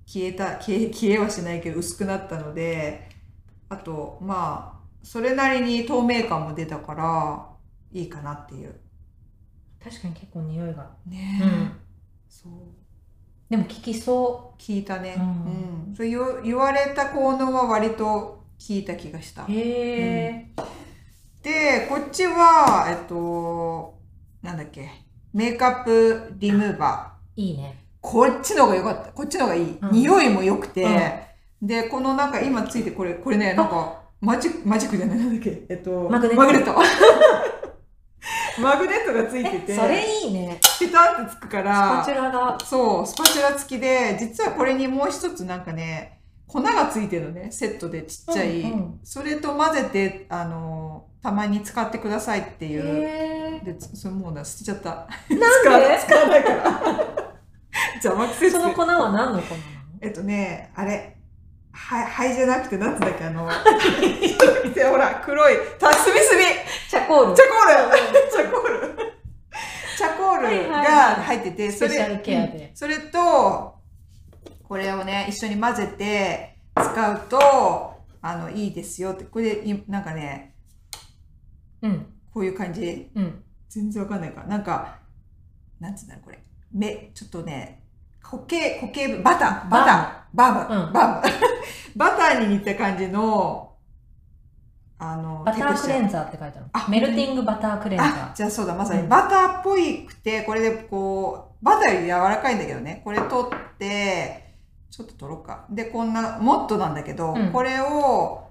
[0.06, 3.10] 消えた、消え、消えはしないけど薄くなったので、
[3.70, 7.50] あと、まあ、それなりに透明感も出たから、
[7.92, 8.76] いいかなっていう。
[9.84, 11.72] 確かに結構匂いがねうん
[12.28, 12.52] そう。
[13.50, 15.16] でも効きそ聞いたね。
[15.18, 15.96] ううんん。
[15.96, 19.46] そう言わ言われた効能は割と聞いた気がしたう。
[19.52, 20.48] へえ、
[21.42, 23.98] で、こっちは、えっと、
[24.42, 24.90] なんだっけ、
[25.34, 27.42] メイクアップリムーバー。
[27.42, 27.86] いいね。
[28.02, 29.12] こっちの方が良かった。
[29.12, 29.78] こっちの方がいい。
[29.82, 30.84] うん、匂いも良くて、
[31.62, 35.64] うん、で、このなんか今ついてこれ、これね、なんか、マジック、マジックじゃないなんだっけ？
[35.70, 36.42] えっと、マグネット。
[36.42, 36.74] マグネット。
[38.62, 39.76] マグネットがついてて。
[39.76, 40.60] それいいね。
[40.80, 42.04] ピタってつくから。
[42.04, 42.58] スパチュラが。
[42.60, 48.62] そう、スパチュラ付きで、実はこれにもう一つなんかね、粉がついてるのね、セットでちっちゃい。
[48.62, 53.64] うんうん、それと混ぜて、あの、たまに使ってくださいっていう。
[53.64, 54.90] で、それもうな、捨てちゃった。
[54.90, 55.08] なん
[55.40, 56.00] で？
[56.06, 56.82] 使わないから。
[58.04, 59.42] 邪魔くせその粉は何の粉なの？
[60.02, 61.17] えっとね、あれ、
[61.78, 63.48] はい、灰じゃなくて、なんつうんだっけ、あの、ほ
[64.98, 66.44] ら、黒い、た、すみすみ
[66.90, 67.36] チャコール。
[67.36, 68.78] チャコールチャコール
[69.98, 73.76] チャコールが入ってて、それ、それと、
[74.68, 80.56] これをね、一緒に混ぜて使うと、あの、いいですよって、これで、なんかね、
[81.82, 82.06] うん。
[82.34, 83.10] こういう感じ。
[83.16, 83.44] うん。
[83.70, 84.44] 全然わかんないか。
[84.44, 85.00] なんか、
[85.80, 86.44] なんつうんだろう、これ。
[86.74, 87.87] 目、ちょっとね、
[88.30, 91.34] 固形、固形バター、バター、バーム、バーム。
[91.96, 93.74] バターに似た感じの、
[95.00, 96.92] あの、バタークレンザーって書いてある。
[96.92, 98.34] メルティングバタークレンザー。
[98.36, 104.56] じゃあそうだ、まさに、バターっぽいくて、これでこう、バターより柔らかいんだけどね、これ取って、
[104.90, 105.66] ちょっと取ろうか。
[105.70, 108.44] で、こんな、もっとなんだけど、うん、これを、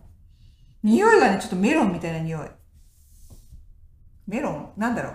[0.83, 2.49] 匂いがね、ちょっとメロンみたいな匂い。
[4.29, 4.71] メロン？
[4.77, 5.15] なんだろう？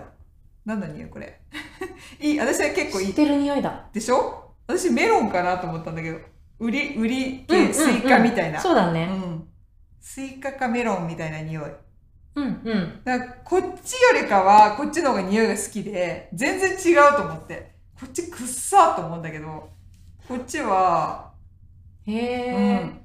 [0.64, 1.40] なんだ匂いこれ？
[2.20, 3.06] いい、私は結構いい。
[3.08, 3.86] 知ってる匂いだ。
[3.92, 4.41] でしょ？
[4.78, 6.18] 私メロンかなと思ったんだけど、
[6.58, 8.60] 売り、売り系、スイカみたいな。
[8.60, 9.08] そうだね。
[9.10, 9.48] うん。
[10.00, 11.64] スイカかメロンみたいな匂い。
[12.34, 13.00] うんうん。
[13.04, 17.72] だからこっちよりかは、こっちの方が匂いが好きで、全然違うと思って。
[18.00, 19.68] こっちくっさと思うんだけど、
[20.26, 21.32] こっちは、
[22.06, 23.00] へえ、うん。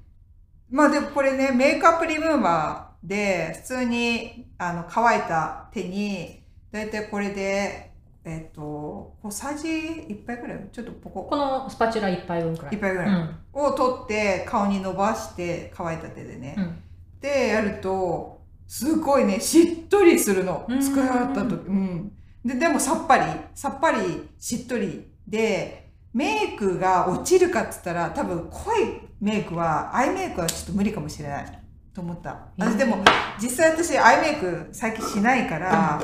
[0.69, 7.91] まあでもこれね、メイクアップリムーバーで、普通に、あの、乾いた手に、だいたいこれで、
[8.27, 10.67] えっ、ー、と、小さじ1杯ぐらい？
[10.71, 11.23] ちょっとポコ。
[11.23, 12.75] このスパチュラ1杯分くらい。
[12.75, 13.07] 1杯ぐらい。
[13.07, 16.55] うん、を取って顔に伸ばして乾いた手でね。
[16.57, 16.83] うん、
[17.21, 20.65] で、やると、すごいね、しっとりするの。
[20.67, 21.67] 使い終わった時。
[21.67, 22.11] うん。
[22.43, 23.23] で、でもさっぱり、
[23.55, 31.63] さっぱりしっとりで、メイクが落ちるかっつったら、多分濃いメイクは、アイメイクはちょっと無理かもしれない。
[31.93, 32.49] と思った。
[32.57, 32.97] 私でも、
[33.41, 35.99] 実際私アイメイク最近しないから、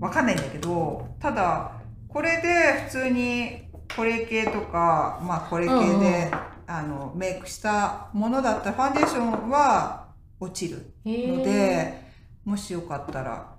[0.00, 1.72] わかんないんだけど、ただ、
[2.08, 3.64] これで普通に
[3.96, 6.00] これ系とか、まあこれ系で、うんうん、
[6.66, 10.08] あの、メイクしたものだったら、ファンデーションは
[10.40, 12.02] 落ちるので、
[12.44, 13.54] もしよかったら、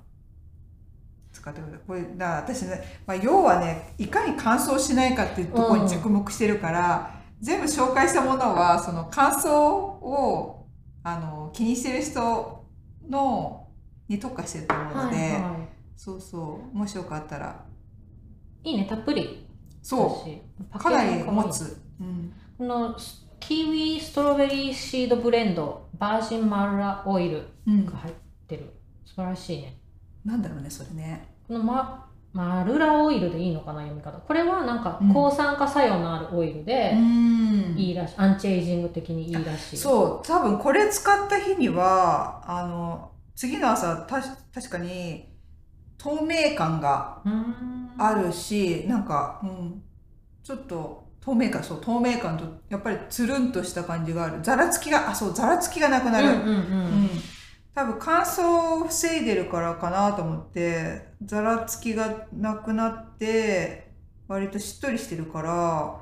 [1.32, 1.80] 使ってください。
[1.88, 10.68] これ、だ私ね、まあ、要はね、いかに乾燥しないかっていうところに着目してるから、うん、全部紹介したものは、その乾燥を、
[11.04, 12.66] あの、気にしてる人
[13.10, 13.68] の、
[14.08, 15.65] に特化してると思うので、はいはい
[15.96, 16.78] そうそう。
[16.78, 17.66] もしよかったら。
[18.64, 19.48] いいねたっぷり。
[19.82, 20.26] そ
[20.74, 20.80] う。
[20.80, 22.96] かなり持つ、うん、この
[23.40, 27.48] キウイストロベリーシードブレンドバージンマルラオイル
[27.86, 28.14] が入っ
[28.48, 28.70] てる、うん、
[29.06, 29.78] 素晴らしいね。
[30.26, 31.28] なんだろうねそれね。
[31.48, 34.18] このママルラオイルでいいのかな読み方。
[34.18, 36.94] これはなんか抗酸化作用のあるオイルで、
[37.78, 38.16] いいらしい。
[38.18, 39.78] アンチエイジング的にいいらしい。
[39.78, 40.28] そう。
[40.28, 44.22] 多分これ使った日にはあの次の朝た
[44.54, 45.35] 確かに
[45.98, 47.22] 透明感が
[47.98, 49.82] あるし、なんか、うん、
[50.44, 54.44] ちょっと透明感、そう、透明感と、やっぱりつるんとした感じがある。
[54.44, 56.28] ざらつきが、あ、そう、ざらつきがなくなる。
[56.28, 57.10] うん、うん、
[57.74, 63.92] 多分乾燥を防いでるからかなと思って、ざらつきがなくなって、
[64.28, 66.00] 割としっとりしてるから、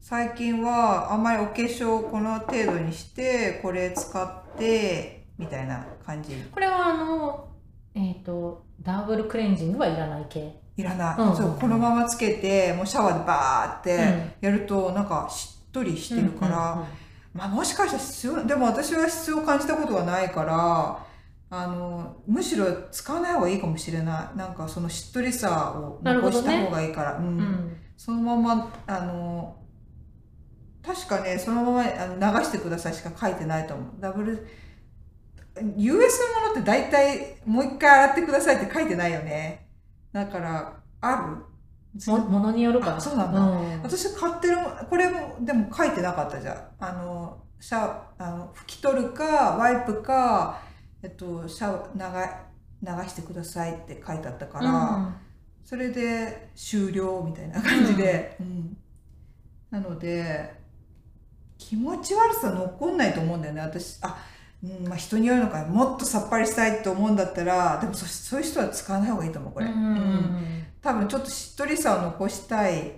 [0.00, 6.34] 最近はあんまりお化粧この程度にして、これ使って、みたいな感じ。
[6.52, 7.48] これはあの、
[7.94, 10.64] えっ、ー、と、ダブルクレンジングはいらない系。
[10.76, 16.84] いらない、うん、そうこのままつけてもうシャワーでバーってやるとなんかしっとりしてるから、
[17.32, 21.06] まあ、もしかしたら必要でも私は必要を感じたことはないから
[21.50, 24.36] あのむしろ使わない方がいいかもしれない。
[24.36, 29.56] なんかそのしっとりさを残した方がいいから、ね、うん、うん、そのままあの
[30.84, 33.86] 確かねそのままあの流してくださいしか書いてないと思う。
[34.00, 34.44] ダブル
[35.76, 39.68] US のものって大体もう一回洗ってくださいって書いてないよね。
[40.12, 41.54] だから、ある？
[42.06, 43.00] もものによるかな。
[43.00, 43.40] そうなんだ。
[43.40, 44.56] うん、私買ってる、
[44.90, 46.56] これも、でも書いてなかったじゃん。
[46.80, 50.60] あの、シャあの拭き取るか、ワイプか、
[51.02, 52.36] えっと、シャワ
[52.82, 55.14] 流流してくださいって書いてあったから、うん、
[55.64, 58.36] それで終了みたいな感じで。
[58.40, 58.76] うん、
[59.70, 60.62] なので、
[61.56, 63.60] 気持ち悪さ残んないと思うんだよね。
[63.60, 64.18] 私、あ、
[64.64, 72.92] うんまあ、人によるのかもっとさっぱりしたいと思うんだったらでもそそういう人は使わない方がいいと思うこれ、うん、多分ちょっとしっとりさを残したい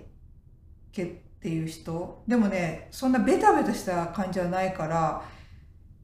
[0.91, 1.07] けっ
[1.39, 2.23] ていう人。
[2.27, 5.21] でもねそんなベタベタした感じはないから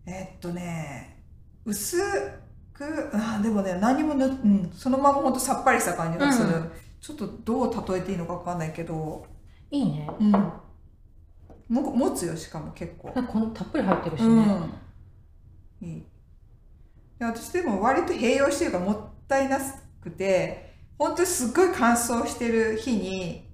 [0.06, 1.24] えっとね
[1.66, 1.98] 薄
[2.74, 6.72] くあでもね何もぬ、うん、そのままほんとさっぱりした感じがする、うん。
[7.00, 9.26] ちょっとどう例えていいのか分かんないけど、
[9.70, 10.08] いいね。
[10.20, 13.12] うん、も持つよしかも結構。
[13.14, 14.74] なんかこのたっぷり入ってるしね、うん、
[15.82, 16.04] いい
[17.20, 18.98] で私でも割と併用してるからもっ
[19.28, 19.60] たいな
[20.02, 23.50] くて本当にすっごい乾燥してる日に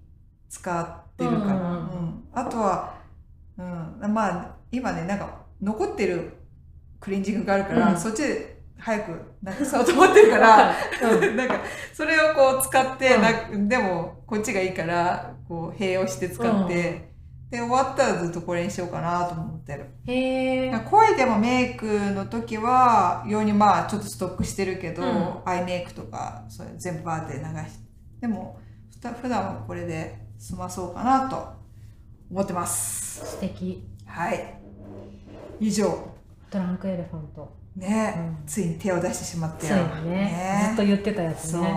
[0.49, 2.93] 使ってるかな、うんうんあとは、
[3.57, 6.31] うん、まあ今ねなんか残ってる
[6.99, 7.97] クレンジングがあるから、うん。
[7.97, 11.35] そっちで早くなくそうと思ってるからうん。
[11.35, 11.61] なんか
[11.93, 13.67] それをこう使って、うん。
[13.67, 17.09] なでもこっちがいいからこう併用して使って、
[17.49, 19.85] で終わったらずっとこれにしようかなと思ってる。
[20.05, 25.41] へえ声でもメイクの時は用にまあちょっとストックしてるけど、うん。
[25.45, 27.89] アイメイクとかそれ全部バーって流して。
[28.21, 28.59] でも
[28.91, 31.43] ふた普段はこれで済まそうかなと
[32.30, 33.26] 思ってます。
[33.26, 33.84] 素敵。
[34.05, 34.59] はい。
[35.59, 36.07] 以上。
[36.51, 37.51] トランクエレファント。
[37.76, 38.47] ね、うん。
[38.47, 40.65] ついに手を出してしまってついにね。
[40.67, 41.61] ずっと言ってたやつそう。
[41.61, 41.69] ね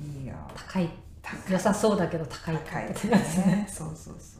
[0.00, 0.34] いいよ。
[0.54, 0.88] 高い。
[1.22, 2.86] 高良さそうだけど高い高い。
[2.86, 3.66] ね。
[3.70, 4.39] そうそうそ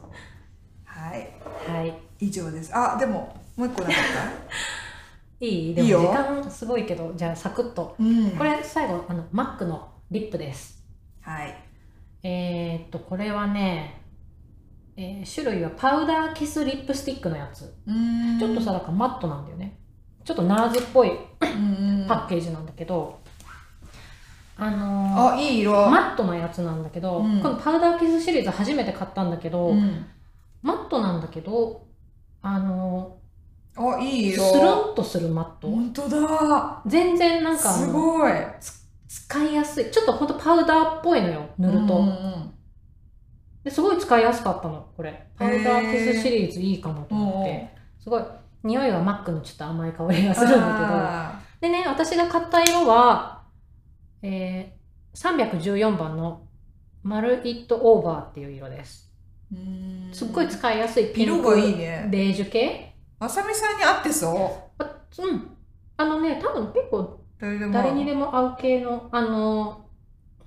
[1.01, 1.29] はい。
[1.71, 1.93] はい。
[2.19, 2.71] 以上です。
[2.75, 3.95] あでももう一個なかっ
[5.41, 5.73] いい？
[5.75, 7.95] でも時間すごいけどじゃあサクッと。
[7.97, 8.31] たうん。
[8.31, 10.83] これ最後あのマックのリップです。
[11.21, 11.55] はい。
[12.23, 14.01] えー、っとこれはね、
[14.95, 17.73] えー種類はパウダーキスリップスティックのやつ。
[17.87, 18.37] うん。
[18.39, 19.77] ちょっとさだからマットなんだよね。
[20.23, 23.19] ちょっとナーズっぽいうんパッケージなんだけど、
[24.55, 25.71] あのーあいい色。
[25.89, 27.41] マットなやつなんだけど、うん。
[27.41, 30.05] このパウダーキスシリーズ初めて買ったんだけど、うん
[30.61, 31.87] マットなんだけど
[32.41, 33.17] あの
[33.77, 34.43] あいいー色。
[34.43, 35.69] スルンとするマット？
[35.69, 36.81] 本当だ。
[36.85, 38.31] 全然なんかあすのごい。
[39.07, 39.91] 使いやすい。
[39.91, 42.51] ちょっとほんとパウダーっぽいのよ塗ると、うんうん
[43.63, 45.27] ですごい使いやすかったのこれ。
[45.37, 47.69] パウダーキスシリーズいいかもと思って。
[47.99, 48.23] すごい。
[48.63, 51.71] 匂いはマックのちょっと甘い香りがするんだあけど。
[51.73, 53.43] でね私が買った色は、
[54.23, 56.47] えー、314番の
[57.03, 59.10] マルイットオーバーっていう色です
[60.11, 62.07] すっごい使いやすいピン色クがいいね。
[62.11, 62.95] ベージュ系。
[63.19, 64.83] あさみさんに合ってそう。
[64.83, 65.57] あうん。
[65.97, 69.85] あのね多分結構誰にでも合う系のあの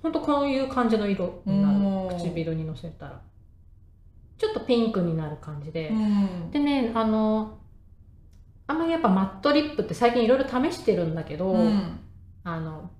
[0.01, 2.07] ほんとこういう感じの色になうん。
[2.09, 3.21] る唇にのせたら。
[4.37, 6.51] ちょっとピンクになる感じで、うん。
[6.51, 7.59] でねあの
[8.67, 11.99] あんまりやっぱマットリップって最近いろいろ試してるんだけど、うん。
[12.43, 12.91] あの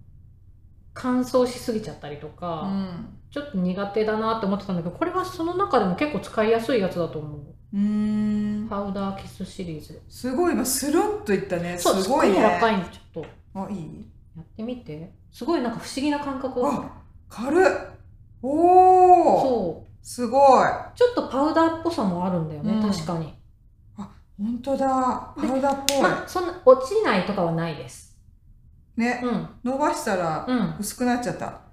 [0.93, 7.41] 乾燥しすぎちゃったりとか、うんちょっと苦手だなって思ってたんだけどこれはその中でも結構使いやすいやつだと思う。
[7.73, 8.65] うん。
[8.69, 10.01] パウダーキスシリーズ。
[10.07, 12.01] すごい今スルンといったねすそう。
[12.01, 12.35] すごごいね。
[12.35, 13.25] い柔らかいのちょっと。
[13.59, 14.07] あいい？
[14.37, 15.11] やってみて。
[15.33, 16.89] すごいなんか不思議な感覚あ
[17.27, 17.63] 軽っ。
[18.41, 19.95] おおそう。
[20.01, 20.67] すごい。
[20.95, 22.89] ちょっとパウダーっぽさもあるんだよね、うん。
[22.89, 23.33] 確かに。
[23.97, 25.33] 本当だ。
[25.35, 26.01] パウダーっぽい。
[26.01, 28.17] まあそんな落ちないとかはないです。
[28.95, 29.19] ね。
[29.21, 29.49] うん。
[29.65, 30.75] 伸ばしたらうん。
[30.79, 31.64] 薄くなっちゃった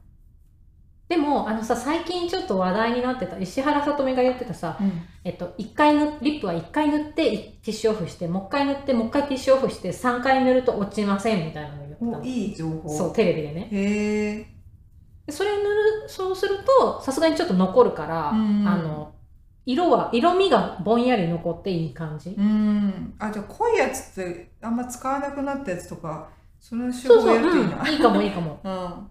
[1.13, 5.03] でもあのさ最近ちょっと話題になってた石原さとみが言ってたさ、うん。
[5.25, 12.89] えっと、一回ぬリップは1回塗っていティッシュオフしてもう1回塗ってもう1回ティッシュオフして3回塗ると落ちませんみたいなのを言ってたおのいい情報。
[12.89, 13.69] そうテレビでね。
[13.71, 14.47] へえ。
[15.27, 19.13] でそれ塗るそうするとさすがにちょっと残るから、うんあの
[19.67, 23.15] 色は色味がぼんやり残っていい感じ、うん。
[23.19, 28.59] あじゃあ濃いやつってあんま使わなくなったやつとかその手法やるといいなうん、 いいかもいいかも。
[28.65, 29.09] うん。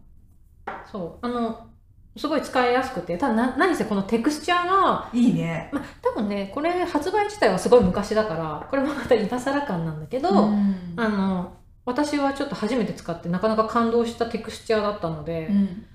[0.91, 1.70] そうあの
[2.17, 5.69] すごい使いやすくてただな何せこのテクスチャーがいいね。
[5.71, 10.93] まあ、多分ねこれ発売自体はすごい昔だからこれもまた今更感なんだけど、うん。
[10.97, 11.53] あの
[11.85, 15.85] 私はちょっと初めて使ってなかなか感動したテクスチャーだったので、うん。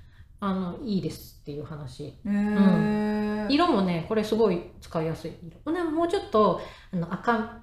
[0.40, 2.05] あのいいですっていう話。
[2.05, 3.47] へー。
[3.51, 5.32] 色もねこれすごい使いやすい。
[5.66, 5.72] 色。
[5.72, 6.60] ねもうちょっと
[6.93, 7.59] あの赤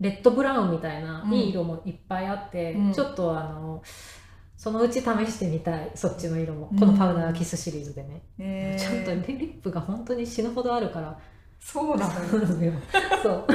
[0.00, 1.34] レッドブラウンみたいな、うん。
[1.34, 2.92] いい色もいっぱいあって、うん。
[2.92, 3.82] ちょっとあの
[4.58, 6.68] そのうち試してみたいそっちの色も。
[6.72, 6.78] うん。
[6.78, 9.04] このパウダーキスシリーズでね、へー。
[9.04, 11.16] ちょっとリップが本当に死ぬほどあるから。
[11.60, 12.72] そうなのよ
[13.22, 13.46] そう。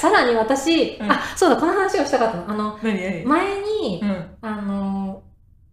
[0.00, 1.10] さらに私、うん。
[1.10, 2.50] あそうだこの話をしたかったの。
[2.50, 2.94] あの前
[3.80, 4.26] に、うん。
[4.42, 5.22] あの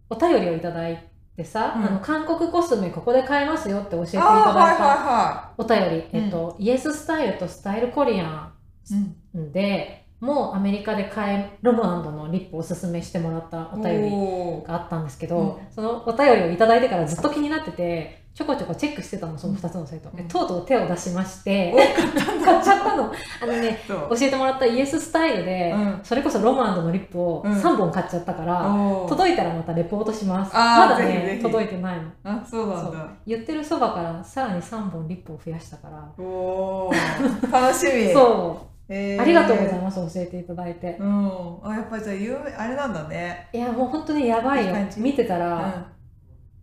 [0.08, 1.04] お便りをいただい
[1.36, 1.84] てさ、うん。
[1.84, 8.52] あの韓国コスメここで買えますよって教えていあただいた、お便り、えっとイエススタイルとスタイルコリア
[9.36, 14.10] ンでもアメリカで買えロムアンドのリップをおすすめしてもらったお便り
[14.66, 15.56] があったんですけど、うん。
[15.72, 21.74] そのお便りをいただいてからずっと気になっててちょこちょこチェックしてたのその2つのサイト、うんでとうとう手を出しまして
[22.44, 23.12] 買っちゃったの。
[23.42, 26.00] あのね教えてもらったイエススタイルで、うん。
[26.02, 27.52] それこそロムアンドのリップをうん。
[27.52, 28.62] 3本買っちゃったから、
[29.08, 30.54] 届いたらまたレポートします。
[30.54, 32.10] まだね届いてないの。
[32.24, 33.08] あそうなんだ。
[33.26, 36.24] 言ってるそばからさらに3本リップを増やしたから。
[36.24, 37.52] おー。
[37.52, 38.12] 楽しみ。
[38.12, 39.20] そうえー。
[39.20, 40.96] ありがとうございます、教えていただいて。
[40.98, 41.58] うん。
[41.62, 43.48] あやっぱりじゃあ有名あれなんだね。
[43.52, 44.74] いや、もう本当にやばいよ。
[44.96, 45.40] 見てたうん。
[45.40, 45.86] ら、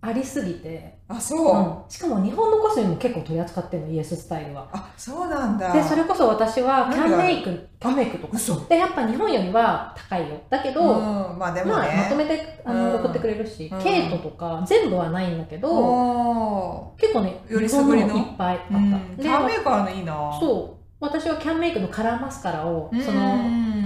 [0.01, 1.75] ありすぎて、あそう、うん。
[1.89, 4.67] しかも日本のコスメも結構取り扱ってるの、イエススタイルは。
[4.71, 5.73] あそうなんだ。
[5.73, 8.33] で、それこそ私はキャンメイク、キャンメイクとか。
[8.35, 8.59] 嘘。
[8.67, 10.35] で、やっぱ日本よりは高いよ。
[10.49, 12.99] だけど、うん、まあでもまあ、ね、まとめてあの、うん。
[13.01, 13.81] 送ってくれるし、うん。
[13.81, 18.13] ケイトとか全部はないんだけど、お結構ね、よりすぐりの？
[18.13, 18.73] もいっぱいあった。
[18.73, 20.13] ーうん、でキャンメーカーのいいな。
[20.39, 20.74] そう。
[21.05, 23.01] 私はキャンメイクのカラーマスカラを、うん。
[23.01, 23.39] その、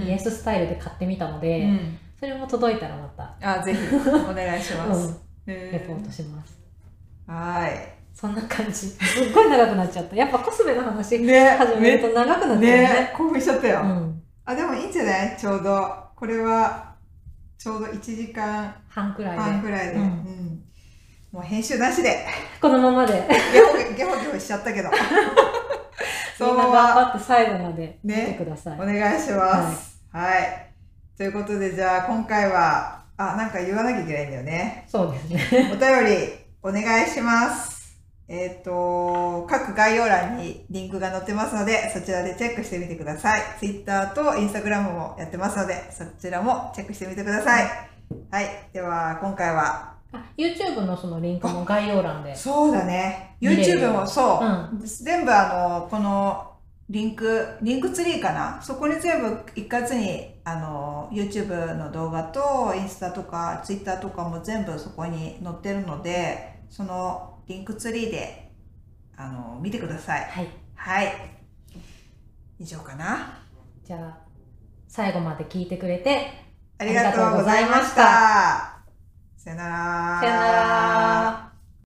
[0.04, 5.52] イエススタイルで買ってみたのうで、ん、それも届いたらまた、あぜひお願いします、うん。
[5.52, 6.58] へレポートします。
[7.26, 7.94] はい。
[8.12, 8.72] そんな感じ。
[8.72, 10.16] すっごい長くなっちゃった。
[10.16, 11.50] やっぱコスメの話ね。
[11.50, 12.70] 始めると長くなっちゃうね。
[12.82, 13.14] ね。
[13.16, 14.22] 興奮しちゃったよ、うん。
[14.44, 15.36] あでもいいんじゃない？
[15.38, 15.88] ちょうど。
[16.16, 16.94] これは
[17.56, 19.40] ちょうど1時間半くらいで。
[19.42, 20.04] 半くらいで、ううん。
[20.06, 20.62] ん
[21.32, 22.26] もう編集なしで。
[22.60, 23.14] このままで。
[23.52, 24.90] ゲホゲホゲホしちゃったけど
[26.40, 28.80] そのまま頑張って最後まで見ねてください。
[28.80, 30.72] お願いしますはい、
[31.16, 35.70] ということでじゃあ今回はあなんか言わなきゃいけないんだよねそうですね。
[35.72, 37.98] お便りお願いします。
[38.26, 43.42] えっ、と、各概要欄にリンクが載ってますので、そちらでチェックしてみてください。
[43.58, 47.64] Twitter と Instagram もやってますので、そちらもチェックしてみてください。
[48.30, 48.46] はい。
[48.72, 52.34] では、今回は、あ YouTube のそのリンクも概要欄で。
[52.34, 53.36] そうだね。
[53.40, 56.46] YouTube もそう、うん全部あの、この
[56.88, 58.60] リンク、リンクツリーかな？
[58.60, 68.50] そこに全部一括に、あの、YouTube の動画と、インスタとか、Twitter とかも全部そこに載ってるので、そのリンクツリーで、
[69.16, 70.24] あの、見てください。
[70.24, 70.48] はい。
[70.74, 71.12] はい。
[72.58, 73.38] 以上かな。
[73.84, 74.18] じゃあ、
[74.88, 76.32] 最後まで聞いてくれて、
[76.78, 78.79] ありがとうございました。
[79.42, 80.20] さよなら。
[80.20, 81.49] さよなら。